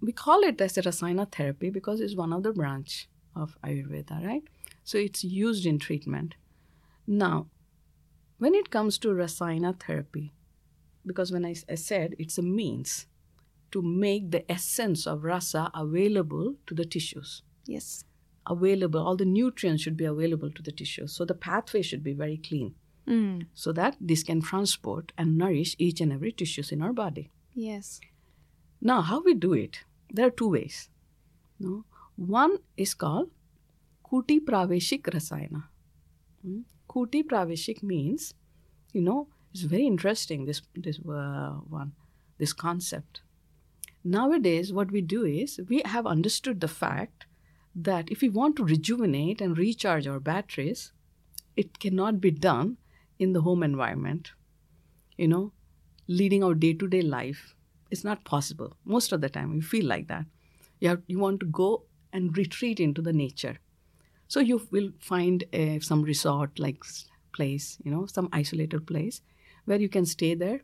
we 0.00 0.12
call 0.12 0.40
it 0.42 0.60
as 0.60 0.76
a 0.78 0.82
rasayana 0.82 1.30
therapy 1.30 1.70
because 1.70 2.00
it's 2.00 2.16
one 2.16 2.32
of 2.32 2.42
the 2.42 2.52
branch 2.52 3.08
of 3.36 3.56
ayurveda 3.64 4.24
right 4.26 4.42
so 4.84 4.98
it's 4.98 5.22
used 5.24 5.64
in 5.66 5.78
treatment 5.78 6.34
now 7.06 7.46
when 8.38 8.54
it 8.54 8.70
comes 8.70 8.98
to 8.98 9.08
rasayana 9.08 9.78
therapy 9.78 10.32
because 11.06 11.32
when 11.32 11.44
I, 11.44 11.54
I 11.68 11.74
said 11.74 12.14
it's 12.18 12.38
a 12.38 12.42
means 12.42 13.06
to 13.72 13.80
make 13.82 14.30
the 14.30 14.50
essence 14.50 15.06
of 15.06 15.24
rasa 15.24 15.70
available 15.74 16.56
to 16.66 16.74
the 16.74 16.84
tissues 16.84 17.42
Yes. 17.66 18.04
available 18.46 19.00
all 19.06 19.16
the 19.16 19.24
nutrients 19.24 19.82
should 19.82 19.96
be 19.96 20.04
available 20.04 20.50
to 20.50 20.62
the 20.62 20.72
tissues 20.72 21.12
so 21.12 21.24
the 21.24 21.34
pathway 21.34 21.82
should 21.82 22.02
be 22.02 22.12
very 22.14 22.36
clean 22.38 22.74
Mm. 23.04 23.46
so 23.52 23.72
that 23.72 23.96
this 24.00 24.22
can 24.22 24.40
transport 24.40 25.10
and 25.18 25.36
nourish 25.36 25.74
each 25.76 26.00
and 26.00 26.12
every 26.12 26.30
tissues 26.30 26.70
in 26.70 26.80
our 26.82 26.92
body 26.92 27.30
Yes. 27.52 28.00
Now 28.90 29.00
how 29.00 29.22
we 29.22 29.34
do 29.34 29.52
it? 29.52 29.80
There 30.10 30.26
are 30.26 30.36
two 30.42 30.50
ways. 30.50 30.88
No 31.58 31.84
one 32.16 32.58
is 32.76 32.94
called 32.94 33.30
kuti 34.10 34.38
praveshik 34.40 35.10
rasayana. 35.16 35.64
Hmm? 36.42 36.60
kuti 36.88 37.22
praveshik 37.22 37.82
means 37.82 38.34
you 38.92 39.00
know 39.00 39.28
it's 39.52 39.62
very 39.62 39.86
interesting 39.86 40.44
this 40.44 40.62
this 40.74 40.98
uh, 41.08 41.52
one 41.80 41.92
this 42.38 42.52
concept. 42.52 43.22
Nowadays 44.04 44.72
what 44.72 44.90
we 44.90 45.00
do 45.00 45.24
is 45.24 45.60
we 45.68 45.82
have 45.84 46.06
understood 46.06 46.60
the 46.60 46.68
fact 46.68 47.26
that 47.74 48.10
if 48.10 48.20
we 48.20 48.28
want 48.28 48.56
to 48.56 48.64
rejuvenate 48.64 49.40
and 49.40 49.56
recharge 49.56 50.06
our 50.06 50.20
batteries 50.20 50.92
it 51.56 51.78
cannot 51.78 52.20
be 52.20 52.30
done 52.30 52.76
in 53.18 53.32
the 53.32 53.42
home 53.42 53.62
environment 53.62 54.32
you 55.16 55.28
know 55.28 55.52
leading 56.06 56.44
our 56.44 56.54
day-to-day 56.54 57.02
life 57.02 57.54
it's 57.92 58.04
not 58.04 58.24
possible. 58.24 58.76
Most 58.84 59.12
of 59.12 59.20
the 59.20 59.28
time 59.28 59.54
you 59.54 59.62
feel 59.62 59.86
like 59.86 60.08
that. 60.08 60.24
You 60.80 60.88
have 60.88 61.02
you 61.06 61.18
want 61.18 61.40
to 61.40 61.46
go 61.46 61.84
and 62.12 62.36
retreat 62.36 62.80
into 62.80 63.02
the 63.02 63.12
nature. 63.12 63.58
So 64.28 64.40
you 64.40 64.66
will 64.70 64.90
find 64.98 65.44
uh, 65.54 65.80
some 65.80 66.02
resort 66.02 66.58
like 66.58 66.82
place 67.32 67.78
you 67.84 67.90
know 67.90 68.06
some 68.06 68.28
isolated 68.32 68.86
place 68.86 69.20
where 69.66 69.80
you 69.80 69.88
can 69.88 70.06
stay 70.06 70.34
there. 70.34 70.62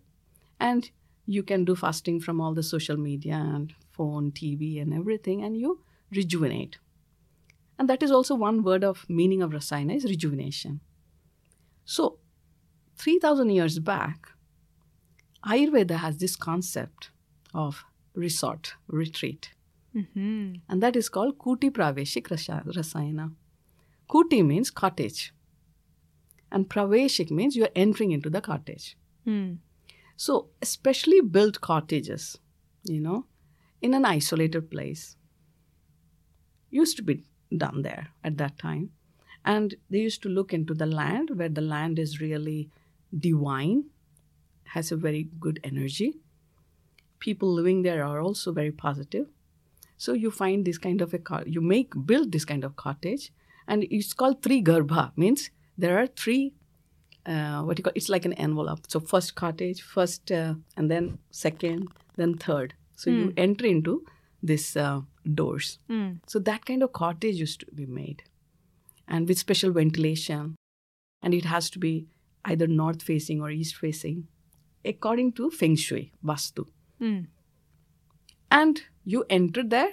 And 0.59 0.91
you 1.27 1.43
can 1.43 1.65
do 1.65 1.77
fasting 1.77 2.21
from 2.21 2.41
all 2.41 2.55
the 2.55 2.63
social 2.63 2.97
media 2.97 3.35
and 3.35 3.75
phone 3.93 4.33
tv 4.33 4.81
and 4.83 4.95
everything 4.95 5.45
and 5.45 5.57
you 5.57 5.83
rejuvenate. 6.11 6.79
And 7.79 7.89
that 7.89 8.03
is 8.03 8.11
also 8.11 8.35
one 8.35 8.63
word 8.63 8.83
of 8.83 9.05
meaning 9.09 9.43
of 9.43 9.53
rasayana 9.53 9.97
is 9.97 10.05
rejuvenation. 10.05 10.81
So 11.85 12.19
3000 12.97 13.51
years 13.51 13.79
back 13.79 14.31
ayurveda 15.45 15.99
has 15.99 16.19
this 16.19 16.35
concept 16.35 17.11
of 17.55 17.85
resort 18.15 18.75
retreat. 18.89 19.51
Hmm 19.95 20.55
and 20.69 20.83
that 20.83 20.97
is 20.97 21.09
called 21.09 21.39
kuti 21.39 21.71
praveshik 21.71 22.31
Rasa- 22.31 22.63
rasayana. 22.67 23.33
Kuti 24.09 24.45
means 24.45 24.71
cottage. 24.71 25.33
And 26.51 26.69
praveshik 26.69 27.31
means 27.31 27.57
you 27.57 27.65
are 27.65 27.77
entering 27.77 28.13
into 28.13 28.31
the 28.31 28.41
cottage. 28.41 28.97
Mm. 29.27 29.59
so 30.17 30.35
especially 30.63 31.21
built 31.35 31.61
cottages 31.61 32.23
you 32.93 33.01
know 33.01 33.19
in 33.89 33.93
an 33.99 34.05
isolated 34.11 34.71
place 34.71 35.03
used 36.71 36.97
to 36.97 37.03
be 37.03 37.17
done 37.57 37.83
there 37.83 38.09
at 38.25 38.37
that 38.39 38.59
time. 38.59 38.91
And 39.45 39.75
they 39.91 39.99
used 39.99 40.23
to 40.23 40.29
look 40.29 40.53
into 40.53 40.75
the 40.75 40.87
land 40.87 41.31
where 41.35 41.49
the 41.49 41.61
land 41.63 41.99
is 41.99 42.21
really 42.21 42.71
divine 43.27 43.85
has 44.75 44.91
a 44.93 44.97
very 44.97 45.29
good 45.41 45.61
energy 45.65 46.09
people 47.21 47.53
living 47.53 47.83
there 47.83 48.05
are 48.05 48.21
also 48.21 48.53
very 48.53 48.73
positive. 48.73 49.27
So 49.97 50.13
you 50.13 50.31
find 50.31 50.65
this 50.65 50.79
kind 50.79 51.01
of 51.01 51.13
a 51.15 51.19
co- 51.19 51.45
you 51.47 51.61
make 51.61 51.93
build 52.07 52.33
this 52.33 52.45
kind 52.45 52.65
of 52.65 52.77
cottage 52.77 53.33
and 53.67 53.85
it's 53.91 54.13
called 54.13 54.43
three 54.43 54.63
garbha 54.63 55.13
means 55.17 55.51
there 55.77 55.99
are 55.99 56.07
three 56.07 56.55
uh, 57.27 57.63
what 57.63 57.79
you 57.79 57.85
call 57.85 57.93
it's 57.95 58.09
like 58.09 58.25
an 58.25 58.33
envelope. 58.35 58.81
So 58.89 59.01
first 59.01 59.35
cottage 59.35 59.83
first 59.83 60.31
uh, 60.33 60.55
and 60.77 60.91
then 60.91 61.19
second 61.31 61.89
then 62.17 62.35
third. 62.35 62.75
So 62.97 63.11
you 63.11 63.33
enter 63.37 63.67
into 63.67 64.05
this 64.43 64.77
uh, 64.77 65.01
doors. 65.35 65.79
Mm. 65.91 66.21
so 66.27 66.39
that 66.39 66.65
kind 66.65 66.83
of 66.83 66.93
cottage 66.93 67.37
used 67.37 67.61
to 67.61 67.67
be 67.75 67.87
made 67.87 68.23
and 69.07 69.29
with 69.29 69.39
special 69.39 69.73
ventilation 69.73 70.57
and 71.23 71.35
it 71.35 71.45
has 71.45 71.69
to 71.71 71.79
be 71.79 72.07
either 72.45 72.67
north 72.67 73.03
facing 73.03 73.41
or 73.41 73.51
east 73.51 73.77
facing 73.77 74.27
according 74.85 75.33
to 75.33 75.51
feng 75.51 75.77
shui 75.77 76.13
vastu 76.25 76.65
Mm. 77.01 77.27
and 78.51 78.83
you 79.05 79.25
enter 79.31 79.63
there 79.63 79.91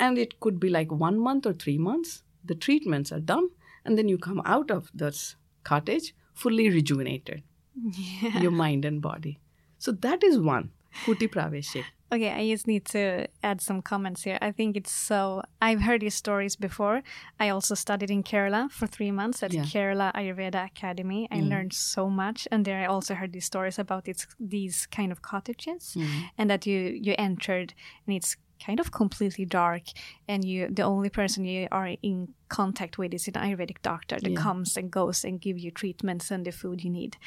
and 0.00 0.18
it 0.18 0.38
could 0.40 0.58
be 0.60 0.68
like 0.68 0.90
one 0.90 1.18
month 1.26 1.46
or 1.46 1.52
three 1.52 1.78
months 1.78 2.22
the 2.44 2.54
treatments 2.54 3.12
are 3.12 3.20
done 3.20 3.48
and 3.84 3.98
then 3.98 4.08
you 4.08 4.18
come 4.18 4.40
out 4.44 4.70
of 4.70 4.90
this 4.94 5.36
cottage 5.64 6.14
fully 6.34 6.68
rejuvenated 6.70 7.42
Yeah. 8.22 8.40
your 8.40 8.50
mind 8.62 8.84
and 8.84 9.00
body 9.02 9.38
so 9.78 9.92
that 10.06 10.24
is 10.30 10.38
one 10.38 10.70
kuti 11.04 11.28
praveshik 11.36 11.84
Okay, 12.10 12.30
I 12.30 12.50
just 12.50 12.66
need 12.66 12.86
to 12.86 13.26
add 13.42 13.60
some 13.60 13.82
comments 13.82 14.22
here. 14.22 14.38
I 14.40 14.50
think 14.50 14.76
it's 14.78 14.90
so. 14.92 15.42
I've 15.60 15.82
heard 15.82 16.00
these 16.00 16.14
stories 16.14 16.56
before. 16.56 17.02
I 17.38 17.50
also 17.50 17.74
studied 17.74 18.10
in 18.10 18.22
Kerala 18.22 18.70
for 18.70 18.86
three 18.86 19.10
months 19.10 19.42
at 19.42 19.52
Yeah. 19.52 19.64
Kerala 19.64 20.12
Ayurveda 20.14 20.64
Academy. 20.64 21.28
I 21.30 21.40
mm. 21.40 21.50
learned 21.50 21.74
so 21.74 22.08
much, 22.08 22.48
and 22.50 22.64
there 22.64 22.80
I 22.80 22.86
also 22.86 23.14
heard 23.14 23.32
these 23.34 23.44
stories 23.44 23.78
about 23.78 24.08
it's, 24.08 24.26
these 24.40 24.86
kind 24.86 25.12
of 25.12 25.20
cottages, 25.20 25.94
mm. 25.94 26.08
and 26.38 26.48
that 26.48 26.66
you 26.66 26.78
you 26.78 27.14
entered, 27.18 27.74
and 28.06 28.16
it's 28.16 28.36
kind 28.66 28.80
of 28.80 28.90
completely 28.90 29.44
dark, 29.44 29.82
and 30.26 30.44
you 30.44 30.68
the 30.68 30.84
only 30.84 31.10
person 31.10 31.44
you 31.44 31.68
are 31.70 31.94
in 32.02 32.28
contact 32.48 32.96
with 32.96 33.12
is 33.12 33.28
an 33.28 33.34
Ayurvedic 33.34 33.82
doctor 33.82 34.16
that 34.18 34.30
Yeah. 34.30 34.42
comes 34.42 34.76
and 34.78 34.90
goes 34.90 35.24
and 35.24 35.42
give 35.42 35.58
you 35.58 35.70
treatments 35.70 36.30
and 36.30 36.44
the 36.46 36.52
food 36.52 36.82
you 36.84 36.90
need. 36.90 37.18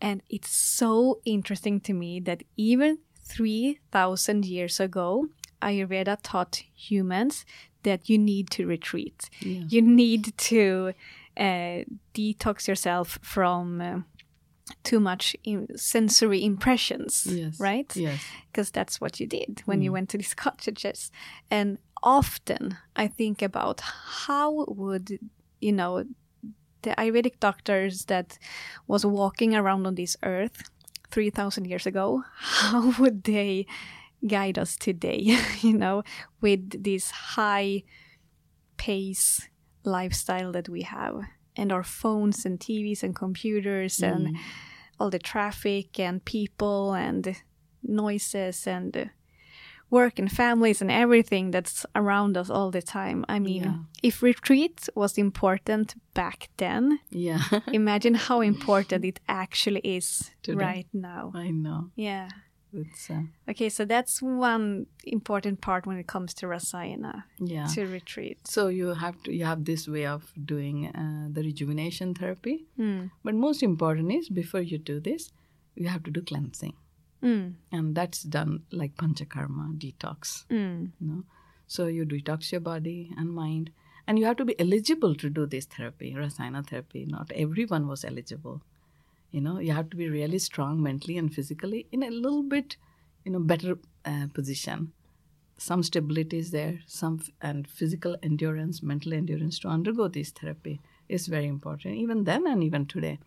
And 0.00 0.22
it's 0.28 0.50
so 0.50 1.20
interesting 1.24 1.80
to 1.80 1.92
me 1.92 2.20
that 2.20 2.42
even 2.56 2.98
3,000 3.28 4.44
years 4.44 4.80
ago, 4.80 5.28
Ayurveda 5.62 6.16
taught 6.22 6.62
humans 6.74 7.44
that 7.82 8.08
you 8.08 8.18
need 8.18 8.50
to 8.50 8.66
retreat. 8.66 9.28
Yeah. 9.40 9.62
You 9.68 9.82
need 9.82 10.36
to 10.36 10.92
uh, 11.36 11.84
detox 12.14 12.66
yourself 12.68 13.18
from 13.22 13.80
uh, 13.80 14.00
too 14.84 15.00
much 15.00 15.36
in 15.44 15.66
sensory 15.76 16.44
impressions, 16.44 17.26
Yes. 17.26 17.60
right? 17.60 17.90
Yes. 17.96 18.20
Because 18.50 18.70
that's 18.70 19.00
what 19.00 19.20
you 19.20 19.26
did 19.26 19.62
when 19.66 19.82
you 19.82 19.92
went 19.92 20.08
to 20.10 20.18
these 20.18 20.34
cottages. 20.44 21.10
And 21.50 21.78
often 22.02 22.76
I 22.96 23.06
think 23.08 23.42
about 23.42 23.80
how 23.80 24.64
would, 24.68 25.18
you 25.60 25.72
know, 25.72 26.04
the 26.82 26.90
Ayurvedic 26.90 27.40
doctors 27.40 28.04
that 28.06 28.38
was 28.86 29.04
walking 29.04 29.54
around 29.54 29.86
on 29.86 29.94
this 29.96 30.16
earth 30.22 30.70
3000 31.10 31.66
years 31.66 31.86
ago, 31.86 32.24
how 32.36 32.94
would 32.98 33.24
they 33.24 33.66
guide 34.26 34.58
us 34.58 34.76
today, 34.76 35.36
you 35.60 35.76
know, 35.76 36.02
with 36.40 36.82
this 36.82 37.10
high 37.10 37.82
pace 38.76 39.48
lifestyle 39.84 40.52
that 40.52 40.68
we 40.68 40.82
have 40.82 41.22
and 41.56 41.72
our 41.72 41.82
phones 41.82 42.44
and 42.44 42.60
TVs 42.60 43.02
and 43.02 43.14
computers 43.14 44.00
and 44.00 44.28
mm. 44.28 44.36
all 45.00 45.10
the 45.10 45.18
traffic 45.18 45.98
and 45.98 46.24
people 46.24 46.94
and 46.94 47.36
noises 47.82 48.66
and 48.66 49.10
work 49.90 50.18
and 50.18 50.30
families 50.30 50.82
and 50.82 50.90
everything 50.90 51.50
that's 51.50 51.86
around 51.94 52.36
us 52.36 52.50
all 52.50 52.70
the 52.70 52.82
time. 52.82 53.24
I 53.28 53.38
mean, 53.38 53.62
Yeah. 53.62 53.74
if 54.02 54.22
retreat 54.22 54.88
was 54.94 55.18
important 55.18 55.94
back 56.14 56.48
then, 56.56 56.98
Yeah. 57.10 57.40
imagine 57.72 58.14
how 58.14 58.40
important 58.54 59.04
it 59.04 59.20
actually 59.28 59.80
is 59.96 60.30
Today. 60.42 60.64
right 60.66 60.88
now. 60.92 61.32
I 61.34 61.50
know. 61.50 61.90
Yeah. 61.96 62.28
It's 62.70 63.08
uh, 63.10 63.22
Okay, 63.48 63.70
so 63.70 63.86
that's 63.86 64.20
one 64.20 64.86
important 65.04 65.60
part 65.62 65.86
when 65.86 65.96
it 65.96 66.06
comes 66.06 66.34
to 66.34 66.46
Rasayana, 66.46 67.22
yeah. 67.40 67.66
to 67.74 67.86
retreat. 67.86 68.36
So 68.46 68.68
you 68.68 68.88
have 68.94 69.16
to 69.22 69.32
you 69.32 69.46
have 69.46 69.64
this 69.64 69.88
way 69.88 70.04
of 70.06 70.22
doing 70.44 70.86
uh, 70.88 71.28
the 71.32 71.40
rejuvenation 71.42 72.12
therapy. 72.14 72.66
Mm. 72.78 73.10
But 73.24 73.34
most 73.34 73.62
important 73.62 74.12
is 74.12 74.28
before 74.28 74.60
you 74.60 74.76
do 74.76 75.00
this, 75.00 75.32
you 75.76 75.88
have 75.88 76.02
to 76.02 76.10
do 76.10 76.20
cleansing, 76.20 76.74
Mm. 77.22 77.54
and 77.72 77.94
that's 77.96 78.22
done 78.22 78.62
like 78.70 78.94
panchakarma 78.96 79.76
detox. 79.78 80.46
Mm. 80.46 80.92
You 81.00 81.06
know, 81.06 81.24
so 81.66 81.86
you 81.86 82.04
detox 82.06 82.52
your 82.52 82.60
body 82.60 83.10
and 83.16 83.30
mind, 83.32 83.70
and 84.06 84.18
you 84.18 84.24
have 84.24 84.36
to 84.36 84.44
be 84.44 84.58
eligible 84.60 85.14
to 85.16 85.28
do 85.28 85.44
this 85.46 85.64
therapy, 85.66 86.14
rasayana 86.14 86.66
therapy. 86.66 87.04
Not 87.06 87.32
everyone 87.34 87.88
was 87.88 88.04
eligible. 88.04 88.62
You 89.30 89.40
know, 89.40 89.58
you 89.58 89.72
have 89.72 89.90
to 89.90 89.96
be 89.96 90.08
really 90.08 90.38
strong 90.38 90.82
mentally 90.82 91.18
and 91.18 91.34
physically 91.34 91.86
in 91.92 92.02
a 92.02 92.10
little 92.10 92.42
bit, 92.42 92.76
you 93.24 93.32
know, 93.32 93.40
better 93.40 93.78
uh, 94.04 94.28
position. 94.32 94.92
Some 95.58 95.82
stability 95.82 96.38
is 96.38 96.50
there, 96.52 96.78
some 96.86 97.18
f- 97.20 97.30
and 97.42 97.68
physical 97.68 98.16
endurance, 98.22 98.82
mental 98.82 99.12
endurance 99.12 99.58
to 99.58 99.68
undergo 99.68 100.08
this 100.08 100.30
therapy 100.30 100.80
is 101.08 101.26
very 101.26 101.46
important. 101.46 101.96
Even 101.96 102.24
then 102.24 102.46
and 102.46 102.62
even 102.62 102.86
today. 102.86 103.18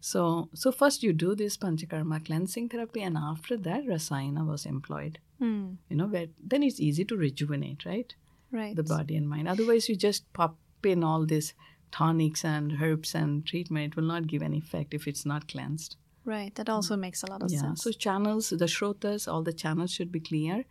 So, 0.00 0.48
so 0.54 0.70
first 0.72 1.02
you 1.02 1.12
do 1.12 1.34
this 1.34 1.56
panchakarma 1.56 2.24
cleansing 2.24 2.68
therapy, 2.68 3.02
and 3.02 3.16
after 3.16 3.56
that, 3.56 3.84
rasayana 3.86 4.46
was 4.46 4.66
employed. 4.66 5.18
Mm. 5.40 5.76
You 5.88 5.96
know, 5.96 6.06
where 6.06 6.26
then 6.42 6.62
it's 6.62 6.80
easy 6.80 7.04
to 7.04 7.16
rejuvenate, 7.16 7.84
right? 7.84 8.14
Right. 8.52 8.76
the 8.76 8.84
body 8.84 9.16
and 9.16 9.28
mind. 9.28 9.48
Otherwise, 9.48 9.88
you 9.88 9.96
just 9.96 10.32
pop 10.32 10.56
in 10.84 11.02
all 11.02 11.26
these 11.26 11.52
tonics 11.90 12.44
and 12.44 12.80
herbs 12.80 13.14
and 13.14 13.44
treatment. 13.44 13.92
It 13.92 13.96
will 13.96 14.04
not 14.04 14.28
give 14.28 14.42
any 14.42 14.58
effect 14.58 14.94
if 14.94 15.06
it's 15.08 15.26
not 15.26 15.48
cleansed. 15.48 15.96
Right. 16.24 16.54
That 16.54 16.68
also 16.68 16.96
makes 16.96 17.22
a 17.22 17.30
lot 17.30 17.42
of 17.42 17.50
yeah. 17.50 17.60
sense. 17.60 17.82
So 17.82 17.92
channels, 17.92 18.50
the 18.50 18.66
shrotas, 18.66 19.30
all 19.30 19.42
the 19.42 19.52
channels 19.52 19.92
should 19.92 20.10
be 20.10 20.20
clear, 20.20 20.64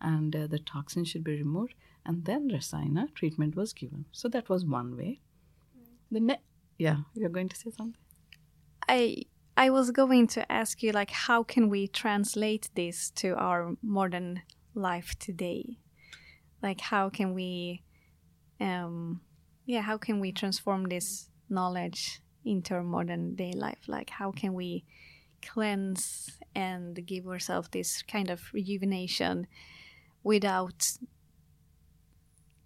and 0.00 0.34
uh, 0.34 0.46
the 0.46 0.58
toxins 0.58 1.08
should 1.08 1.24
be 1.24 1.36
removed. 1.36 1.74
And 2.04 2.24
then 2.24 2.50
rasayana 2.50 3.14
treatment 3.14 3.54
was 3.54 3.72
given. 3.72 4.06
So 4.12 4.28
that 4.28 4.48
was 4.48 4.64
one 4.64 4.96
way. 4.96 5.20
The 6.10 6.20
ne- 6.20 6.42
yeah, 6.78 6.98
you're 7.14 7.28
going 7.28 7.48
to 7.50 7.56
say 7.56 7.70
something. 7.70 8.00
I 8.88 9.24
I 9.56 9.70
was 9.70 9.90
going 9.90 10.26
to 10.28 10.50
ask 10.50 10.82
you 10.82 10.92
like 10.92 11.10
how 11.10 11.42
can 11.42 11.68
we 11.68 11.88
translate 11.88 12.70
this 12.74 13.10
to 13.16 13.34
our 13.34 13.76
modern 13.82 14.42
life 14.74 15.14
today? 15.18 15.78
Like 16.62 16.80
how 16.80 17.10
can 17.10 17.34
we 17.34 17.82
um 18.60 19.20
yeah, 19.66 19.82
how 19.82 19.98
can 19.98 20.20
we 20.20 20.32
transform 20.32 20.84
this 20.84 21.28
knowledge 21.50 22.20
into 22.44 22.74
our 22.74 22.82
modern 22.82 23.34
day 23.34 23.52
life? 23.52 23.80
Like 23.86 24.10
how 24.10 24.32
can 24.32 24.54
we 24.54 24.84
cleanse 25.42 26.38
and 26.54 27.06
give 27.06 27.26
ourselves 27.26 27.68
this 27.70 28.02
kind 28.02 28.30
of 28.30 28.40
rejuvenation 28.52 29.46
without 30.24 30.92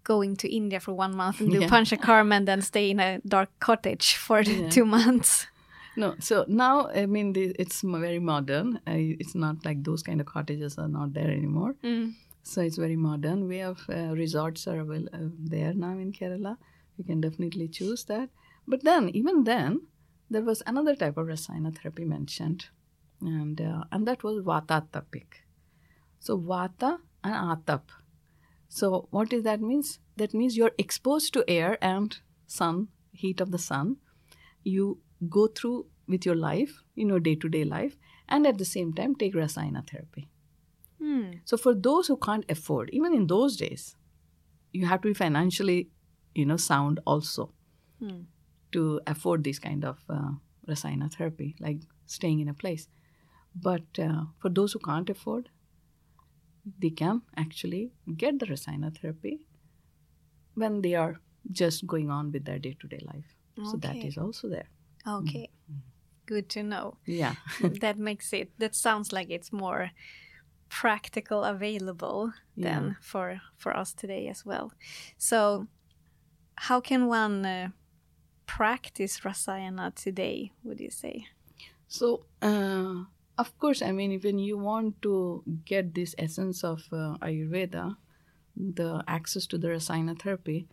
going 0.03 0.35
to 0.35 0.53
India 0.53 0.79
for 0.79 0.93
one 0.93 1.15
month 1.15 1.39
and 1.39 1.51
do 1.51 1.59
Yeah. 1.61 1.67
panchakarma 1.69 2.35
and 2.35 2.47
then 2.47 2.61
stay 2.61 2.89
in 2.91 2.99
a 2.99 3.19
dark 3.25 3.49
cottage 3.59 4.15
for 4.15 4.41
Yeah. 4.41 4.69
two 4.75 4.85
months? 4.85 5.47
No, 5.95 6.15
so 6.19 6.45
now 6.47 6.87
I 6.89 7.05
mean 7.05 7.33
the, 7.33 7.55
it's 7.59 7.81
very 7.81 8.19
modern. 8.19 8.77
Uh, 8.87 8.93
it's 8.95 9.35
not 9.35 9.63
like 9.65 9.83
those 9.83 10.01
kind 10.01 10.19
of 10.19 10.27
cottages 10.27 10.77
are 10.77 10.87
not 10.87 11.13
there 11.13 11.29
anymore. 11.29 11.75
Mm. 11.83 12.13
So 12.43 12.61
it's 12.61 12.77
very 12.77 12.95
modern. 12.95 13.47
We 13.47 13.57
have 13.57 13.79
uh, 13.89 14.15
resorts 14.15 14.67
are 14.67 14.79
avail- 14.79 15.07
uh, 15.13 15.29
there 15.39 15.73
now 15.73 15.91
in 15.91 16.11
Kerala. 16.11 16.57
You 16.97 17.03
can 17.03 17.21
definitely 17.21 17.67
choose 17.67 18.03
that. 18.05 18.29
But 18.67 18.83
then, 18.83 19.09
even 19.09 19.43
then, 19.43 19.81
there 20.29 20.41
was 20.41 20.63
another 20.65 20.95
type 20.95 21.17
of 21.17 21.27
rasayana 21.27 21.77
therapy 21.77 22.05
mentioned, 22.05 22.65
and 23.21 23.59
uh, 23.61 23.83
and 23.91 24.07
that 24.07 24.23
was 24.23 24.43
vata 24.43 24.81
vatatapic. 24.81 25.43
So 26.19 26.37
vata 26.39 26.97
and 27.23 27.33
atap. 27.33 27.81
So 28.67 29.07
what 29.11 29.29
does 29.29 29.43
that 29.43 29.61
means? 29.61 29.99
That 30.17 30.33
means 30.33 30.57
you're 30.57 30.71
exposed 30.77 31.33
to 31.33 31.43
air 31.47 31.77
and 31.81 32.17
sun, 32.47 32.87
heat 33.11 33.41
of 33.41 33.51
the 33.51 33.57
sun. 33.57 33.97
You 34.63 34.99
go 35.29 35.47
through 35.47 35.85
with 36.07 36.25
your 36.25 36.35
life, 36.35 36.83
you 36.95 37.05
know, 37.05 37.19
day 37.19 37.35
to 37.35 37.49
day 37.49 37.63
life, 37.63 37.97
and 38.27 38.47
at 38.47 38.57
the 38.57 38.65
same 38.65 38.93
time 38.93 39.15
take 39.15 39.33
rasayana 39.33 39.87
therapy. 39.89 40.29
Hmm. 40.99 41.31
So 41.45 41.57
for 41.57 41.73
those 41.73 42.07
who 42.07 42.17
can't 42.17 42.45
afford, 42.49 42.89
even 42.91 43.13
in 43.13 43.27
those 43.27 43.57
days, 43.57 43.95
you 44.71 44.85
have 44.85 45.01
to 45.01 45.09
be 45.09 45.13
financially, 45.13 45.89
you 46.35 46.45
know, 46.45 46.57
sound 46.57 46.99
also 47.05 47.53
Hmm. 47.99 48.21
to 48.71 48.99
afford 49.07 49.43
this 49.43 49.59
kind 49.59 49.85
of 49.85 50.03
uh, 50.09 50.31
rasayana 50.67 51.13
therapy, 51.13 51.55
like 51.59 51.81
staying 52.05 52.39
in 52.39 52.49
a 52.49 52.53
place. 52.53 52.87
But 53.55 53.99
uh, 53.99 54.23
for 54.39 54.49
those 54.49 54.73
who 54.73 54.79
can't 54.79 55.09
afford, 55.09 55.49
they 56.79 56.89
can 56.89 57.21
actually 57.37 57.91
get 58.17 58.39
the 58.39 58.45
rasayana 58.47 58.97
therapy 58.97 59.41
when 60.55 60.81
they 60.81 60.95
are 60.95 61.19
just 61.51 61.85
going 61.85 62.09
on 62.09 62.31
with 62.31 62.45
their 62.45 62.59
day-to-day 62.59 62.99
life. 63.05 63.35
So 63.63 63.77
that 63.77 63.97
is 63.97 64.17
also 64.17 64.49
there. 64.49 64.69
Okay. 65.07 65.49
Good 66.25 66.49
to 66.49 66.63
know. 66.63 66.97
Yeah. 67.05 67.35
that 67.81 67.97
makes 67.97 68.33
it 68.33 68.51
that 68.59 68.75
sounds 68.75 69.11
like 69.11 69.29
it's 69.29 69.51
more 69.51 69.91
practical 70.69 71.43
available 71.43 72.33
than 72.57 72.83
Yeah. 72.83 72.93
for 73.01 73.41
for 73.57 73.75
us 73.77 73.93
today 73.93 74.29
as 74.29 74.45
well. 74.45 74.71
So 75.17 75.67
how 76.55 76.81
can 76.81 77.07
one 77.07 77.45
uh, 77.45 77.69
practice 78.45 79.19
rasayana 79.23 79.93
today, 79.95 80.51
would 80.63 80.79
you 80.79 80.89
say? 80.91 81.27
So, 81.87 82.25
uh, 82.41 83.03
of 83.37 83.57
course, 83.59 83.81
I 83.81 83.91
mean, 83.91 84.19
when 84.23 84.39
you 84.39 84.57
want 84.57 85.01
to 85.01 85.43
get 85.65 85.93
this 85.93 86.15
essence 86.17 86.63
of 86.63 86.87
uh, 86.91 87.17
Ayurveda, 87.21 87.97
the 88.55 89.03
access 89.07 89.47
to 89.47 89.57
the 89.57 89.67
Rasayana 89.67 90.15
therapy, 90.19 90.67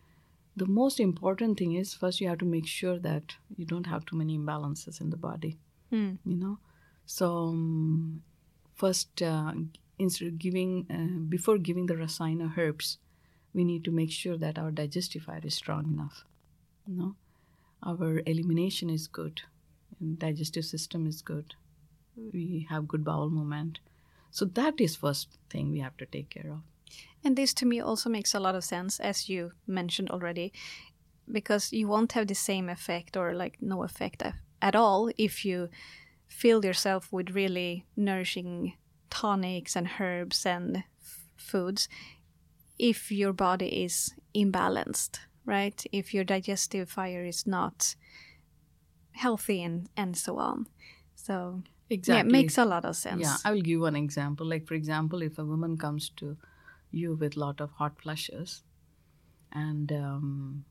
the 0.61 0.71
most 0.79 0.99
important 1.03 1.57
thing 1.59 1.73
is 1.81 1.93
first 2.01 2.21
you 2.21 2.27
have 2.31 2.41
to 2.43 2.49
make 2.53 2.67
sure 2.79 2.97
that 3.05 3.35
you 3.57 3.65
don't 3.71 3.87
have 3.93 4.05
too 4.09 4.17
many 4.21 4.37
imbalances 4.37 4.99
in 5.05 5.09
the 5.13 5.21
body, 5.29 5.53
Hmm. 5.91 6.11
you 6.31 6.37
know. 6.41 6.57
So, 7.05 7.29
um, 7.51 8.23
first, 8.81 9.21
uh, 9.29 9.53
instead 10.07 10.27
of 10.27 10.37
giving, 10.45 10.73
uh, 10.97 11.07
before 11.35 11.57
giving 11.69 11.87
the 11.87 11.95
Rasayana 12.01 12.49
herbs, 12.57 12.97
we 13.53 13.63
need 13.71 13.83
to 13.87 13.91
make 14.01 14.11
sure 14.17 14.37
that 14.43 14.59
our 14.63 14.71
digestive 14.71 15.23
fire 15.23 15.41
is 15.51 15.55
strong 15.63 15.87
enough, 15.93 16.23
you 16.87 16.95
know. 16.99 17.15
Our 17.91 18.21
elimination 18.33 18.89
is 18.97 19.07
good, 19.07 19.41
and 19.99 20.17
digestive 20.19 20.65
system 20.65 21.07
is 21.07 21.21
good. 21.21 21.55
We 22.33 22.67
have 22.69 22.87
good 22.87 23.03
bowel 23.03 23.29
movement. 23.29 23.79
So 24.29 24.45
that 24.59 24.79
is 24.79 24.95
first 24.95 25.37
thing 25.49 25.71
we 25.71 25.79
have 25.79 25.97
to 25.97 26.05
take 26.05 26.29
care 26.29 26.51
of. 26.51 26.61
And 27.23 27.35
this 27.35 27.53
to 27.55 27.65
me 27.65 27.79
also 27.79 28.09
makes 28.09 28.33
a 28.33 28.39
lot 28.39 28.55
of 28.55 28.63
sense, 28.63 28.99
as 28.99 29.29
you 29.29 29.51
mentioned 29.67 30.09
already, 30.09 30.51
because 31.31 31.71
you 31.71 31.87
won't 31.87 32.13
have 32.13 32.27
the 32.27 32.35
same 32.35 32.69
effect 32.69 33.15
or 33.15 33.33
like 33.33 33.57
no 33.61 33.83
effect 33.83 34.23
at 34.61 34.75
all 34.75 35.11
if 35.17 35.45
you 35.45 35.69
fill 36.27 36.63
yourself 36.63 37.11
with 37.11 37.31
really 37.31 37.85
nourishing 37.95 38.73
tonics 39.09 39.75
and 39.75 39.89
herbs 39.99 40.45
and 40.45 40.77
f- 40.77 41.25
foods 41.35 41.89
if 42.79 43.11
your 43.11 43.33
body 43.33 43.83
is 43.83 44.13
imbalanced, 44.33 45.19
right? 45.45 45.83
If 45.91 46.13
your 46.13 46.23
digestive 46.23 46.89
fire 46.89 47.23
is 47.23 47.45
not 47.45 47.95
healthy 49.11 49.61
and, 49.61 49.87
and 49.95 50.17
so 50.17 50.37
on. 50.37 50.67
So, 51.15 51.61
exactly. 51.89 52.17
yeah, 52.17 52.25
it 52.27 52.31
makes 52.31 52.57
a 52.57 52.65
lot 52.65 52.85
of 52.85 52.95
sense. 52.95 53.21
Yeah, 53.21 53.37
I 53.45 53.51
will 53.51 53.61
give 53.61 53.81
one 53.81 53.95
example. 53.95 54.47
Like 54.47 54.65
for 54.67 54.73
example, 54.73 55.21
if 55.21 55.37
a 55.37 55.45
woman 55.45 55.77
comes 55.77 56.09
to 56.17 56.37
you 56.91 57.15
with 57.15 57.37
lot 57.37 57.61
of 57.61 57.71
hot 57.71 57.99
flushes, 58.01 58.63
and 59.51 59.91
um, 59.91 60.65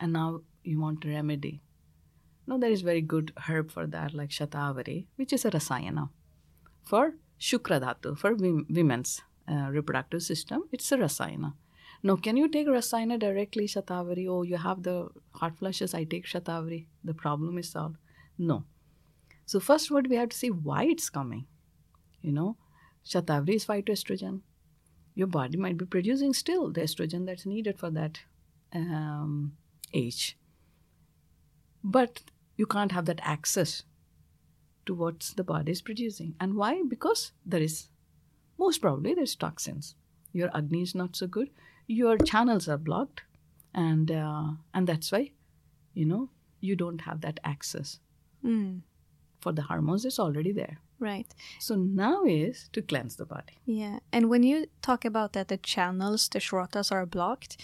and 0.00 0.12
now 0.12 0.40
you 0.62 0.80
want 0.80 1.04
remedy. 1.04 1.60
No, 2.46 2.58
there 2.58 2.70
is 2.70 2.82
very 2.82 3.00
good 3.00 3.32
herb 3.48 3.70
for 3.70 3.86
that, 3.86 4.14
like 4.14 4.30
shatavari, 4.30 5.06
which 5.16 5.32
is 5.32 5.44
a 5.44 5.50
rasayana 5.50 6.10
for 6.84 7.14
shukra 7.40 7.80
dhatu 7.80 8.16
for 8.16 8.34
women's 8.34 9.22
uh, 9.50 9.68
reproductive 9.70 10.22
system. 10.22 10.64
It's 10.72 10.90
a 10.92 10.96
rasayana. 10.96 11.54
Now, 12.02 12.16
can 12.16 12.36
you 12.36 12.48
take 12.48 12.66
rasayana 12.66 13.18
directly, 13.18 13.66
shatavari? 13.66 14.28
Oh, 14.28 14.42
you 14.42 14.58
have 14.58 14.82
the 14.82 15.08
hot 15.32 15.58
flushes. 15.58 15.94
I 15.94 16.04
take 16.04 16.26
shatavari. 16.26 16.86
The 17.02 17.14
problem 17.14 17.56
is 17.56 17.70
solved. 17.70 17.96
No. 18.36 18.64
So 19.46 19.60
first, 19.60 19.90
what 19.90 20.08
we 20.08 20.16
have 20.16 20.28
to 20.30 20.36
see 20.36 20.50
why 20.50 20.84
it's 20.84 21.08
coming. 21.08 21.46
You 22.20 22.32
know, 22.32 22.56
shatavari 23.06 23.56
is 23.56 23.64
phytoestrogen. 23.64 24.40
Your 25.14 25.26
body 25.28 25.56
might 25.56 25.76
be 25.76 25.84
producing 25.84 26.34
still 26.34 26.70
the 26.70 26.80
estrogen 26.82 27.26
that's 27.26 27.46
needed 27.46 27.78
for 27.78 27.90
that 27.90 28.20
um, 28.72 29.56
age. 29.92 30.36
But 31.82 32.22
you 32.56 32.66
can't 32.66 32.92
have 32.92 33.04
that 33.06 33.20
access 33.22 33.84
to 34.86 34.94
what 34.94 35.32
the 35.36 35.44
body 35.44 35.72
is 35.72 35.82
producing. 35.82 36.34
And 36.40 36.54
why? 36.54 36.82
Because 36.88 37.32
there 37.46 37.60
is, 37.62 37.88
most 38.58 38.78
probably, 38.78 39.14
there's 39.14 39.36
toxins. 39.36 39.94
Your 40.32 40.50
Agni 40.56 40.82
is 40.82 40.94
not 40.94 41.14
so 41.14 41.26
good. 41.26 41.50
Your 41.86 42.18
channels 42.18 42.68
are 42.68 42.78
blocked. 42.78 43.22
And, 43.72 44.10
uh, 44.10 44.50
and 44.72 44.86
that's 44.86 45.12
why, 45.12 45.32
you 45.94 46.04
know, 46.04 46.30
you 46.60 46.76
don't 46.76 47.02
have 47.02 47.20
that 47.20 47.40
access. 47.44 47.98
Mm. 48.44 48.80
For 49.40 49.52
the 49.52 49.62
hormones, 49.62 50.04
it's 50.04 50.18
already 50.18 50.52
there. 50.52 50.78
Right. 50.98 51.26
So 51.58 51.74
now 51.74 52.24
is 52.24 52.68
to 52.72 52.82
cleanse 52.82 53.16
the 53.16 53.26
body. 53.26 53.58
Yeah. 53.66 53.98
And 54.12 54.30
when 54.30 54.42
you 54.42 54.66
talk 54.80 55.04
about 55.04 55.32
that 55.32 55.48
the 55.48 55.56
channels, 55.56 56.28
the 56.28 56.38
shrotas 56.38 56.92
are 56.92 57.04
blocked, 57.04 57.60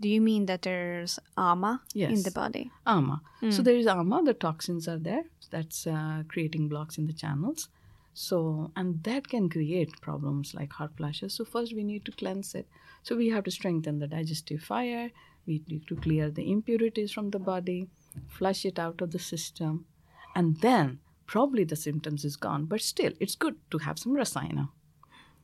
do 0.00 0.08
you 0.08 0.20
mean 0.20 0.46
that 0.46 0.62
there's 0.62 1.18
ama 1.36 1.82
yes. 1.94 2.12
in 2.12 2.22
the 2.22 2.30
body? 2.30 2.70
Ama. 2.86 3.22
Mm. 3.42 3.52
So 3.52 3.62
there 3.62 3.76
is 3.76 3.86
ama, 3.86 4.22
the 4.22 4.34
toxins 4.34 4.86
are 4.88 4.98
there. 4.98 5.24
That's 5.50 5.86
uh, 5.86 6.24
creating 6.28 6.68
blocks 6.68 6.98
in 6.98 7.06
the 7.06 7.12
channels. 7.12 7.68
So, 8.14 8.70
and 8.76 9.02
that 9.02 9.28
can 9.28 9.48
create 9.48 10.00
problems 10.00 10.54
like 10.54 10.72
heart 10.72 10.92
flashes. 10.96 11.34
So, 11.34 11.44
first 11.44 11.74
we 11.74 11.82
need 11.82 12.04
to 12.04 12.12
cleanse 12.12 12.54
it. 12.54 12.68
So, 13.02 13.16
we 13.16 13.28
have 13.30 13.42
to 13.44 13.50
strengthen 13.50 13.98
the 13.98 14.06
digestive 14.06 14.62
fire, 14.62 15.10
we 15.46 15.62
need 15.68 15.86
to 15.88 15.96
clear 15.96 16.30
the 16.30 16.50
impurities 16.50 17.10
from 17.10 17.30
the 17.30 17.40
body, 17.40 17.88
flush 18.28 18.64
it 18.64 18.78
out 18.78 19.00
of 19.00 19.10
the 19.10 19.18
system, 19.18 19.86
and 20.34 20.60
then 20.60 21.00
probably 21.26 21.64
the 21.64 21.76
symptoms 21.76 22.24
is 22.24 22.36
gone. 22.36 22.66
But 22.66 22.80
still, 22.80 23.12
it's 23.20 23.34
good 23.34 23.56
to 23.70 23.78
have 23.78 23.98
some 23.98 24.14
rasayana, 24.14 24.68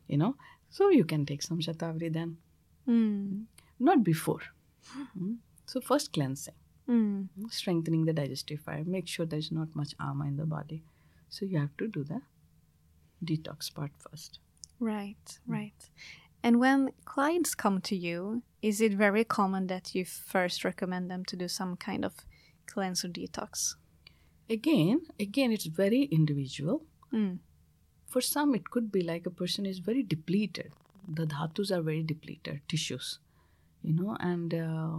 you 0.06 0.18
know. 0.18 0.36
So, 0.68 0.88
you 0.90 1.04
can 1.04 1.26
take 1.26 1.42
some 1.42 1.60
shatavari 1.60 2.12
then. 2.12 2.36
Mm. 2.88 3.44
Not 3.78 4.04
before. 4.04 4.40
Mm. 5.18 5.36
So, 5.66 5.80
first 5.80 6.12
cleansing. 6.12 6.54
Mm. 6.88 7.28
Strengthening 7.50 8.04
the 8.04 8.12
digestive 8.12 8.60
fire. 8.60 8.84
Make 8.84 9.06
sure 9.06 9.26
there's 9.26 9.52
not 9.52 9.74
much 9.74 9.94
ama 10.00 10.26
in 10.26 10.36
the 10.36 10.46
body. 10.46 10.82
So 11.30 11.46
you 11.46 11.58
have 11.58 11.76
to 11.78 11.86
do 11.86 12.04
the 12.04 12.20
detox 13.24 13.72
part 13.72 13.92
first. 13.98 14.40
Right, 14.80 15.38
right. 15.46 15.88
And 16.42 16.58
when 16.58 16.90
clients 17.04 17.54
come 17.54 17.80
to 17.82 17.96
you, 17.96 18.42
is 18.60 18.80
it 18.80 18.94
very 18.94 19.24
common 19.24 19.68
that 19.68 19.94
you 19.94 20.04
first 20.04 20.64
recommend 20.64 21.10
them 21.10 21.24
to 21.26 21.36
do 21.36 21.46
some 21.48 21.76
kind 21.76 22.04
of 22.04 22.14
cleanse 22.66 23.04
or 23.04 23.08
detox? 23.08 23.76
Again, 24.50 25.02
again, 25.20 25.52
it's 25.52 25.66
very 25.66 26.02
individual. 26.02 26.82
Mm. 27.14 27.38
For 28.08 28.20
some, 28.20 28.56
it 28.56 28.68
could 28.68 28.90
be 28.90 29.02
like 29.02 29.24
a 29.24 29.30
person 29.30 29.64
is 29.64 29.78
very 29.78 30.02
depleted. 30.02 30.72
The 31.08 31.24
dhatus 31.24 31.70
are 31.70 31.82
very 31.82 32.02
depleted, 32.02 32.60
tissues, 32.66 33.20
you 33.82 33.92
know, 33.92 34.16
and 34.18 34.52
uh, 34.52 34.98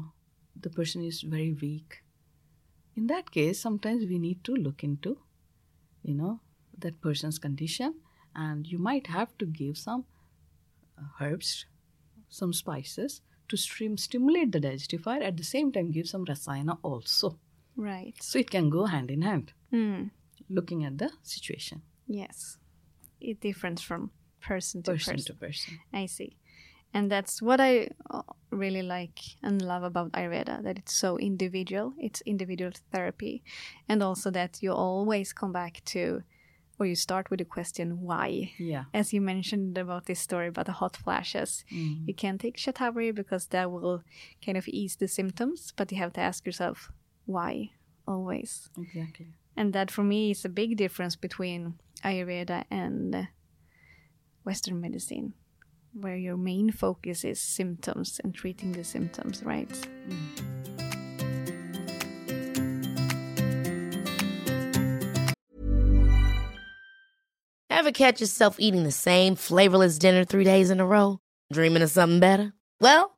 the 0.59 0.69
person 0.69 1.03
is 1.03 1.21
very 1.21 1.51
weak. 1.51 2.01
In 2.95 3.07
that 3.07 3.31
case, 3.31 3.59
sometimes 3.59 4.05
we 4.05 4.19
need 4.19 4.41
to 4.45 4.55
look 4.55 4.85
into, 4.85 5.17
you 6.01 6.13
know, 6.13 6.39
that 6.77 7.01
person's 7.01 7.37
condition, 7.37 7.95
and 8.33 8.65
you 8.65 8.77
might 8.77 9.07
have 9.07 9.37
to 9.39 9.45
give 9.45 9.77
some 9.77 10.05
uh, 10.97 11.03
herbs, 11.19 11.65
some 12.29 12.53
spices 12.53 13.21
to 13.49 13.57
stream, 13.57 13.97
stimulate 13.97 14.53
the 14.53 14.61
digestive 14.61 15.01
fire. 15.01 15.21
At 15.21 15.35
the 15.35 15.43
same 15.43 15.73
time, 15.73 15.91
give 15.91 16.07
some 16.07 16.25
rasayana 16.25 16.77
also. 16.83 17.37
Right. 17.81 18.15
So 18.21 18.37
it 18.39 18.49
can 18.51 18.69
go 18.69 18.85
hand 18.85 19.09
in 19.09 19.21
hand. 19.23 19.53
Mm. 19.73 20.11
Looking 20.49 20.83
at 20.85 20.97
the 20.97 21.09
situation. 21.23 21.81
Yes, 22.07 22.57
it 23.19 23.39
differs 23.41 23.81
from 23.81 24.11
person 24.41 24.83
to 24.83 24.91
person, 24.91 25.13
person. 25.15 25.25
to 25.33 25.39
person. 25.39 25.79
I 25.93 26.05
see. 26.07 26.37
And 26.93 27.09
that's 27.09 27.41
what 27.41 27.59
I 27.61 27.87
uh, 28.09 28.21
really 28.49 28.81
like 28.83 29.19
and 29.41 29.61
love 29.61 29.83
about 29.83 30.11
Ayurveda 30.11 30.61
that 30.63 30.77
it's 30.77 30.93
so 30.93 31.17
individual, 31.17 31.93
it's 31.97 32.21
individual 32.25 32.71
therapy, 32.91 33.43
and 33.87 34.03
also 34.03 34.29
that 34.31 34.61
you 34.61 34.73
always 34.73 35.31
come 35.31 35.53
back 35.53 35.81
to, 35.93 36.21
or 36.77 36.85
you 36.85 36.95
start 36.95 37.29
with 37.29 37.39
the 37.39 37.45
question 37.45 38.01
why. 38.01 38.51
Yeah. 38.59 38.83
As 38.93 39.13
you 39.13 39.21
mentioned 39.21 39.77
about 39.77 40.05
this 40.05 40.19
story 40.19 40.47
about 40.49 40.65
the 40.65 40.73
hot 40.81 40.97
flashes, 40.97 41.63
Mm. 41.71 42.07
you 42.07 42.13
can 42.13 42.37
take 42.37 42.57
Shatavari 42.57 43.15
because 43.15 43.47
that 43.47 43.71
will 43.71 44.03
kind 44.45 44.57
of 44.57 44.67
ease 44.67 44.97
the 44.97 45.07
symptoms, 45.07 45.73
but 45.77 45.91
you 45.93 45.97
have 45.97 46.11
to 46.13 46.21
ask 46.21 46.45
yourself 46.45 46.91
why 47.31 47.71
always. 48.07 48.69
Exactly. 48.77 49.27
And 49.55 49.73
that 49.73 49.91
for 49.91 50.03
me 50.03 50.31
is 50.31 50.45
a 50.45 50.49
big 50.49 50.77
difference 50.77 51.15
between 51.15 51.75
Ayurveda 52.03 52.65
and 52.71 53.15
uh, 53.15 53.23
Western 54.43 54.81
medicine, 54.81 55.33
where 55.93 56.15
your 56.15 56.37
main 56.37 56.71
focus 56.71 57.23
is 57.23 57.39
symptoms 57.39 58.19
and 58.23 58.33
treating 58.33 58.71
the 58.71 58.83
symptoms, 58.83 59.43
right? 59.43 59.69
Ever 67.69 67.91
catch 67.91 68.21
yourself 68.21 68.59
eating 68.59 68.83
the 68.83 68.91
same 68.91 69.35
flavorless 69.35 69.97
dinner 69.97 70.23
three 70.23 70.43
days 70.43 70.69
in 70.69 70.79
a 70.79 70.85
row? 70.85 71.19
Dreaming 71.51 71.81
of 71.81 71.89
something 71.89 72.19
better? 72.19 72.53
Well, 72.79 73.17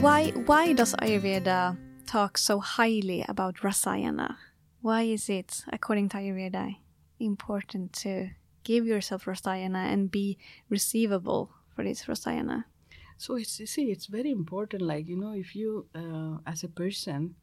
Why 0.00 0.30
why 0.46 0.74
does 0.74 0.94
Ayurveda 0.94 1.76
talk 2.06 2.38
so 2.38 2.60
highly 2.60 3.24
about 3.28 3.56
rasayana? 3.56 4.36
Why 4.80 5.02
is 5.02 5.28
it, 5.28 5.64
according 5.72 6.10
to 6.10 6.18
Ayurveda, 6.18 6.76
important 7.18 7.92
to 8.04 8.30
give 8.62 8.86
yourself 8.86 9.24
rasayana 9.24 9.92
and 9.92 10.08
be 10.08 10.38
receivable 10.68 11.50
for 11.74 11.82
this 11.82 12.04
rasayana? 12.04 12.66
So 13.16 13.34
it's 13.34 13.58
you 13.58 13.66
see, 13.66 13.90
it's 13.90 14.06
very 14.06 14.30
important. 14.30 14.82
Like 14.82 15.08
you 15.08 15.16
know, 15.16 15.34
if 15.34 15.56
you 15.56 15.86
uh, 15.96 16.38
as 16.46 16.62
a 16.62 16.68
person, 16.68 17.34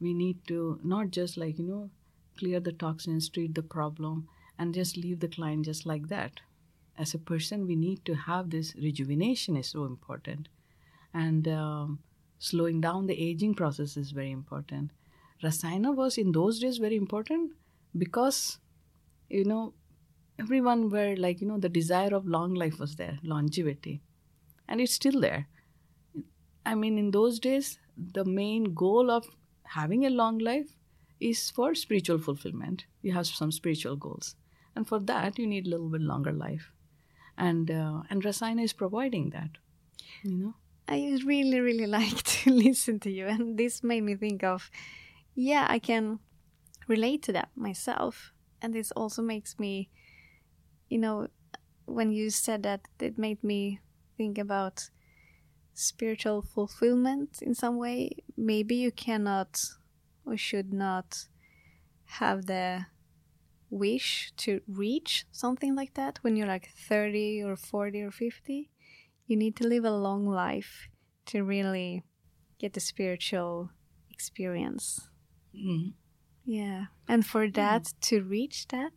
we 0.00 0.12
need 0.12 0.44
to 0.48 0.80
not 0.82 1.12
just 1.12 1.36
like 1.36 1.60
you 1.60 1.64
know, 1.64 1.90
clear 2.36 2.58
the 2.58 2.72
toxins, 2.72 3.28
treat 3.28 3.54
the 3.54 3.62
problem, 3.62 4.26
and 4.58 4.74
just 4.74 4.96
leave 4.96 5.20
the 5.20 5.28
client 5.28 5.64
just 5.64 5.86
like 5.86 6.08
that. 6.08 6.40
As 6.98 7.14
a 7.14 7.18
person, 7.18 7.68
we 7.68 7.76
need 7.76 8.04
to 8.04 8.14
have 8.14 8.50
this 8.50 8.74
rejuvenation 8.74 9.56
is 9.56 9.68
so 9.68 9.84
important, 9.84 10.48
and 11.14 11.48
um, 11.48 11.98
slowing 12.38 12.80
down 12.80 13.06
the 13.06 13.20
aging 13.20 13.54
process 13.54 13.96
is 13.96 14.10
very 14.12 14.30
important. 14.30 14.90
Rasayana 15.42 15.94
was 15.94 16.18
in 16.18 16.32
those 16.32 16.58
days 16.60 16.78
very 16.78 16.96
important 16.96 17.52
because, 17.96 18.58
you 19.28 19.44
know, 19.44 19.74
everyone 20.38 20.88
were 20.90 21.16
like 21.16 21.40
you 21.40 21.46
know 21.46 21.58
the 21.58 21.68
desire 21.68 22.14
of 22.14 22.26
long 22.26 22.54
life 22.54 22.78
was 22.78 22.96
there, 22.96 23.18
longevity 23.22 24.00
and 24.68 24.80
it's 24.80 24.92
still 24.94 25.20
there. 25.20 25.48
I 26.64 26.74
mean, 26.74 26.98
in 26.98 27.10
those 27.10 27.38
days, 27.38 27.78
the 27.96 28.24
main 28.24 28.74
goal 28.74 29.10
of 29.10 29.26
having 29.64 30.06
a 30.06 30.10
long 30.10 30.38
life 30.38 30.76
is 31.20 31.50
for 31.50 31.74
spiritual 31.74 32.18
fulfillment. 32.18 32.86
You 33.02 33.12
have 33.12 33.26
some 33.26 33.52
spiritual 33.52 33.96
goals, 33.96 34.36
and 34.74 34.86
for 34.86 35.00
that, 35.00 35.38
you 35.38 35.46
need 35.46 35.66
a 35.66 35.70
little 35.70 35.88
bit 35.88 36.00
longer 36.00 36.32
life, 36.32 36.72
and 37.36 37.70
uh, 37.70 38.02
and 38.10 38.22
Rasayana 38.22 38.64
is 38.64 38.72
providing 38.72 39.30
that. 39.30 39.50
You 40.22 40.36
know, 40.38 40.54
I 40.90 41.18
really, 41.24 41.60
really 41.60 41.86
like 41.98 42.22
to 42.22 42.50
listen 42.50 43.00
to 43.00 43.10
you, 43.10 43.26
and 43.26 43.56
this 43.58 43.82
made 43.82 44.02
me 44.02 44.14
think 44.16 44.42
of, 44.44 44.70
yeah, 45.34 45.66
I 45.70 45.78
can 45.78 46.18
relate 46.88 47.22
to 47.24 47.32
that 47.32 47.50
myself, 47.56 48.32
and 48.62 48.74
this 48.74 48.90
also 48.92 49.22
makes 49.22 49.58
me, 49.58 49.90
you 50.88 50.98
know, 50.98 51.28
when 51.86 52.12
you 52.12 52.30
said 52.30 52.62
that, 52.64 52.82
it 53.00 53.18
made 53.18 53.42
me 53.44 53.80
think 54.16 54.38
about 54.38 54.90
spiritual 55.74 56.42
fulfillment 56.42 57.42
in 57.42 57.54
some 57.54 57.78
way, 57.78 58.10
maybe 58.36 58.76
you 58.76 58.92
cannot 58.92 59.64
or 60.26 60.36
should 60.36 60.72
not 60.72 61.26
have 62.20 62.46
the 62.46 62.86
wish 63.70 64.32
to 64.36 64.62
reach 64.68 65.26
something 65.32 65.74
like 65.76 65.94
that 65.94 66.18
when 66.22 66.36
you're 66.36 66.48
like 66.48 66.70
30 66.70 67.42
or 67.42 67.56
40 67.56 68.02
or 68.02 68.12
50. 68.12 68.69
You 69.30 69.36
need 69.36 69.54
to 69.62 69.66
live 69.68 69.84
a 69.84 69.92
long 69.92 70.26
life 70.26 70.88
to 71.26 71.44
really 71.44 72.02
get 72.58 72.72
the 72.72 72.80
spiritual 72.80 73.70
experience. 74.10 75.08
Mm. 75.54 75.92
Yeah. 76.44 76.86
And 77.06 77.24
for 77.24 77.48
that 77.50 77.92
to 78.08 78.22
reach 78.22 78.66
that, 78.74 78.92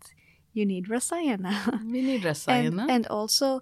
you 0.52 0.66
need 0.66 0.88
Rasayana. 0.88 1.84
We 1.94 2.02
need 2.02 2.26
and, 2.26 2.36
Rasayana. 2.36 2.86
and 2.90 3.06
also 3.08 3.62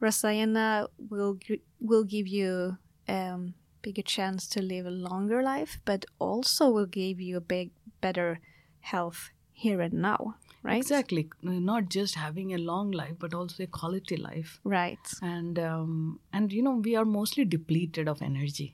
Rasayana 0.00 0.88
will 0.96 1.36
will 1.80 2.04
give 2.04 2.26
you 2.26 2.78
um 3.08 3.52
bigger 3.82 4.06
chance 4.16 4.48
to 4.54 4.62
live 4.62 4.86
a 4.86 4.96
longer 5.10 5.42
life, 5.42 5.80
but 5.84 6.06
also 6.18 6.70
will 6.70 6.86
give 6.86 7.20
you 7.20 7.36
a 7.36 7.48
big 7.56 7.72
better 8.00 8.40
health 8.80 9.32
here 9.52 9.82
and 9.82 9.92
now, 9.92 10.36
right? 10.66 10.76
Exactly. 10.76 11.28
Not 11.42 11.88
just 11.96 12.14
having 12.16 12.52
a 12.54 12.58
long 12.58 12.90
life, 12.90 13.16
but 13.18 13.34
also 13.34 13.62
a 13.64 13.66
quality 13.80 14.16
life. 14.16 14.60
Right. 14.64 14.98
and 15.22 15.58
um, 15.58 16.20
and 16.32 16.52
you 16.52 16.62
know 16.62 16.76
we 16.88 16.94
are 17.00 17.04
mostly 17.18 17.44
depleted 17.56 18.08
of 18.14 18.22
energy 18.30 18.68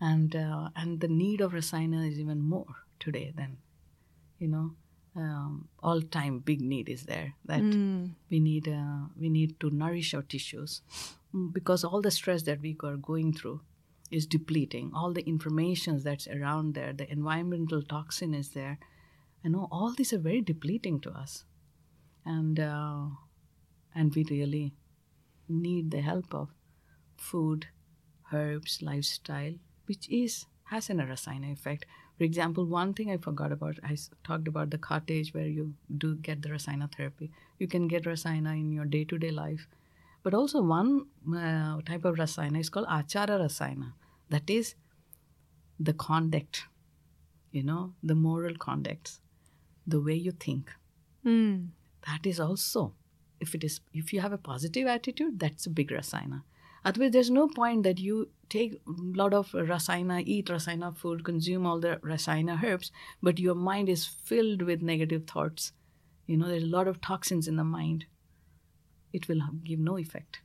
and 0.00 0.34
uh, 0.34 0.68
and 0.82 1.00
the 1.00 1.08
need 1.08 1.40
of 1.46 1.52
rasayana 1.52 2.00
is 2.10 2.18
even 2.22 2.40
more 2.52 2.70
today 3.04 3.32
than 3.40 3.58
you 4.38 4.48
know 4.48 4.70
um, 5.16 5.68
all 5.82 6.00
time 6.16 6.38
big 6.50 6.60
need 6.74 6.88
is 6.88 7.04
there 7.12 7.34
that 7.52 7.62
Mm. 7.62 8.14
we 8.30 8.40
need 8.40 8.68
uh, 8.68 9.00
we 9.24 9.28
need 9.38 9.54
to 9.64 9.70
nourish 9.84 10.14
our 10.14 10.22
tissues 10.36 10.82
Mm, 11.34 11.52
because 11.56 11.84
all 11.88 12.00
the 12.06 12.10
stress 12.10 12.42
that 12.46 12.60
we 12.60 12.70
are 12.88 12.96
going 13.08 13.32
through 13.40 13.60
is 14.18 14.26
depleting 14.26 14.86
all 15.00 15.12
the 15.18 15.22
informations 15.32 16.02
that's 16.08 16.26
around 16.36 16.74
there 16.78 16.92
the 17.02 17.06
environmental 17.18 17.82
toxin 17.92 18.34
is 18.38 18.48
there 18.56 18.78
you 19.42 19.50
know 19.50 19.68
all 19.70 19.92
these 19.96 20.12
are 20.12 20.18
very 20.18 20.40
depleting 20.40 21.00
to 21.00 21.10
us. 21.10 21.44
And 22.24 22.60
uh, 22.60 23.06
and 23.94 24.14
we 24.14 24.24
really 24.30 24.74
need 25.48 25.90
the 25.90 26.00
help 26.00 26.34
of 26.34 26.48
food 27.16 27.66
herbs 28.32 28.80
lifestyle 28.82 29.54
which 29.86 30.08
is 30.08 30.46
has 30.64 30.90
an 30.90 30.98
rasayana 30.98 31.52
effect. 31.52 31.86
For 32.18 32.24
example 32.24 32.66
one 32.66 32.92
thing 32.94 33.10
i 33.10 33.16
forgot 33.16 33.52
about 33.52 33.78
i 33.82 33.96
talked 34.24 34.46
about 34.46 34.70
the 34.70 34.78
cottage 34.78 35.32
where 35.34 35.46
you 35.46 35.74
do 35.96 36.16
get 36.16 36.42
the 36.42 36.50
rasayana 36.50 36.94
therapy. 36.94 37.30
You 37.58 37.66
can 37.66 37.88
get 37.88 38.04
rasayana 38.04 38.52
in 38.52 38.72
your 38.72 38.84
day-to-day 38.84 39.30
life. 39.30 39.66
But 40.22 40.34
also 40.34 40.60
one 40.60 41.06
uh, 41.34 41.80
type 41.80 42.04
of 42.04 42.16
rasayana 42.16 42.60
is 42.60 42.68
called 42.68 42.86
achara 42.86 43.40
rasayana 43.40 43.92
that 44.28 44.48
is 44.48 44.74
the 45.78 45.94
conduct 45.94 46.64
you 47.50 47.62
know 47.62 47.94
the 48.02 48.14
moral 48.14 48.54
conducts 48.54 49.20
the 49.96 50.00
way 50.08 50.14
you 50.28 50.32
think 50.46 50.72
Mm. 51.30 51.56
that 52.06 52.26
is 52.32 52.38
also 52.44 52.82
if 53.46 53.54
it 53.58 53.64
is 53.68 53.80
if 54.02 54.12
you 54.14 54.20
have 54.26 54.32
a 54.36 54.44
positive 54.50 54.86
attitude 54.92 55.38
that's 55.42 55.66
a 55.70 55.72
big 55.80 55.90
rasayana 55.96 56.38
otherwise 56.90 57.12
there's 57.16 57.30
no 57.38 57.44
point 57.58 57.82
that 57.88 57.98
you 58.06 58.16
take 58.54 58.74
a 58.92 58.94
lot 59.20 59.34
of 59.40 59.50
rasayana 59.72 60.18
eat 60.34 60.52
rasayana 60.54 60.90
food 61.02 61.24
consume 61.28 61.66
all 61.72 61.80
the 61.86 61.92
rasayana 62.12 62.56
herbs 62.68 62.90
but 63.28 63.42
your 63.46 63.54
mind 63.66 63.92
is 63.96 64.06
filled 64.30 64.62
with 64.70 64.86
negative 64.92 65.26
thoughts 65.34 65.68
you 66.32 66.36
know 66.40 66.48
there's 66.52 66.68
a 66.70 66.74
lot 66.78 66.88
of 66.94 67.00
toxins 67.10 67.48
in 67.54 67.56
the 67.62 67.68
mind 67.74 68.06
it 69.12 69.28
will 69.28 69.42
give 69.64 69.78
no 69.90 69.98
effect 69.98 70.40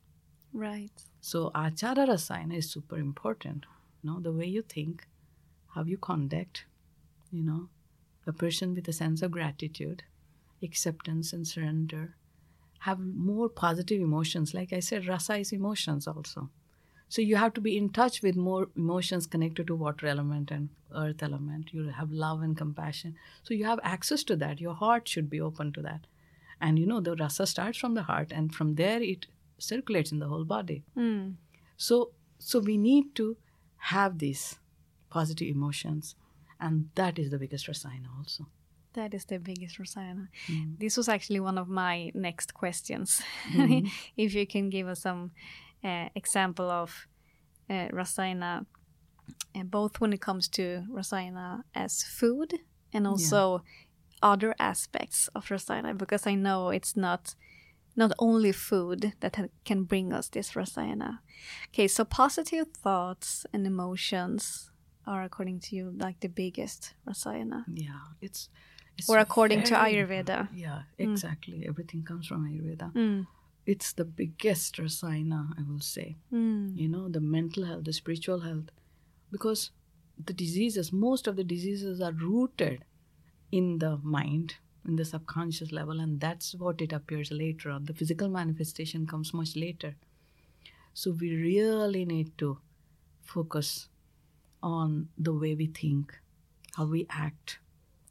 Right. 0.53 1.03
so 1.19 1.51
achara 1.63 2.03
rasayana 2.09 2.57
is 2.63 2.69
super 2.71 2.97
important. 2.97 3.65
You 4.01 4.09
know, 4.11 4.19
the 4.25 4.31
way 4.31 4.45
you 4.45 4.61
think, 4.61 5.07
how 5.73 5.83
you 5.83 5.97
conduct, 5.97 6.59
you 7.31 7.43
know, 7.47 7.67
a 8.27 8.33
person 8.33 8.73
with 8.73 8.87
a 8.87 8.93
sense 8.93 9.21
of 9.21 9.31
gratitude, 9.31 10.03
acceptance 10.63 11.33
and 11.33 11.47
surrender, 11.47 12.15
have 12.79 12.99
more 12.99 13.49
positive 13.49 14.01
emotions. 14.01 14.53
Like 14.53 14.73
I 14.73 14.79
said, 14.79 15.07
rasa 15.07 15.37
is 15.37 15.51
emotions 15.51 16.07
also. 16.07 16.49
So 17.07 17.21
you 17.21 17.35
have 17.35 17.53
to 17.53 17.61
be 17.61 17.77
in 17.77 17.89
touch 17.89 18.21
with 18.21 18.35
more 18.35 18.67
emotions 18.75 19.27
connected 19.27 19.67
to 19.67 19.75
water 19.75 20.07
element 20.07 20.51
and 20.51 20.69
earth 20.95 21.21
element. 21.21 21.73
You 21.73 21.89
have 21.89 22.11
love 22.11 22.41
and 22.41 22.57
compassion. 22.57 23.15
So 23.43 23.53
you 23.53 23.65
have 23.65 23.79
access 23.83 24.23
to 24.25 24.35
that. 24.37 24.59
Your 24.59 24.73
heart 24.73 25.07
should 25.07 25.29
be 25.29 25.39
open 25.39 25.71
to 25.73 25.81
that. 25.83 26.07
And 26.59 26.79
you 26.79 26.85
know, 26.85 27.01
the 27.01 27.15
rasa 27.15 27.45
starts 27.47 27.77
from 27.77 27.93
the 27.93 28.03
heart 28.03 28.31
and 28.31 28.53
from 28.53 28.75
there 28.75 29.01
it 29.01 29.27
circulates 29.57 30.11
in 30.11 30.19
the 30.19 30.27
whole 30.27 30.45
body. 30.45 30.83
Mm. 30.97 31.35
So 31.77 32.11
so 32.39 32.59
we 32.59 32.77
need 32.77 33.15
to 33.15 33.37
have 33.77 34.19
these 34.19 34.59
positive 35.09 35.47
emotions. 35.47 36.15
And 36.59 36.89
that 36.95 37.19
is 37.19 37.31
the 37.31 37.37
biggest 37.37 37.67
rasayana 37.67 38.09
also. 38.17 38.47
That 38.95 39.13
is 39.13 39.25
the 39.25 39.39
biggest 39.39 39.77
Rasayana. 39.77 40.29
Mm. 40.47 40.79
This 40.79 40.95
was 40.95 41.09
actually 41.09 41.41
one 41.41 41.57
of 41.57 41.67
my 41.67 42.11
next 42.13 42.53
questions. 42.53 43.21
Mhm. 43.51 43.89
if 44.17 44.33
you 44.33 44.47
can 44.47 44.69
give 44.69 44.87
us 44.87 45.01
some 45.01 45.31
uh, 45.83 46.07
example 46.15 46.71
of 46.71 47.07
uh, 47.69 47.89
Rasayana, 47.91 48.65
uh, 49.53 49.63
both 49.63 49.99
when 49.99 50.13
it 50.13 50.21
comes 50.21 50.47
to 50.49 50.85
Rasayana 50.89 51.63
as 51.73 52.03
food 52.03 52.53
and 52.93 53.05
also 53.05 53.63
other 54.21 54.55
aspects 54.59 55.29
of 55.35 55.49
Rasayana, 55.49 55.97
because 55.97 56.25
I 56.25 56.35
know 56.35 56.69
it's 56.69 56.95
not 56.95 57.35
not 57.97 58.11
only 58.17 58.51
food 58.53 59.13
that 59.19 59.35
ha- 59.35 59.51
can 59.65 59.83
bring 59.83 60.13
us 60.13 60.29
this 60.29 60.55
Rasayana. 60.55 61.19
Okay, 61.69 61.87
so 61.87 62.05
positive 62.05 62.67
thoughts 62.83 63.45
and 63.53 63.67
emotions 63.67 64.71
are, 65.07 65.23
according 65.23 65.59
to 65.61 65.75
you, 65.75 65.93
like 65.97 66.19
the 66.19 66.29
biggest 66.29 66.93
Rasayana. 67.07 67.65
Yeah, 67.73 67.99
it's, 68.21 68.49
it's 68.97 69.09
Or 69.09 69.19
according 69.19 69.63
to 69.63 69.75
Ayurveda. 69.75 70.49
Yeah, 70.53 70.83
exactly. 70.97 71.65
Everything 71.67 72.03
comes 72.03 72.27
from 72.27 72.47
Ayurveda. 72.47 72.93
Mm. 72.93 73.27
It's 73.65 73.93
the 73.93 74.05
biggest 74.05 74.77
rasayana, 74.77 75.57
I 75.57 75.63
will 75.67 75.79
say. 75.79 76.15
Mm. 76.31 76.77
You 76.77 76.87
know, 76.87 77.09
the 77.09 77.19
mental 77.19 77.65
health, 77.65 77.85
the 77.85 77.93
spiritual 77.93 78.41
health. 78.41 78.69
Because 79.31 79.71
the 80.23 80.33
diseases, 80.33 80.93
most 80.93 81.27
of 81.27 81.35
the 81.35 81.43
diseases 81.43 81.99
are 81.99 82.11
rooted 82.11 82.85
in 83.51 83.79
the 83.79 83.97
mind, 84.03 84.55
in 84.87 84.95
the 84.95 85.05
subconscious 85.05 85.71
level, 85.71 85.99
and 85.99 86.19
that's 86.19 86.53
what 86.55 86.79
it 86.79 86.93
appears 86.93 87.31
later 87.31 87.71
on. 87.71 87.85
The 87.85 87.93
physical 87.93 88.29
manifestation 88.29 89.07
comes 89.07 89.33
much 89.33 89.55
later. 89.55 89.95
So 90.93 91.11
we 91.11 91.35
really 91.35 92.05
need 92.05 92.37
to 92.37 92.59
focus 93.23 93.89
on 94.65 95.07
the 95.15 95.31
way 95.31 95.53
we 95.53 95.67
think, 95.67 96.11
how 96.75 96.85
we 96.85 97.05
act. 97.11 97.59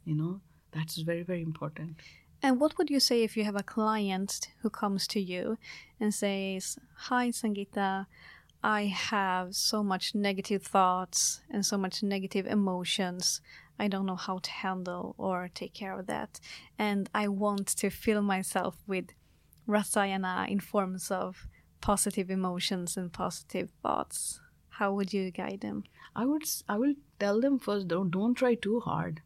You 0.05 0.15
know, 0.15 0.41
that's 0.71 0.95
very, 0.97 1.21
very 1.21 1.41
important. 1.41 1.97
And 2.41 2.59
what 2.59 2.77
would 2.77 2.89
you 2.89 2.99
say 2.99 3.23
if 3.23 3.35
you 3.35 3.43
have 3.43 3.57
a 3.57 3.63
client 3.63 4.47
who 4.61 4.69
comes 4.69 5.05
to 5.07 5.19
you 5.19 5.57
and 5.99 6.13
says, 6.13 6.77
Hi, 7.07 7.29
Sangeeta, 7.29 8.05
I 8.63 8.85
have 8.85 9.53
so 9.55 9.83
much 9.83 10.15
negative 10.15 10.63
thoughts 10.63 11.41
and 11.51 11.65
so 11.65 11.77
much 11.77 12.01
negative 12.01 12.47
emotions. 12.47 13.41
I 13.77 13.89
don't 13.89 14.05
know 14.05 14.15
how 14.15 14.37
to 14.37 14.51
handle 14.51 15.13
or 15.17 15.49
take 15.53 15.73
care 15.73 15.99
of 15.99 16.07
that. 16.07 16.39
And 16.79 17.09
I 17.13 17.27
want 17.27 17.67
to 17.67 17.89
fill 17.89 18.21
myself 18.21 18.77
with 18.87 19.07
rasayana 19.67 20.47
in 20.49 20.61
forms 20.61 21.11
of 21.11 21.47
positive 21.81 22.29
emotions 22.29 22.95
and 22.95 23.11
positive 23.11 23.71
thoughts. 23.83 24.39
How 24.77 24.93
would 24.93 25.13
you 25.13 25.31
guide 25.31 25.61
them? 25.61 25.83
I 26.15 26.25
would 26.25 26.43
I 26.67 26.75
will 26.77 26.95
tell 27.19 27.39
them 27.39 27.59
first 27.59 27.87
don't 27.87 28.11
don't 28.11 28.35
try 28.35 28.55
too 28.55 28.79
hard. 28.81 29.21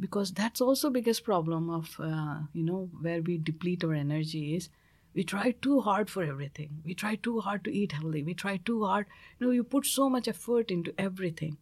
Because 0.00 0.32
that's 0.32 0.60
also 0.60 0.90
biggest 0.96 1.24
problem 1.24 1.68
of 1.68 1.94
uh, 1.98 2.40
you 2.52 2.62
know 2.62 2.88
where 3.00 3.20
we 3.20 3.38
deplete 3.38 3.84
our 3.84 3.94
energy 3.94 4.42
is 4.56 4.68
we 5.14 5.24
try 5.24 5.50
too 5.50 5.80
hard 5.80 6.10
for 6.10 6.22
everything. 6.22 6.82
We 6.84 6.94
try 6.94 7.16
too 7.16 7.40
hard 7.40 7.64
to 7.64 7.72
eat 7.80 7.92
healthy. 7.92 8.22
We 8.22 8.34
try 8.34 8.58
too 8.58 8.84
hard 8.84 9.06
you 9.38 9.46
know 9.46 9.52
you 9.52 9.64
put 9.64 9.86
so 9.86 10.08
much 10.08 10.28
effort 10.28 10.70
into 10.70 10.94
everything. 11.06 11.56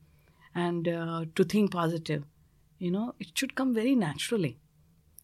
And 0.54 0.88
uh, 0.88 1.24
to 1.36 1.44
think 1.44 1.70
positive 1.72 2.24
you 2.78 2.90
know 2.90 3.14
it 3.18 3.30
should 3.38 3.54
come 3.54 3.72
very 3.74 3.94
naturally. 3.94 4.58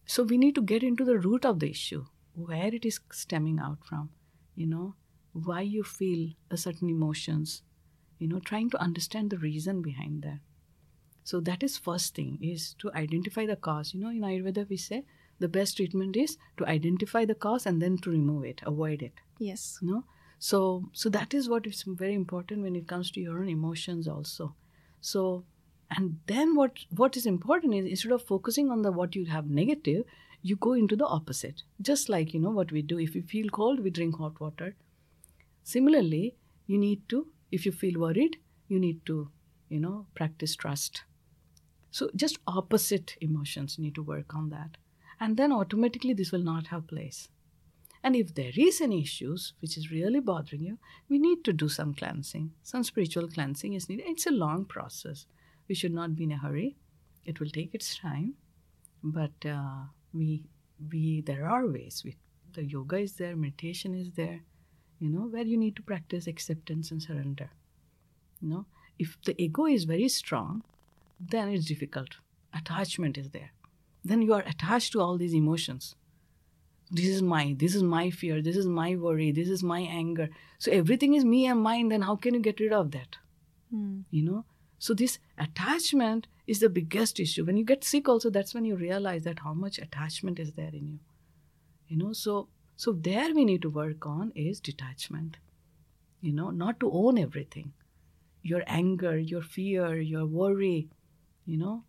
So 0.05 0.23
we 0.23 0.37
need 0.37 0.55
to 0.55 0.63
get 0.71 0.83
into 0.83 1.05
the 1.05 1.19
root 1.19 1.45
of 1.45 1.59
the 1.59 1.69
issue 1.69 2.05
where 2.33 2.73
it 2.73 2.85
is 2.85 2.99
stemming 3.11 3.59
out 3.59 3.85
from 3.91 4.09
you 4.55 4.65
know 4.65 4.95
why 5.33 5.61
you 5.61 5.83
feel 5.83 6.25
a 6.49 6.57
certain 6.57 6.89
emotions 6.89 7.61
you 8.23 8.29
know 8.29 8.39
trying 8.49 8.69
to 8.71 8.81
understand 8.87 9.29
the 9.29 9.37
reason 9.45 9.81
behind 9.81 10.23
that. 10.23 10.39
So 11.23 11.39
that 11.49 11.63
is 11.63 11.77
first 11.77 12.15
thing 12.15 12.37
is 12.41 12.73
to 12.79 12.91
identify 12.93 13.45
the 13.45 13.55
cause. 13.55 13.93
You 13.93 14.01
know 14.01 14.09
in 14.09 14.21
ayurveda 14.31 14.67
we 14.69 14.77
say 14.77 15.03
the 15.39 15.47
best 15.59 15.77
treatment 15.77 16.15
is 16.23 16.37
to 16.57 16.65
identify 16.73 17.25
the 17.25 17.35
cause 17.45 17.65
and 17.65 17.81
then 17.81 17.97
to 17.99 18.11
remove 18.11 18.43
it 18.51 18.61
avoid 18.65 19.01
it. 19.01 19.23
Yes. 19.39 19.79
you 19.81 19.89
know? 19.91 20.03
So 20.39 20.89
so 20.93 21.09
that 21.09 21.33
is 21.33 21.49
what 21.49 21.67
is 21.67 21.83
very 22.03 22.13
important 22.13 22.63
when 22.63 22.75
it 22.75 22.87
comes 22.87 23.11
to 23.11 23.21
your 23.21 23.39
own 23.39 23.49
emotions 23.49 24.07
also. 24.07 24.55
So 25.01 25.43
and 25.89 26.19
then 26.27 26.55
what 26.55 26.85
what 27.01 27.17
is 27.17 27.25
important 27.25 27.73
is 27.79 27.85
instead 27.85 28.13
of 28.19 28.23
focusing 28.33 28.71
on 28.71 28.81
the 28.81 28.91
what 28.91 29.15
you 29.15 29.25
have 29.25 29.49
negative 29.49 30.05
you 30.45 30.55
go 30.57 30.73
into 30.73 30.95
the 30.97 31.05
opposite. 31.17 31.63
Just 31.81 32.09
like 32.09 32.33
you 32.33 32.39
know 32.39 32.55
what 32.61 32.71
we 32.71 32.81
do 32.81 32.99
if 32.99 33.15
you 33.15 33.21
feel 33.35 33.49
cold 33.59 33.79
we 33.79 33.89
drink 33.89 34.17
hot 34.17 34.39
water. 34.39 34.75
Similarly 35.63 36.35
you 36.67 36.77
need 36.77 37.07
to 37.09 37.27
if 37.53 37.65
you 37.65 37.71
feel 37.71 37.99
worried 37.99 38.37
you 38.67 38.79
need 38.79 39.05
to 39.05 39.29
you 39.69 39.79
know 39.79 40.05
practice 40.15 40.55
trust. 40.55 41.03
So 41.91 42.09
just 42.15 42.39
opposite 42.47 43.15
emotions 43.21 43.77
need 43.77 43.95
to 43.95 44.03
work 44.03 44.35
on 44.35 44.49
that. 44.49 44.77
And 45.19 45.37
then 45.37 45.51
automatically 45.51 46.13
this 46.13 46.31
will 46.31 46.43
not 46.43 46.67
have 46.67 46.87
place. 46.87 47.29
And 48.03 48.15
if 48.15 48.33
there 48.33 48.51
is 48.55 48.81
any 48.81 49.01
issues 49.01 49.53
which 49.61 49.77
is 49.77 49.91
really 49.91 50.19
bothering 50.19 50.63
you 50.63 50.77
we 51.07 51.19
need 51.19 51.43
to 51.45 51.53
do 51.53 51.69
some 51.69 51.93
cleansing. 51.93 52.51
Some 52.63 52.83
spiritual 52.83 53.27
cleansing 53.27 53.73
is 53.73 53.87
needed. 53.87 54.05
It's 54.07 54.25
a 54.27 54.31
long 54.31 54.65
process. 54.65 55.25
We 55.67 55.75
should 55.75 55.93
not 55.93 56.15
be 56.15 56.23
in 56.25 56.31
a 56.31 56.37
hurry. 56.37 56.75
It 57.25 57.39
will 57.39 57.49
take 57.49 57.73
its 57.73 57.95
time. 57.97 58.33
But 59.03 59.45
uh, 59.45 59.83
we 60.13 60.43
we 60.91 61.21
there 61.21 61.47
are 61.47 61.67
ways. 61.67 62.01
We, 62.05 62.17
the 62.53 62.65
yoga 62.65 62.97
is 62.97 63.13
there 63.13 63.35
meditation 63.35 63.95
is 63.95 64.11
there 64.13 64.41
you 65.03 65.09
know 65.09 65.27
where 65.27 65.43
you 65.43 65.57
need 65.57 65.75
to 65.75 65.81
practice 65.81 66.27
acceptance 66.27 66.89
and 66.89 67.03
surrender. 67.03 67.49
You 68.41 68.49
know 68.49 68.65
if 68.97 69.17
the 69.25 69.35
ego 69.41 69.65
is 69.65 69.83
very 69.83 70.07
strong 70.07 70.63
then 71.19 71.49
it's 71.49 71.65
difficult. 71.65 72.17
Attachment 72.53 73.17
is 73.17 73.29
there. 73.31 73.51
Then 74.03 74.21
you 74.21 74.33
are 74.33 74.43
attached 74.53 74.91
to 74.93 75.01
all 75.01 75.17
these 75.17 75.33
emotions. 75.33 75.95
This 76.91 77.07
is 77.07 77.21
my 77.21 77.55
this 77.57 77.75
is 77.75 77.83
my 77.83 78.09
fear 78.11 78.41
this 78.41 78.55
is 78.55 78.67
my 78.67 78.95
worry 78.95 79.31
this 79.31 79.49
is 79.49 79.63
my 79.63 79.81
anger. 79.81 80.29
So 80.57 80.71
everything 80.71 81.15
is 81.15 81.25
me 81.25 81.45
and 81.47 81.61
mine 81.61 81.89
then 81.89 82.03
how 82.03 82.15
can 82.15 82.33
you 82.33 82.39
get 82.39 82.59
rid 82.59 82.73
of 82.73 82.91
that? 82.91 83.17
Mm. 83.73 84.03
you 84.11 84.23
know? 84.23 84.45
So 84.77 84.93
this 84.93 85.17
attachment 85.37 86.27
is 86.45 86.59
the 86.59 86.69
biggest 86.69 87.19
issue. 87.19 87.45
When 87.45 87.57
you 87.57 87.65
get 87.65 87.83
sick 87.83 88.07
also 88.07 88.29
that's 88.29 88.53
when 88.53 88.65
you 88.65 88.75
realize 88.75 89.23
that 89.23 89.39
how 89.39 89.53
much 89.53 89.79
attachment 89.79 90.39
is 90.39 90.53
there 90.53 90.75
in 90.81 90.87
you. 90.87 90.99
You 91.87 91.97
know? 91.97 92.13
So 92.13 92.47
so 92.75 92.91
there 92.91 93.33
we 93.33 93.45
need 93.45 93.61
to 93.61 93.69
work 93.69 94.05
on 94.05 94.31
is 94.35 94.59
detachment 94.59 95.37
you 96.23 96.31
know 96.31 96.49
not 96.49 96.79
to 96.79 96.89
own 96.91 97.17
everything. 97.17 97.73
Your 98.41 98.63
anger 98.65 99.17
your 99.17 99.41
fear 99.41 99.99
your 99.99 100.25
worry 100.25 100.87
you 101.45 101.57
know 101.57 101.83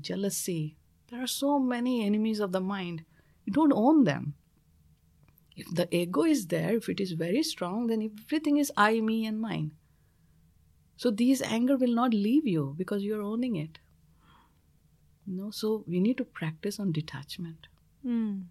jealousy. 0.00 0.76
There 1.10 1.22
are 1.22 1.26
so 1.26 1.58
many 1.58 2.06
enemies 2.06 2.40
of 2.40 2.52
the 2.52 2.60
mind. 2.60 3.04
You 3.44 3.52
don't 3.52 3.72
own 3.72 4.04
them. 4.04 4.34
If 5.56 5.74
the 5.74 5.88
ego 5.94 6.24
is 6.24 6.46
there 6.46 6.76
if 6.76 6.88
it 6.88 7.00
is 7.00 7.12
very 7.12 7.42
strong 7.42 7.88
then 7.88 8.02
everything 8.02 8.58
is 8.58 8.72
i 8.76 9.00
me 9.00 9.26
and 9.26 9.40
mine. 9.40 9.72
So 10.96 11.10
these 11.10 11.42
anger 11.42 11.76
will 11.76 11.94
not 11.94 12.14
leave 12.14 12.46
you 12.46 12.74
because 12.78 13.02
you're 13.02 13.22
owning 13.22 13.56
it. 13.56 13.80
You 15.26 15.36
know 15.36 15.50
so 15.50 15.82
we 15.88 15.98
need 15.98 16.16
to 16.18 16.24
practice 16.24 16.78
on 16.78 16.92
detachment. 16.92 17.66
Mm. 18.06 18.44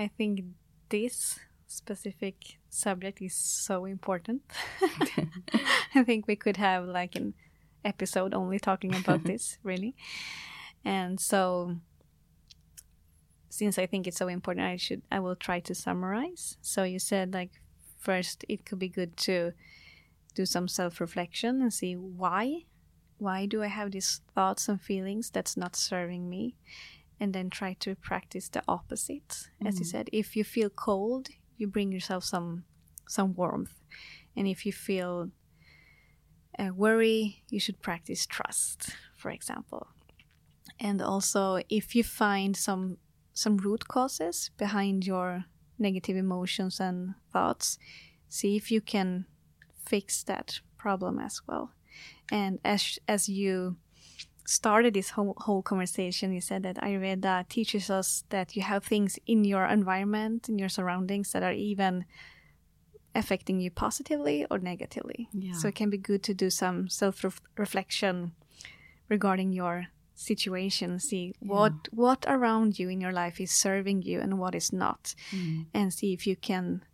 I 0.00 0.08
think 0.08 0.44
this 0.88 1.38
specific 1.66 2.56
subject 2.70 3.20
is 3.20 3.34
so 3.34 3.84
important. 3.84 4.40
I 5.94 6.04
think 6.04 6.26
we 6.26 6.36
could 6.36 6.56
have 6.56 6.86
like 6.86 7.16
an 7.16 7.34
episode 7.84 8.32
only 8.32 8.58
talking 8.58 8.94
about 8.96 9.24
this, 9.24 9.58
really. 9.62 9.94
And 10.86 11.20
so 11.20 11.76
since 13.50 13.78
I 13.78 13.84
think 13.84 14.06
it's 14.06 14.16
so 14.16 14.28
important, 14.28 14.66
I 14.66 14.78
should 14.78 15.02
I 15.12 15.20
will 15.20 15.36
try 15.36 15.60
to 15.60 15.74
summarize. 15.74 16.56
So 16.62 16.82
you 16.82 16.98
said 16.98 17.34
like 17.34 17.60
first 17.98 18.42
it 18.48 18.64
could 18.64 18.78
be 18.78 18.88
good 18.88 19.18
to 19.28 19.52
do 20.34 20.46
some 20.46 20.66
self-reflection 20.66 21.60
and 21.60 21.74
see 21.74 21.94
why 21.94 22.64
why 23.18 23.44
do 23.44 23.62
I 23.62 23.66
have 23.66 23.90
these 23.90 24.22
thoughts 24.34 24.66
and 24.66 24.80
feelings 24.80 25.28
that's 25.28 25.58
not 25.58 25.76
serving 25.76 26.30
me? 26.30 26.54
And 27.20 27.34
then 27.34 27.50
try 27.50 27.74
to 27.80 27.94
practice 27.94 28.48
the 28.48 28.62
opposite. 28.66 29.50
As 29.64 29.78
you 29.78 29.84
said 29.84 30.08
if 30.12 30.34
you 30.34 30.42
feel 30.44 30.70
cold 30.70 31.28
you 31.56 31.68
bring 31.68 31.92
yourself 31.92 32.24
some 32.24 32.64
some 33.06 33.34
warmth. 33.34 33.74
And 34.36 34.48
if 34.48 34.64
you 34.64 34.72
feel 34.72 35.30
uh, 36.58 36.70
worry 36.74 37.42
you 37.50 37.60
should 37.60 37.80
practice 37.82 38.26
trust 38.26 38.96
for 39.16 39.30
example. 39.30 39.88
And 40.80 41.02
also 41.02 41.60
if 41.68 41.94
you 41.94 42.02
find 42.02 42.56
some 42.56 42.96
some 43.34 43.58
root 43.58 43.86
causes 43.86 44.50
behind 44.56 45.06
your 45.06 45.44
negative 45.78 46.16
emotions 46.16 46.80
and 46.80 47.14
thoughts 47.32 47.78
see 48.28 48.56
if 48.56 48.70
you 48.70 48.80
can 48.80 49.26
fix 49.84 50.22
that 50.24 50.60
problem 50.78 51.18
as 51.18 51.42
well. 51.46 51.72
And 52.30 52.58
as 52.64 52.98
as 53.06 53.28
you 53.28 53.76
started 54.50 54.94
this 54.94 55.10
whole, 55.10 55.34
whole 55.38 55.62
conversation, 55.62 56.32
you 56.32 56.40
said 56.40 56.64
that 56.64 56.76
Ayurveda 56.76 57.48
teaches 57.48 57.88
us 57.88 58.24
that 58.30 58.56
you 58.56 58.62
have 58.62 58.84
things 58.84 59.16
in 59.26 59.44
your 59.44 59.64
environment, 59.64 60.48
in 60.48 60.58
your 60.58 60.68
surroundings, 60.68 61.30
that 61.30 61.44
are 61.44 61.52
even 61.52 62.04
affecting 63.14 63.60
you 63.60 63.70
positively 63.70 64.44
or 64.50 64.58
negatively. 64.58 65.28
Yeah. 65.32 65.52
So 65.52 65.68
it 65.68 65.76
can 65.76 65.88
be 65.88 65.98
good 65.98 66.24
to 66.24 66.34
do 66.34 66.50
some 66.50 66.88
self 66.88 67.24
reflection 67.56 68.32
regarding 69.08 69.52
your 69.52 69.86
situation. 70.14 70.98
See 70.98 71.32
what 71.38 71.72
what 71.92 72.24
around 72.26 72.78
you 72.78 72.88
in 72.88 73.00
your 73.00 73.12
life 73.12 73.40
is 73.40 73.52
serving 73.52 74.02
you 74.02 74.20
and 74.20 74.36
what 74.38 74.56
is 74.56 74.72
not, 74.72 75.14
mm. 75.30 75.66
and 75.72 75.94
see 75.94 76.12
if 76.12 76.26
you 76.26 76.34
can 76.34 76.84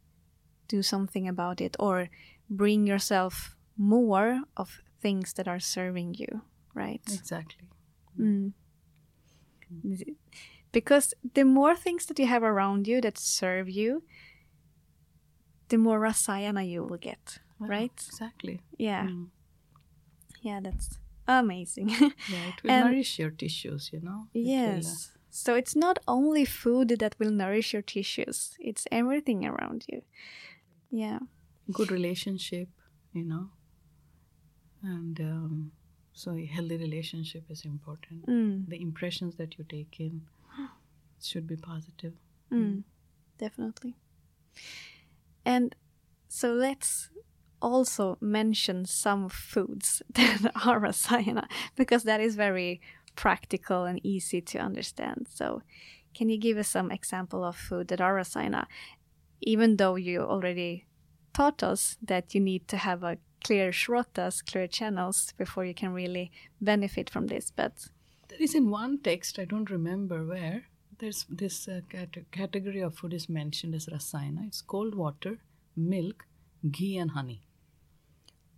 do 0.68 0.82
something 0.82 1.26
about 1.26 1.62
it 1.62 1.74
or 1.78 2.10
bring 2.50 2.86
yourself 2.86 3.56
more 3.78 4.42
of 4.58 4.82
things 5.00 5.32
that 5.34 5.48
are 5.48 5.60
serving 5.60 6.16
you. 6.18 6.42
Right. 6.76 7.02
exactly 7.12 7.68
Mm. 8.18 8.52
Because 10.72 11.14
the 11.34 11.44
more 11.44 11.74
things 11.76 12.06
that 12.06 12.18
you 12.18 12.26
have 12.26 12.42
around 12.42 12.86
you 12.86 13.00
that 13.00 13.18
serve 13.18 13.68
you, 13.68 14.02
the 15.68 15.76
more 15.76 15.98
rasayana 16.00 16.62
you 16.68 16.82
will 16.84 16.98
get, 16.98 17.38
Wow, 17.58 17.68
right? 17.68 17.92
exactly 18.08 18.60
Yeah. 18.78 19.06
Mm. 19.08 19.28
Yeah, 20.42 20.60
that's 20.62 20.98
amazing. 21.26 21.88
yeah 22.28 22.44
it 22.50 22.62
will 22.62 22.70
And- 22.72 22.84
nourish 22.86 23.18
your 23.18 23.30
tissues 23.30 23.90
you 23.92 24.00
know 24.00 24.28
It 24.34 24.44
will, 24.44 24.50
uh, 24.50 24.76
yes. 24.76 25.12
So 25.30 25.54
it's 25.54 25.76
not 25.76 25.98
only 26.06 26.44
food 26.46 26.88
that 27.00 27.14
will 27.18 27.30
nourish 27.32 27.72
your 27.74 27.82
tissues, 27.82 28.56
it's 28.58 28.86
everything 28.90 29.44
around 29.44 29.84
you. 29.92 30.02
Yeah. 30.90 31.18
good 31.72 31.90
relationship 31.90 32.68
you 33.12 33.24
know 33.24 33.50
and 34.82 35.20
um, 35.20 35.72
so 36.20 36.28
a 36.32 36.46
healthy 36.56 36.78
relationship 36.86 37.44
is 37.54 37.60
important 37.74 38.20
Mm. 38.26 38.68
the 38.72 38.78
impressions 38.88 39.32
that 39.40 39.50
you 39.56 39.64
take 39.76 39.94
in 40.06 40.14
should 41.28 41.46
be 41.46 41.56
positive 41.72 42.14
Mm, 42.52 42.84
definitely. 43.38 43.92
And 45.44 45.74
so 46.28 46.52
let's 46.52 47.10
also 47.60 48.16
mention 48.20 48.84
some 48.84 49.28
foods 49.28 50.02
that 50.14 50.52
are 50.66 50.80
rasayana 50.80 51.46
because 51.74 52.02
that 52.04 52.20
is 52.20 52.36
very 52.36 52.80
practical 53.16 53.84
and 53.84 53.98
easy 54.04 54.40
to 54.40 54.58
understand. 54.58 55.26
So, 55.32 55.62
can 56.14 56.28
you 56.28 56.38
give 56.38 56.56
us 56.56 56.68
some 56.68 56.90
example 56.92 57.44
of 57.44 57.56
food 57.56 57.88
that 57.88 58.00
are 58.00 58.14
rasayana, 58.14 58.66
even 59.40 59.76
though 59.76 59.96
you 59.96 60.20
already 60.20 60.86
taught 61.34 61.62
us 61.62 61.98
that 62.00 62.34
you 62.34 62.40
need 62.40 62.68
to 62.68 62.76
have 62.76 63.02
a 63.02 63.18
clear 63.44 63.70
shrotas, 63.70 64.44
clear 64.44 64.66
channels 64.66 65.32
before 65.38 65.64
you 65.64 65.74
can 65.74 65.92
really 65.92 66.30
benefit 66.60 67.08
from 67.10 67.26
this, 67.28 67.52
but 67.54 67.88
there 68.28 68.38
is 68.42 68.54
in 68.56 68.70
one 68.70 68.98
text 68.98 69.38
i 69.38 69.44
don't 69.44 69.70
remember 69.70 70.24
where 70.26 70.64
there's 70.98 71.24
this 71.28 71.68
uh, 71.68 71.80
cate- 71.88 72.24
category 72.32 72.80
of 72.80 72.94
food 72.96 73.12
is 73.14 73.28
mentioned 73.28 73.74
as 73.74 73.86
rasayana 73.86 74.46
it's 74.48 74.60
cold 74.62 74.94
water 74.96 75.38
milk 75.76 76.24
ghee 76.72 76.96
and 76.98 77.12
honey 77.12 77.40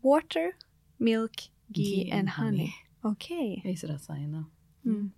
water, 0.03 0.53
milk, 0.99 1.33
ghee, 1.73 2.05
Ghee 2.05 2.11
and, 2.11 2.21
and 2.21 2.29
honey. 2.31 2.57
honey. 2.57 2.75
Okay. 3.13 3.63
is 3.65 3.83
rasayana 3.83 4.47
Mm. 4.87 5.11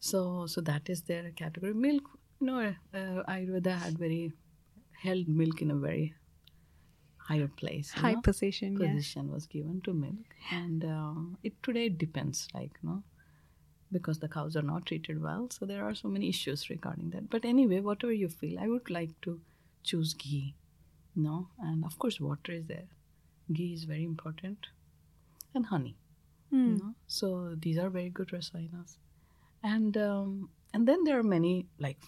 so 0.00 0.46
so 0.46 0.60
that 0.60 0.90
is 0.90 1.02
their 1.02 1.30
category 1.30 1.72
milk 1.74 2.04
you 2.40 2.46
know 2.48 2.58
uh, 2.92 3.22
ayurveda 3.34 3.74
had 3.84 3.96
very 3.98 4.32
held 5.04 5.28
milk 5.28 5.62
in 5.62 5.70
a 5.70 5.76
very 5.76 6.14
higher 7.28 7.48
place 7.60 7.92
you 7.96 8.02
High 8.02 8.14
know? 8.14 8.20
position, 8.20 8.76
yeah. 8.80 8.86
position 8.88 9.30
was 9.32 9.46
given 9.46 9.80
to 9.82 9.92
milk. 9.92 10.34
And 10.52 10.84
uh, 10.84 11.14
it 11.42 11.54
today 11.62 11.88
depends 11.88 12.46
like 12.54 12.78
no? 12.82 13.02
Because 13.92 14.18
the 14.20 14.28
cows 14.28 14.56
are 14.56 14.62
not 14.68 14.86
treated 14.86 15.20
well 15.22 15.48
so 15.50 15.66
there 15.66 15.84
are 15.88 15.94
so 15.94 16.08
many 16.08 16.28
issues 16.28 16.68
regarding 16.70 17.10
that. 17.10 17.28
But 17.30 17.44
anyway 17.44 17.80
whatever 17.80 18.12
you 18.12 18.28
feel 18.28 18.58
i 18.58 18.68
would 18.68 18.90
like 18.90 19.12
to 19.22 19.40
choose 19.82 20.14
ghee 20.14 20.54
no? 21.14 21.48
And 21.60 21.84
of 21.84 21.98
course 21.98 22.20
water 22.20 22.52
is 22.52 22.66
there. 22.66 22.88
Ghee 23.52 23.72
is 23.74 23.84
very 23.84 24.04
important. 24.04 24.66
And 25.54 25.66
honey 25.66 25.96
you 26.50 26.58
Mm. 26.58 26.78
know 26.80 26.94
so 27.08 27.28
these 27.62 27.78
are 27.84 27.90
very 27.94 28.10
good 28.16 28.28
rasayanas 28.34 28.92
and 29.70 29.96
um, 30.02 30.50
and 30.72 30.86
then 30.90 31.02
there 31.04 31.18
are 31.18 31.24
many 31.36 31.54
like 31.86 31.98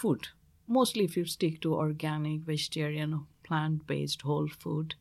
food. 0.00 0.26
Mostly 0.78 1.04
if 1.04 1.16
you 1.16 1.24
stick 1.26 1.60
to 1.66 1.74
organic 1.74 2.40
vegetarian 2.52 3.14
plant-based 3.52 4.26
whole 4.30 4.48
food 4.66 4.94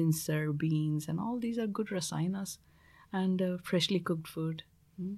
linser 0.00 0.42
beans 0.64 1.08
and 1.12 1.18
all 1.26 1.38
these 1.46 1.58
are 1.64 1.66
good 1.78 1.88
rasayanas 1.98 2.58
and 3.20 3.42
uh, 3.42 3.56
freshly 3.72 4.00
cooked 4.10 4.28
food 4.36 4.62
Mm. 5.00 5.16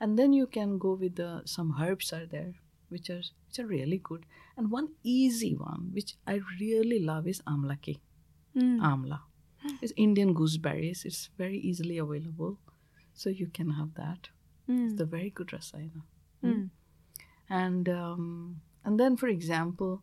and 0.00 0.18
then 0.18 0.32
you 0.32 0.46
can 0.46 0.70
go 0.82 0.90
with 1.00 1.16
the 1.16 1.30
some 1.54 1.72
herbs 1.86 2.12
are 2.18 2.26
there 2.34 2.52
which 2.94 3.08
are 3.14 3.22
which 3.46 3.58
are 3.62 3.66
really 3.72 3.98
good 4.10 4.22
and 4.56 4.70
one 4.74 4.86
easy 5.14 5.50
one 5.62 5.82
which 5.96 6.12
i 6.34 6.36
really 6.60 7.00
love 7.08 7.26
is 7.32 7.40
amlaki 7.54 7.96
amla. 8.90 9.18
It's 9.82 9.92
Indian 10.04 10.32
gooseberries. 10.38 11.04
It's 11.08 11.20
very 11.42 11.58
easily 11.58 11.98
available, 11.98 12.58
so 13.12 13.30
you 13.40 13.46
can 13.58 13.70
have 13.78 13.90
that. 13.98 14.28
It's 14.68 14.94
the 15.00 15.04
very 15.04 15.30
good 15.30 15.48
rasayana. 15.56 16.02
Mm. 16.44 16.70
And 17.48 17.88
um, 17.88 18.60
and 18.84 18.98
then, 19.02 19.16
for 19.16 19.28
example, 19.28 20.02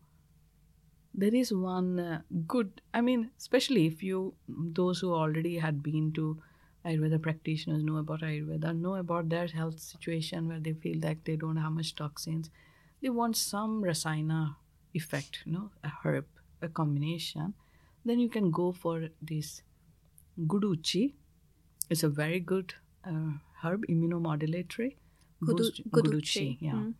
there 1.17 1.33
is 1.33 1.51
one 1.53 1.99
uh, 1.99 2.21
good. 2.47 2.81
I 2.93 3.01
mean, 3.01 3.31
especially 3.37 3.85
if 3.87 4.03
you 4.03 4.33
those 4.47 4.99
who 4.99 5.13
already 5.13 5.57
had 5.57 5.81
been 5.81 6.11
to 6.13 6.41
Ayurveda 6.85 7.21
practitioners 7.21 7.83
know 7.83 7.97
about 7.97 8.21
Ayurveda, 8.21 8.75
know 8.77 8.95
about 8.95 9.29
their 9.29 9.47
health 9.47 9.79
situation 9.79 10.47
where 10.47 10.59
they 10.59 10.73
feel 10.73 10.99
like 11.01 11.23
they 11.23 11.35
don't 11.35 11.57
have 11.57 11.71
much 11.71 11.95
toxins. 11.95 12.49
They 13.01 13.09
want 13.09 13.37
some 13.37 13.81
rasayana 13.83 14.55
effect, 14.93 15.39
you 15.45 15.53
know, 15.53 15.69
a 15.83 15.91
herb, 16.03 16.25
a 16.61 16.67
combination. 16.67 17.53
Then 18.03 18.19
you 18.19 18.29
can 18.29 18.51
go 18.51 18.71
for 18.71 19.09
this 19.21 19.61
guduchi. 20.47 21.13
It's 21.89 22.03
a 22.03 22.09
very 22.09 22.39
good 22.39 22.73
uh, 23.05 23.33
herb, 23.63 23.85
immunomodulatory. 23.87 24.95
Gudu- 25.41 25.85
guduchi. 25.91 26.57
yeah. 26.59 26.73
Mm. 26.73 26.93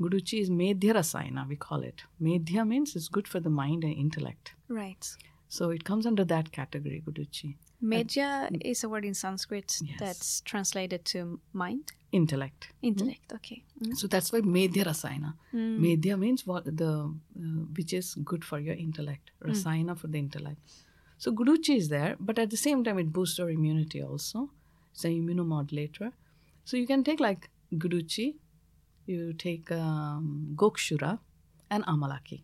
Guduchi 0.00 0.40
is 0.40 0.48
Medhya 0.50 0.94
Rasayana, 0.94 1.48
we 1.48 1.56
call 1.56 1.82
it. 1.82 2.02
Medhya 2.22 2.66
means 2.66 2.94
it's 2.96 3.08
good 3.08 3.26
for 3.26 3.40
the 3.40 3.50
mind 3.50 3.82
and 3.84 3.92
intellect. 3.94 4.52
Right. 4.68 5.04
So 5.48 5.70
it 5.70 5.84
comes 5.84 6.06
under 6.06 6.24
that 6.24 6.52
category, 6.52 7.02
Guduchi. 7.06 7.56
Medhya 7.82 8.50
is 8.64 8.82
a 8.84 8.88
word 8.88 9.04
in 9.04 9.14
Sanskrit 9.14 9.76
Yes. 9.82 9.96
that's 10.00 10.40
translated 10.42 11.04
to 11.06 11.40
mind, 11.52 11.92
Intellect. 12.12 12.68
intellect. 12.82 13.32
Okay. 13.34 13.62
Mm. 13.82 13.96
So 13.96 14.06
that's 14.08 14.32
why 14.32 14.40
Medhya 14.40 14.84
Rasayana. 14.84 15.34
Medhya 15.54 16.18
means 16.18 16.46
what 16.46 16.64
the 16.64 16.92
uh, 17.38 17.42
which 17.76 17.92
is 17.92 18.14
good 18.24 18.44
for 18.44 18.58
your 18.58 18.74
intellect. 18.74 19.30
Rasayana 19.44 19.96
for 19.98 20.08
the 20.08 20.18
intellect. 20.18 20.58
So 21.18 21.32
Guduchi 21.32 21.76
is 21.76 21.88
there, 21.88 22.16
but 22.20 22.38
at 22.38 22.50
the 22.50 22.56
same 22.56 22.82
time 22.84 22.98
it 22.98 23.12
boosts 23.12 23.38
your 23.38 23.50
immunity 23.50 24.02
also. 24.02 24.50
It's 24.92 25.04
an 25.04 25.12
immunomodulator. 25.12 26.12
So 26.64 26.76
you 26.76 26.86
can 26.86 27.04
take 27.04 27.20
like 27.20 27.48
Guduchi, 27.74 28.34
you 29.08 29.32
take 29.32 29.70
um, 29.72 30.52
Gokshura 30.54 31.18
and 31.70 31.84
Amalaki. 31.86 32.42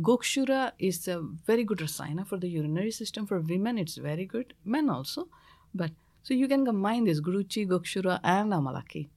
Gokshura 0.00 0.72
is 0.78 1.08
a 1.08 1.20
very 1.46 1.64
good 1.64 1.78
rasayana 1.78 2.26
for 2.26 2.36
the 2.36 2.48
urinary 2.48 2.90
system. 2.90 3.26
For 3.26 3.40
women, 3.40 3.78
it's 3.78 3.96
very 3.96 4.26
good. 4.26 4.54
Men 4.64 4.88
also. 4.90 5.28
But 5.74 5.90
so 6.22 6.34
you 6.34 6.46
can 6.46 6.64
combine 6.64 7.04
this 7.04 7.20
Guduchi, 7.20 7.66
Gokshura, 7.66 8.20
and 8.22 8.52
Amalaki, 8.52 9.08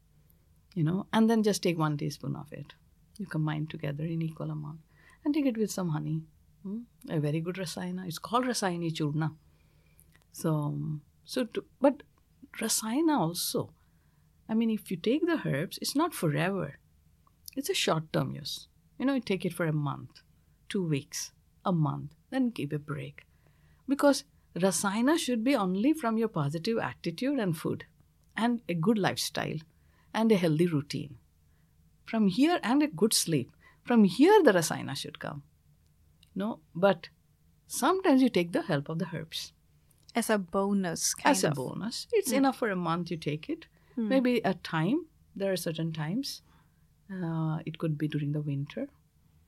you 0.73 0.83
know, 0.83 1.07
and 1.13 1.29
then 1.29 1.43
just 1.43 1.61
take 1.61 1.77
one 1.77 1.97
teaspoon 1.97 2.35
of 2.35 2.51
it. 2.51 2.73
You 3.17 3.25
combine 3.25 3.67
together 3.67 4.03
in 4.03 4.21
equal 4.21 4.49
amount 4.49 4.79
and 5.23 5.33
take 5.33 5.45
it 5.45 5.57
with 5.57 5.69
some 5.69 5.89
honey. 5.89 6.21
Hmm? 6.63 6.79
A 7.09 7.19
very 7.19 7.41
good 7.41 7.55
rasayana. 7.55 8.07
It's 8.07 8.17
called 8.17 8.45
rasayana 8.45 8.91
churna. 8.91 9.35
So, 10.31 10.77
so 11.25 11.45
to, 11.45 11.65
but 11.79 12.03
rasayana 12.59 13.19
also. 13.19 13.71
I 14.51 14.53
mean, 14.53 14.69
if 14.69 14.91
you 14.91 14.97
take 14.97 15.25
the 15.25 15.41
herbs, 15.45 15.79
it's 15.81 15.95
not 15.95 16.13
forever. 16.13 16.77
It's 17.55 17.69
a 17.69 17.73
short 17.73 18.11
term 18.11 18.35
use. 18.35 18.67
You 18.99 19.05
know, 19.05 19.13
you 19.13 19.21
take 19.21 19.45
it 19.45 19.53
for 19.53 19.65
a 19.65 19.71
month, 19.71 20.23
two 20.67 20.85
weeks, 20.85 21.31
a 21.63 21.71
month, 21.71 22.11
then 22.31 22.49
give 22.49 22.73
a 22.73 22.77
break. 22.77 23.23
Because 23.87 24.25
rasayana 24.53 25.17
should 25.17 25.45
be 25.45 25.55
only 25.55 25.93
from 25.93 26.17
your 26.17 26.27
positive 26.27 26.79
attitude 26.79 27.39
and 27.39 27.57
food, 27.57 27.85
and 28.35 28.61
a 28.67 28.73
good 28.73 28.97
lifestyle, 28.97 29.59
and 30.13 30.29
a 30.33 30.35
healthy 30.35 30.67
routine. 30.67 31.15
From 32.05 32.27
here, 32.27 32.59
and 32.61 32.83
a 32.83 32.87
good 32.87 33.13
sleep. 33.13 33.51
From 33.85 34.03
here, 34.03 34.43
the 34.43 34.51
rasayana 34.51 34.97
should 34.97 35.19
come. 35.19 35.43
No, 36.35 36.59
but 36.75 37.07
sometimes 37.67 38.21
you 38.21 38.27
take 38.27 38.51
the 38.51 38.63
help 38.63 38.89
of 38.89 38.99
the 38.99 39.07
herbs 39.13 39.53
As 40.13 40.29
a 40.29 40.37
bonus, 40.37 41.15
as 41.23 41.45
a 41.45 41.51
bonus. 41.51 42.07
It's 42.11 42.31
hmm. 42.31 42.39
enough 42.39 42.57
for 42.57 42.69
a 42.69 42.75
month 42.75 43.11
you 43.11 43.15
take 43.15 43.49
it. 43.49 43.67
Maybe 43.97 44.43
at 44.45 44.63
time, 44.63 45.05
there 45.35 45.51
are 45.51 45.57
certain 45.57 45.91
times. 45.93 46.41
Uh, 47.11 47.59
it 47.65 47.77
could 47.77 47.97
be 47.97 48.07
during 48.07 48.31
the 48.31 48.41
winter, 48.41 48.87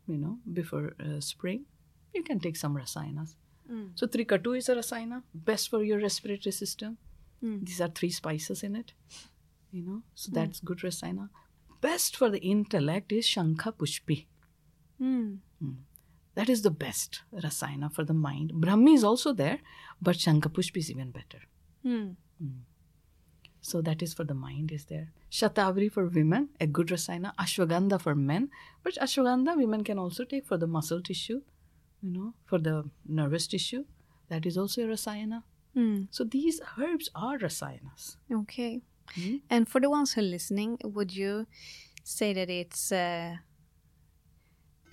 you 0.07 0.17
know, 0.17 0.39
before 0.51 0.93
uh, 0.99 1.19
spring. 1.19 1.65
You 2.13 2.23
can 2.23 2.39
take 2.39 2.57
some 2.57 2.75
rasayanas. 2.75 3.35
So 3.95 4.07
trikatu 4.07 4.57
is 4.57 4.67
a 4.69 4.75
rasayana, 4.75 5.23
best 5.33 5.69
for 5.69 5.83
your 5.83 5.99
respiratory 5.99 6.51
system. 6.51 6.97
These 7.41 7.81
are 7.81 7.87
three 7.87 8.09
spices 8.09 8.63
in 8.63 8.75
it, 8.75 8.93
you 9.71 9.81
know, 9.81 10.03
so 10.15 10.31
that's 10.33 10.59
good 10.59 10.79
rasayana. 10.79 11.29
Best 11.81 12.15
for 12.15 12.29
the 12.29 12.39
intellect 12.39 13.11
is 13.11 13.25
shankha 13.25 13.73
pushpi. 13.73 14.25
Mm. 15.01 15.39
That 16.35 16.49
is 16.49 16.61
the 16.61 16.71
best 16.71 17.21
rasayana 17.33 17.93
for 17.93 18.03
the 18.03 18.13
mind. 18.13 18.51
Brahmi 18.53 18.95
is 18.95 19.03
also 19.03 19.33
there, 19.33 19.59
but 20.01 20.15
shankha 20.17 20.49
pushpi 20.49 20.77
is 20.77 20.91
even 20.91 21.11
better. 21.11 21.41
Mm. 21.85 22.15
So 23.65 23.81
that 23.81 24.01
is 24.03 24.13
for 24.13 24.25
the 24.25 24.33
mind 24.33 24.71
is 24.73 24.85
there. 24.85 25.13
Shatavari 25.31 25.89
for 25.89 26.05
women, 26.07 26.49
a 26.59 26.67
good 26.67 26.87
rasayana. 26.87 27.33
Ashwagandha 27.43 27.99
for 28.05 28.13
men, 28.13 28.49
but 28.83 28.95
ashwagandha 28.95 29.55
women 29.57 29.83
can 29.85 29.97
also 29.97 30.25
take 30.25 30.45
for 30.45 30.57
the 30.57 30.67
muscle 30.67 31.01
tissue, 31.01 31.41
you 32.01 32.11
know, 32.15 32.33
for 32.45 32.59
the 32.59 32.75
nervous 33.07 33.47
tissue. 33.47 33.85
That 34.29 34.45
is 34.45 34.57
also 34.57 34.83
a 34.83 34.87
rasayana. 34.87 35.43
Mm. 35.77 36.07
So 36.11 36.25
these 36.25 36.59
herbs 36.77 37.09
are 37.15 37.37
rasayanas. 37.37 38.17
Okay. 38.41 38.81
Mhm. 39.15 39.41
And 39.49 39.67
for 39.69 39.79
the 39.81 39.89
ones 39.89 40.13
who 40.13 40.21
are 40.21 40.29
listening, 40.35 40.77
would 40.83 41.15
you 41.15 41.47
say 42.03 42.33
that 42.33 42.49
it's 42.49 42.91
uh, 42.91 43.37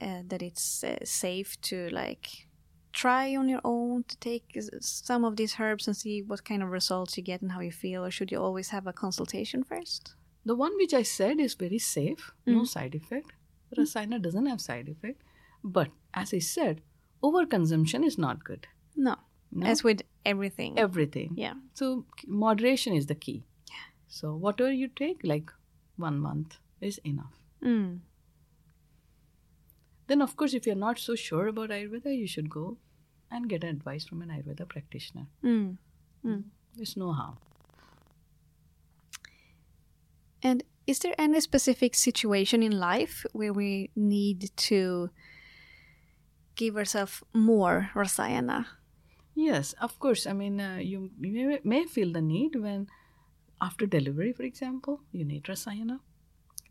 uh, 0.00 0.22
that 0.28 0.42
it's 0.42 0.84
uh, 0.84 0.96
safe 1.04 1.60
to 1.62 1.90
like 1.90 2.46
try 2.92 3.34
on 3.36 3.48
your 3.48 3.60
own 3.64 4.04
to 4.04 4.16
take 4.18 4.56
some 4.80 5.24
of 5.24 5.36
these 5.36 5.56
herbs 5.60 5.86
and 5.86 5.96
see 5.96 6.22
what 6.22 6.44
kind 6.44 6.62
of 6.62 6.70
results 6.70 7.16
you 7.16 7.22
get 7.22 7.42
and 7.42 7.52
how 7.52 7.60
you 7.60 7.72
feel, 7.72 8.04
or 8.04 8.10
should 8.10 8.30
you 8.32 8.38
always 8.42 8.70
have 8.70 8.86
a 8.86 8.92
consultation 8.92 9.62
first? 9.64 10.14
The 10.44 10.54
one 10.56 10.72
which 10.76 10.94
I 10.94 11.02
said 11.02 11.38
is 11.40 11.54
very 11.54 11.78
safe, 11.78 12.32
no 12.46 12.64
side 12.64 12.94
effect. 12.94 13.32
Rasayana 13.76 14.20
doesn't 14.22 14.46
have 14.46 14.60
side 14.60 14.88
effect, 14.88 15.22
but 15.62 15.88
as 16.14 16.32
I 16.34 16.38
said, 16.40 16.80
overconsumption 17.22 18.04
is 18.04 18.18
not 18.18 18.42
good. 18.44 18.66
No, 18.96 19.16
No? 19.52 19.66
as 19.66 19.84
with 19.84 20.02
everything. 20.24 20.78
Everything. 20.78 21.34
yeah. 21.36 21.54
So 21.74 22.04
moderation 22.26 22.94
is 22.94 23.06
the 23.06 23.14
key. 23.14 23.44
Yeah. 23.68 23.76
So 24.08 24.34
whatever 24.34 24.72
you 24.72 24.88
take, 24.88 25.20
like 25.22 25.50
one 25.96 26.18
month 26.18 26.56
is 26.80 26.98
enough. 27.04 27.34
Mm. 27.62 28.00
Then 30.10 30.22
of 30.22 30.34
course, 30.36 30.54
if 30.54 30.66
you're 30.66 30.74
not 30.74 30.98
so 30.98 31.14
sure 31.14 31.46
about 31.46 31.70
Ayurveda, 31.70 32.12
you 32.18 32.26
should 32.26 32.50
go 32.50 32.78
and 33.30 33.48
get 33.48 33.62
advice 33.62 34.04
from 34.04 34.22
an 34.22 34.30
Ayurveda 34.30 34.68
practitioner. 34.68 35.28
Mm. 35.44 35.76
There's 36.74 36.96
no 36.96 37.12
harm. 37.12 37.38
And 40.42 40.64
is 40.88 40.98
there 40.98 41.14
any 41.16 41.40
specific 41.40 41.94
situation 41.94 42.60
in 42.60 42.72
life 42.72 43.24
where 43.34 43.52
we 43.52 43.92
need 43.94 44.50
to 44.70 45.10
give 46.56 46.76
ourselves 46.76 47.22
more 47.32 47.90
rasayana? 47.94 48.66
Yes, 49.36 49.74
of 49.80 49.96
course. 50.00 50.26
I 50.26 50.32
mean, 50.32 50.60
uh, 50.60 50.78
you, 50.82 51.10
you 51.20 51.48
may, 51.48 51.60
may 51.62 51.84
feel 51.84 52.10
the 52.12 52.20
need 52.20 52.56
when, 52.56 52.88
after 53.60 53.86
delivery, 53.86 54.32
for 54.32 54.42
example, 54.42 55.02
you 55.12 55.24
need 55.24 55.44
rasayana, 55.44 56.00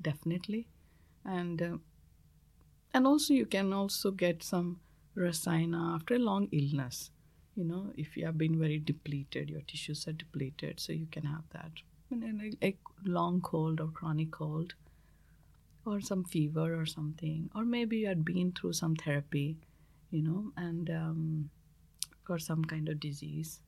definitely, 0.02 0.68
and 1.24 1.62
uh, 1.62 1.78
and 2.94 3.08
also 3.08 3.34
you 3.34 3.46
can 3.46 3.74
also 3.74 4.12
get 4.12 4.44
some 4.44 4.80
rasayana 5.16 5.96
after 5.96 6.16
a 6.16 6.20
long 6.20 6.48
illness. 6.52 7.12
You 7.56 7.66
know, 7.66 7.92
if 7.98 8.16
you 8.16 8.26
have 8.26 8.38
been 8.38 8.58
very 8.58 8.80
depleted, 8.80 9.50
your 9.50 9.62
tissues 9.62 10.08
are 10.08 10.14
depleted, 10.14 10.80
so 10.80 10.94
you 10.94 11.08
can 11.12 11.24
have 11.26 11.44
that. 11.52 11.72
And 12.10 12.24
then 12.24 12.58
a, 12.62 12.68
a 12.68 12.78
long 13.04 13.42
cold 13.42 13.82
or 13.82 13.88
chronic 13.88 14.32
cold, 14.32 14.74
or 15.86 16.00
some 16.02 16.24
fever 16.24 16.80
or 16.80 16.86
something, 16.86 17.50
or 17.56 17.66
maybe 17.66 17.98
you 17.98 18.08
had 18.08 18.24
been 18.24 18.52
through 18.52 18.74
some 18.74 18.96
therapy, 18.96 19.58
you 20.12 20.22
know, 20.22 20.52
and 20.56 20.90
um, 20.90 21.50
or 22.30 22.40
some 22.40 22.64
kind 22.64 22.88
of 22.90 23.00
disease. 23.00 23.60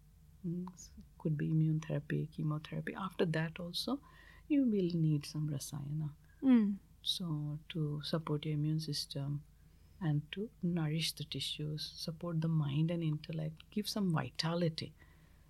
Mm, 0.47 0.65
Could 1.19 1.37
be 1.37 1.49
immune 1.51 1.81
therapy, 1.81 2.29
chemotherapy. 2.35 2.95
After 2.97 3.25
that, 3.25 3.59
also, 3.59 3.99
you 4.47 4.63
will 4.63 4.91
need 4.99 5.25
some 5.25 5.49
rasayana. 5.49 6.09
Mm. 6.43 6.75
So, 7.03 7.57
to 7.69 8.01
support 8.03 8.45
your 8.45 8.53
immune 8.53 8.79
system 8.79 9.41
and 10.01 10.21
to 10.33 10.49
nourish 10.63 11.13
the 11.13 11.23
tissues, 11.25 11.91
support 11.95 12.41
the 12.41 12.47
mind 12.47 12.91
and 12.91 13.03
intellect, 13.03 13.55
give 13.71 13.87
some 13.87 14.11
vitality. 14.11 14.93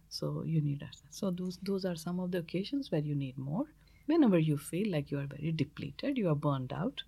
So, 0.09 0.43
you 0.45 0.61
need 0.61 0.79
that. 0.79 0.95
So, 1.09 1.31
those, 1.31 1.57
those 1.61 1.85
are 1.85 1.95
some 1.95 2.19
of 2.19 2.31
the 2.31 2.39
occasions 2.39 2.91
where 2.91 3.01
you 3.01 3.15
need 3.15 3.37
more. 3.37 3.65
Whenever 4.07 4.39
you 4.39 4.57
feel 4.57 4.91
like 4.91 5.11
you 5.11 5.19
are 5.19 5.27
very 5.27 5.51
depleted, 5.51 6.17
you 6.17 6.29
are 6.29 6.35
burned 6.35 6.73
out, 6.73 7.01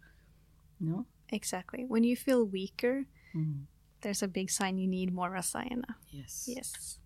you 0.80 0.88
know. 0.90 1.06
Exactly. 1.30 1.86
When 1.86 2.04
you 2.04 2.16
feel 2.16 2.46
weaker, 2.46 3.06
Mm. 3.36 3.66
there's 4.02 4.22
a 4.22 4.28
big 4.28 4.52
sign 4.52 4.78
you 4.78 4.88
need 4.88 5.12
more 5.12 5.32
rasayana. 5.32 5.96
Yes. 6.12 6.46
Yes. 6.48 7.00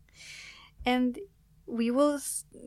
And 0.85 1.19
we 1.65 1.89
will 1.89 2.19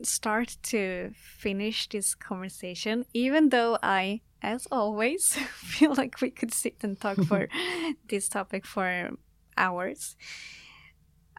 start 0.03 0.57
to 0.63 1.11
finish 1.15 1.87
this 1.89 2.15
conversation, 2.15 3.05
even 3.13 3.49
though 3.49 3.77
I, 3.83 4.21
as 4.41 4.67
always, 4.71 5.33
feel 5.55 5.93
like 5.95 6.21
we 6.21 6.29
could 6.31 6.53
sit 6.53 6.75
and 6.81 6.99
talk 6.99 7.23
for 7.27 7.47
this 8.09 8.27
topic 8.29 8.65
for 8.65 9.11
hours. 9.57 10.15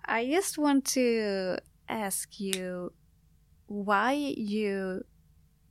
I 0.04 0.26
just 0.26 0.58
want 0.58 0.84
to 0.96 1.58
ask 1.88 2.40
you 2.40 2.92
why 3.66 4.12
you 4.12 5.02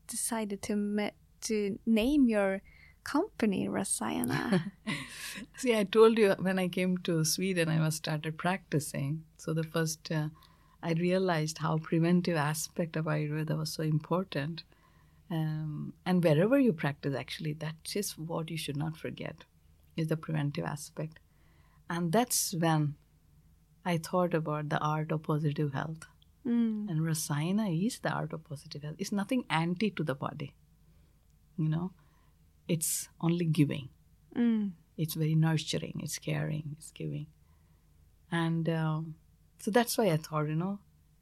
decided 0.08 0.62
to 0.64 1.12
to 1.42 1.80
name 1.86 2.28
your 2.28 2.62
company 3.04 3.68
Rasayana. 3.68 4.72
See, 5.58 5.76
I 5.76 5.84
told 5.84 6.18
you 6.18 6.36
when 6.40 6.60
I 6.60 6.68
came 6.68 6.98
to 7.00 7.26
Sweden, 7.26 7.70
I 7.70 7.80
was 7.80 7.96
started 7.96 8.38
practicing. 8.38 9.24
So 9.38 9.54
the 9.54 9.64
first, 9.64 10.12
uh, 10.12 10.30
I 10.84 10.94
realized 10.94 11.60
how 11.60 11.78
preventive 11.80 12.38
aspect 12.38 12.96
of 12.96 13.06
Ayurveda 13.06 13.58
was 13.58 13.74
so 13.74 13.84
important. 13.84 14.64
Um, 15.32 15.94
and 16.06 16.24
wherever 16.24 16.60
you 16.60 16.74
practice, 16.74 17.16
actually, 17.16 17.54
that's 17.54 17.94
just 17.94 18.20
what 18.20 18.52
you 18.52 18.58
should 18.58 18.76
not 18.76 18.98
forget 18.98 19.46
is 19.96 20.08
the 20.08 20.18
preventive 20.18 20.66
aspect. 20.66 21.20
And 21.90 22.12
that's 22.12 22.54
when 22.54 22.96
I 23.86 23.98
thought 23.98 24.34
about 24.34 24.70
the 24.70 24.80
art 24.80 25.12
of 25.12 25.24
positive 25.24 25.74
health. 25.74 26.06
Mm. 26.46 26.90
And 26.90 27.02
Rasayana 27.02 27.86
is 27.86 28.00
the 28.00 28.10
art 28.10 28.34
of 28.34 28.44
positive 28.44 28.84
health. 28.84 28.96
It's 28.98 29.12
nothing 29.12 29.46
anti 29.50 29.90
to 29.92 30.04
the 30.04 30.16
body. 30.16 30.54
You 31.58 31.70
know, 31.70 31.92
it's 32.68 33.10
only 33.22 33.46
giving. 33.46 33.90
Mm. 34.36 34.72
It's 34.98 35.14
very 35.14 35.36
nurturing, 35.36 36.00
it's 36.04 36.20
caring, 36.20 36.76
it's 36.78 36.92
giving. 36.92 37.28
And 38.32 38.68
um, 38.70 39.16
so 39.60 39.72
that's 39.72 39.98
why 39.98 40.12
I 40.12 40.18
thought, 40.18 40.48
you 40.48 40.56
know, 40.56 40.80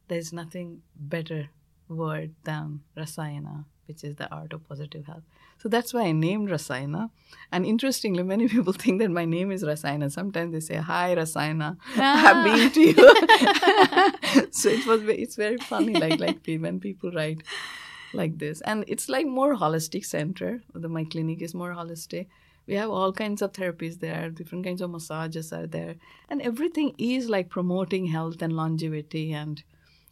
there's 0.08 0.34
nothing 0.34 0.82
better 0.96 1.50
word 1.88 2.36
than 2.44 2.82
Rasayana, 2.98 3.66
which 3.90 4.04
is 4.06 4.16
the 4.16 4.32
art 4.34 4.54
of 4.54 4.66
positive 4.70 5.06
health. 5.06 5.24
So 5.58 5.68
that's 5.68 5.94
why 5.94 6.04
I 6.04 6.12
named 6.14 6.50
Rasayana. 6.50 7.10
And 7.52 7.66
interestingly, 7.66 8.24
many 8.24 8.48
people 8.48 8.72
think 8.84 9.02
that 9.02 9.12
my 9.12 9.26
name 9.26 9.52
is 9.52 9.64
Rasayana. 9.64 10.12
Sometimes 10.12 10.54
they 10.54 10.62
say, 10.62 10.76
Hi, 10.78 11.16
Rasayana. 11.16 11.76
I 11.98 12.18
have 12.28 12.46
been 12.46 12.72
to 12.72 12.82
you. 12.82 14.48
so 14.52 14.70
it 14.70 14.86
was 14.86 15.02
it's 15.10 15.36
very 15.36 15.58
funny, 15.58 15.94
like 15.94 16.20
like 16.20 16.40
when 16.46 16.80
people 16.80 17.12
write 17.12 17.44
like 18.14 18.38
this. 18.38 18.62
And 18.62 18.86
it's 18.88 19.10
like 19.10 19.26
more 19.26 19.56
holistic 19.56 20.06
center. 20.06 20.62
The, 20.74 20.88
my 20.88 21.04
clinic 21.04 21.42
is 21.42 21.54
more 21.54 21.74
holistic. 21.74 22.28
We 22.68 22.76
have 22.76 22.92
all 22.92 23.12
kinds 23.12 23.42
of 23.42 23.54
therapies 23.54 24.00
there, 24.00 24.30
different 24.30 24.64
kinds 24.64 24.82
of 24.82 24.92
massages 24.92 25.52
are 25.52 25.66
there. 25.66 25.96
And 26.30 26.40
everything 26.42 26.94
is 27.00 27.28
like 27.28 27.50
promoting 27.50 28.06
health 28.06 28.44
and 28.44 28.54
longevity 28.54 29.32
and 29.34 29.64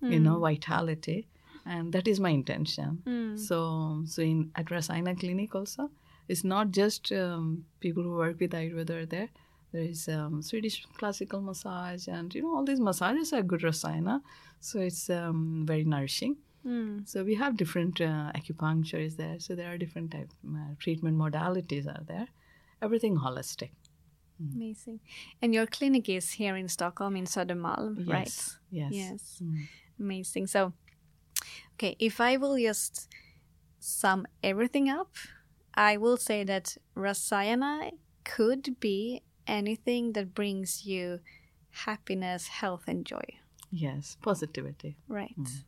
you 0.02 0.20
know, 0.20 0.36
hmm. 0.36 0.42
vitality. 0.42 1.28
And 1.68 1.92
that 1.94 2.08
is 2.08 2.20
my 2.20 2.30
intention. 2.30 3.38
So, 3.38 4.04
so 4.06 4.22
in 4.22 4.52
at 4.56 4.66
Rasayana 4.68 5.20
Clinic 5.20 5.54
also, 5.54 5.90
it's 6.28 6.44
not 6.44 6.72
just 6.72 7.12
um, 7.12 7.66
people 7.80 8.04
who 8.04 8.16
work 8.16 8.40
with 8.40 8.52
Ayurveda 8.52 9.04
are 9.04 9.06
there. 9.06 9.30
There 9.74 9.82
is 9.82 10.08
um, 10.08 10.42
Swedish 10.42 10.86
classical 10.98 11.42
massage, 11.42 12.08
and 12.08 12.34
you 12.34 12.42
know 12.42 12.56
all 12.56 12.66
these 12.66 12.80
massages 12.80 13.34
are 13.34 13.42
good 13.44 13.62
Rasayana, 13.62 14.22
so 14.60 14.80
it's 14.80 15.10
um, 15.10 15.66
very 15.68 15.84
nourishing. 15.84 16.38
Mm. 16.66 17.08
So 17.08 17.24
we 17.24 17.36
have 17.36 17.58
different 17.58 18.02
uh, 18.02 18.32
acupuncture 18.36 19.06
is 19.06 19.16
there. 19.16 19.40
So 19.40 19.56
there 19.56 19.72
are 19.72 19.78
different 19.78 20.12
type 20.12 20.30
uh, 20.46 20.76
treatment 20.80 21.18
modalities 21.18 21.88
are 21.88 22.04
there. 22.08 22.28
Everything 22.82 23.18
holistic. 23.18 23.72
Amazing. 24.40 25.00
And 25.42 25.54
your 25.54 25.66
clinic 25.66 26.10
is 26.10 26.32
here 26.32 26.56
in 26.56 26.68
Stockholm 26.68 27.16
in 27.16 27.26
Södermalm, 27.26 28.08
right? 28.08 28.28
Yes. 28.28 28.58
Yes. 28.70 28.94
Yes. 28.94 29.42
Mm. 29.44 29.68
Amazing. 30.00 30.48
So, 30.48 30.74
okay, 31.78 31.96
if 32.00 32.20
I 32.20 32.38
will 32.38 32.58
just 32.58 33.08
sum 33.80 34.26
everything 34.44 34.90
up, 34.90 35.16
I 35.76 35.98
will 35.98 36.18
say 36.18 36.44
that 36.44 36.76
Rasayana 36.96 37.92
could 38.24 38.80
be 38.80 39.22
anything 39.46 40.14
that 40.14 40.34
brings 40.34 40.86
you 40.86 41.20
happiness, 41.70 42.48
health, 42.48 42.84
and 42.88 43.06
joy. 43.06 43.26
Yes. 43.72 44.18
Positivity. 44.22 44.98
Right. 45.08 45.36
Mm. 45.40 45.64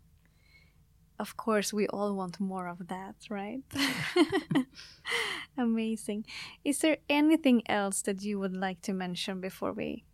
Of 1.19 1.37
course, 1.37 1.73
we 1.73 1.87
all 1.87 2.15
want 2.15 2.39
more 2.39 2.67
of 2.67 2.87
that, 2.87 3.15
right? 3.29 3.61
Amazing. 5.57 6.25
Is 6.63 6.79
there 6.79 6.97
anything 7.09 7.61
else 7.69 8.01
that 8.03 8.23
you 8.23 8.39
would 8.39 8.55
like 8.55 8.81
to 8.83 8.93
mention 8.93 9.41
before 9.41 9.73
we 9.73 10.05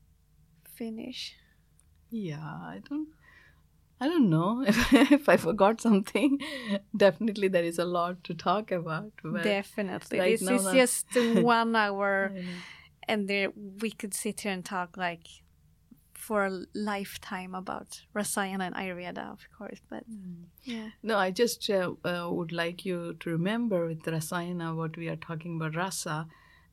finish? 0.76 1.36
Yeah. 2.10 2.44
I 2.44 2.82
don't. 2.90 3.10
I 4.02 4.08
don't 4.08 4.30
know 4.30 4.64
if, 4.68 4.94
if 4.94 5.30
I 5.30 5.38
forgot 5.38 5.80
something. 5.82 6.40
Definitely, 6.98 7.48
there 7.48 7.64
is 7.64 7.80
a 7.80 7.86
lot 7.86 8.24
to 8.26 8.34
talk 8.34 8.72
about. 8.72 9.12
Definitely. 9.44 10.20
right 10.20 10.40
this 10.40 10.50
is 10.50 10.64
that- 10.66 10.74
just 10.76 11.08
one 11.44 11.76
hour, 11.76 12.32
and 13.08 13.28
there 13.28 13.52
we 13.82 13.92
could 13.92 14.14
sit 14.14 14.42
here 14.42 14.52
and 14.52 14.66
talk 14.66 14.98
like 14.98 15.28
for 16.14 16.46
a 16.46 16.62
lifetime 16.74 17.54
about 17.54 18.02
Rasayana 18.16 18.66
and 18.68 18.76
Ayurveda, 18.76 19.32
of 19.32 19.48
course. 19.58 19.80
But 19.90 20.04
yeah, 20.64 20.90
No, 21.04 21.18
I 21.18 21.30
just 21.32 21.70
uh, 21.70 21.92
uh, 22.04 22.28
would 22.32 22.52
like 22.52 22.84
you 22.84 23.16
to 23.20 23.30
remember 23.30 23.86
with 23.88 24.02
Rasayana 24.04 24.76
what 24.76 24.98
we 24.98 25.08
are 25.08 25.16
talking 25.18 25.56
about 25.58 25.76
rasa, 25.76 26.28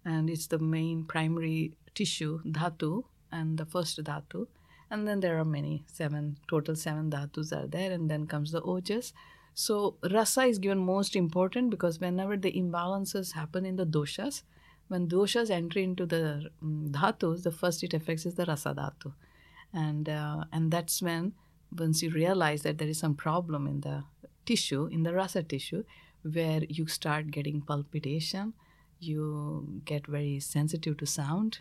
and 0.04 0.30
it's 0.30 0.46
the 0.46 0.58
main 0.58 1.04
primary 1.04 1.76
tissue, 1.94 2.40
dhatu, 2.44 3.04
and 3.30 3.58
the 3.58 3.66
first 3.66 4.02
dhatu. 4.02 4.46
And 4.92 5.08
then 5.08 5.20
there 5.20 5.38
are 5.38 5.44
many, 5.44 5.84
seven, 5.86 6.36
total 6.48 6.76
seven 6.76 7.10
dhatus 7.10 7.50
are 7.50 7.66
there, 7.66 7.92
and 7.92 8.10
then 8.10 8.26
comes 8.26 8.52
the 8.52 8.60
ojas. 8.60 9.14
So 9.54 9.96
rasa 10.10 10.42
is 10.42 10.58
given 10.58 10.78
most 10.78 11.16
important 11.16 11.70
because 11.70 11.98
whenever 11.98 12.36
the 12.36 12.52
imbalances 12.52 13.32
happen 13.32 13.64
in 13.64 13.76
the 13.76 13.86
doshas, 13.86 14.42
when 14.88 15.08
doshas 15.08 15.48
enter 15.48 15.78
into 15.78 16.04
the 16.04 16.50
mm, 16.62 16.90
dhatus, 16.90 17.42
the 17.42 17.50
first 17.50 17.82
it 17.82 17.94
affects 17.94 18.26
is 18.26 18.34
the 18.34 18.44
rasa 18.44 18.74
dhatu. 18.74 19.14
And, 19.72 20.10
uh, 20.10 20.44
and 20.52 20.70
that's 20.70 21.00
when 21.00 21.32
once 21.74 22.02
you 22.02 22.10
realize 22.10 22.60
that 22.60 22.76
there 22.76 22.88
is 22.88 22.98
some 22.98 23.14
problem 23.14 23.66
in 23.66 23.80
the 23.80 24.04
tissue, 24.44 24.84
in 24.92 25.04
the 25.04 25.14
rasa 25.14 25.42
tissue, 25.42 25.84
where 26.20 26.64
you 26.68 26.86
start 26.86 27.30
getting 27.30 27.62
palpitation, 27.62 28.52
you 29.00 29.80
get 29.86 30.06
very 30.06 30.38
sensitive 30.38 30.98
to 30.98 31.06
sound, 31.06 31.60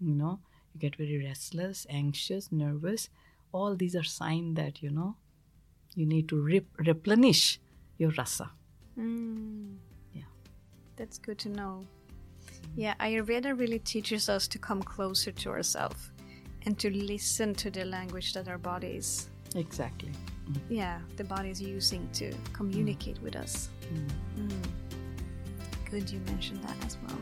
you 0.00 0.16
know, 0.16 0.40
you 0.74 0.80
get 0.80 0.96
very 0.96 1.22
restless, 1.24 1.86
anxious, 1.90 2.50
nervous. 2.52 3.08
All 3.52 3.76
these 3.76 3.94
are 3.96 4.02
signs 4.04 4.56
that, 4.56 4.82
you 4.82 4.90
know, 4.90 5.16
you 5.94 6.06
need 6.06 6.28
to 6.28 6.40
rep- 6.40 6.76
replenish 6.78 7.60
your 7.98 8.10
rasa. 8.16 8.50
mm, 8.98 9.76
Yeah. 10.12 10.22
that's 10.96 11.18
good 11.18 11.38
to 11.40 11.48
know. 11.48 11.84
Yeah, 12.76 12.94
Ayurveda 13.00 13.58
really 13.58 13.78
teaches 13.78 14.28
us 14.28 14.48
to 14.48 14.58
come 14.58 14.82
closer 14.82 15.30
to 15.32 15.50
ourselves 15.50 16.10
and 16.64 16.78
to 16.78 16.90
listen 16.90 17.54
to 17.56 17.70
the 17.70 17.84
language 17.84 18.32
that 18.34 18.48
our 18.48 18.58
bodies, 18.58 19.28
Exactly. 19.54 20.10
yeah, 20.70 21.00
the 21.16 21.24
body 21.24 21.50
is 21.50 21.60
using 21.60 22.08
to 22.14 22.32
communicate 22.54 23.20
with 23.22 23.36
us. 23.36 23.68
Mm. 24.36 24.50
Good 25.90 26.10
you 26.10 26.20
mentioned 26.20 26.62
that 26.64 26.76
as 26.86 26.96
well. 27.06 27.18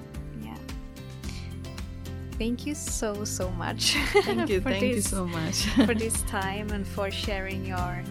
Thank 2.40 2.66
you 2.66 2.74
so 2.74 3.24
so 3.24 3.50
much. 3.50 3.82
Thank 4.24 4.48
you. 4.48 4.60
for 4.64 4.70
Thank 4.70 4.82
you 4.82 4.94
this- 4.96 5.10
so 5.10 5.26
much. 5.26 5.56
for 5.88 5.94
this 5.94 6.22
time 6.22 6.70
and 6.70 6.86
for 6.86 7.10
sharing 7.10 7.64
your 7.66 8.02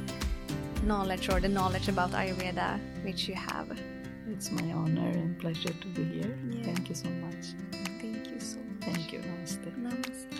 knowledge 0.83 1.29
or 1.29 1.39
the 1.39 1.49
knowledge 1.49 1.87
about 1.89 2.11
Ayurveda 2.11 2.79
which 3.03 3.27
you 3.27 3.35
have. 3.35 3.67
it's 4.29 4.51
my 4.51 4.71
honor 4.71 5.09
and 5.21 5.37
pleasure 5.39 5.73
to 5.83 5.87
be 5.97 6.03
here. 6.03 6.37
Yeah. 6.51 6.63
Thank 6.67 6.89
you 6.89 6.95
so 6.95 7.09
much. 7.25 7.45
Thank 8.01 8.29
you 8.31 8.39
so 8.39 8.57
much. 8.59 8.85
Thank 8.87 9.11
you. 9.13 9.19
Namaste. 9.19 9.71
Namaste. 9.85 10.38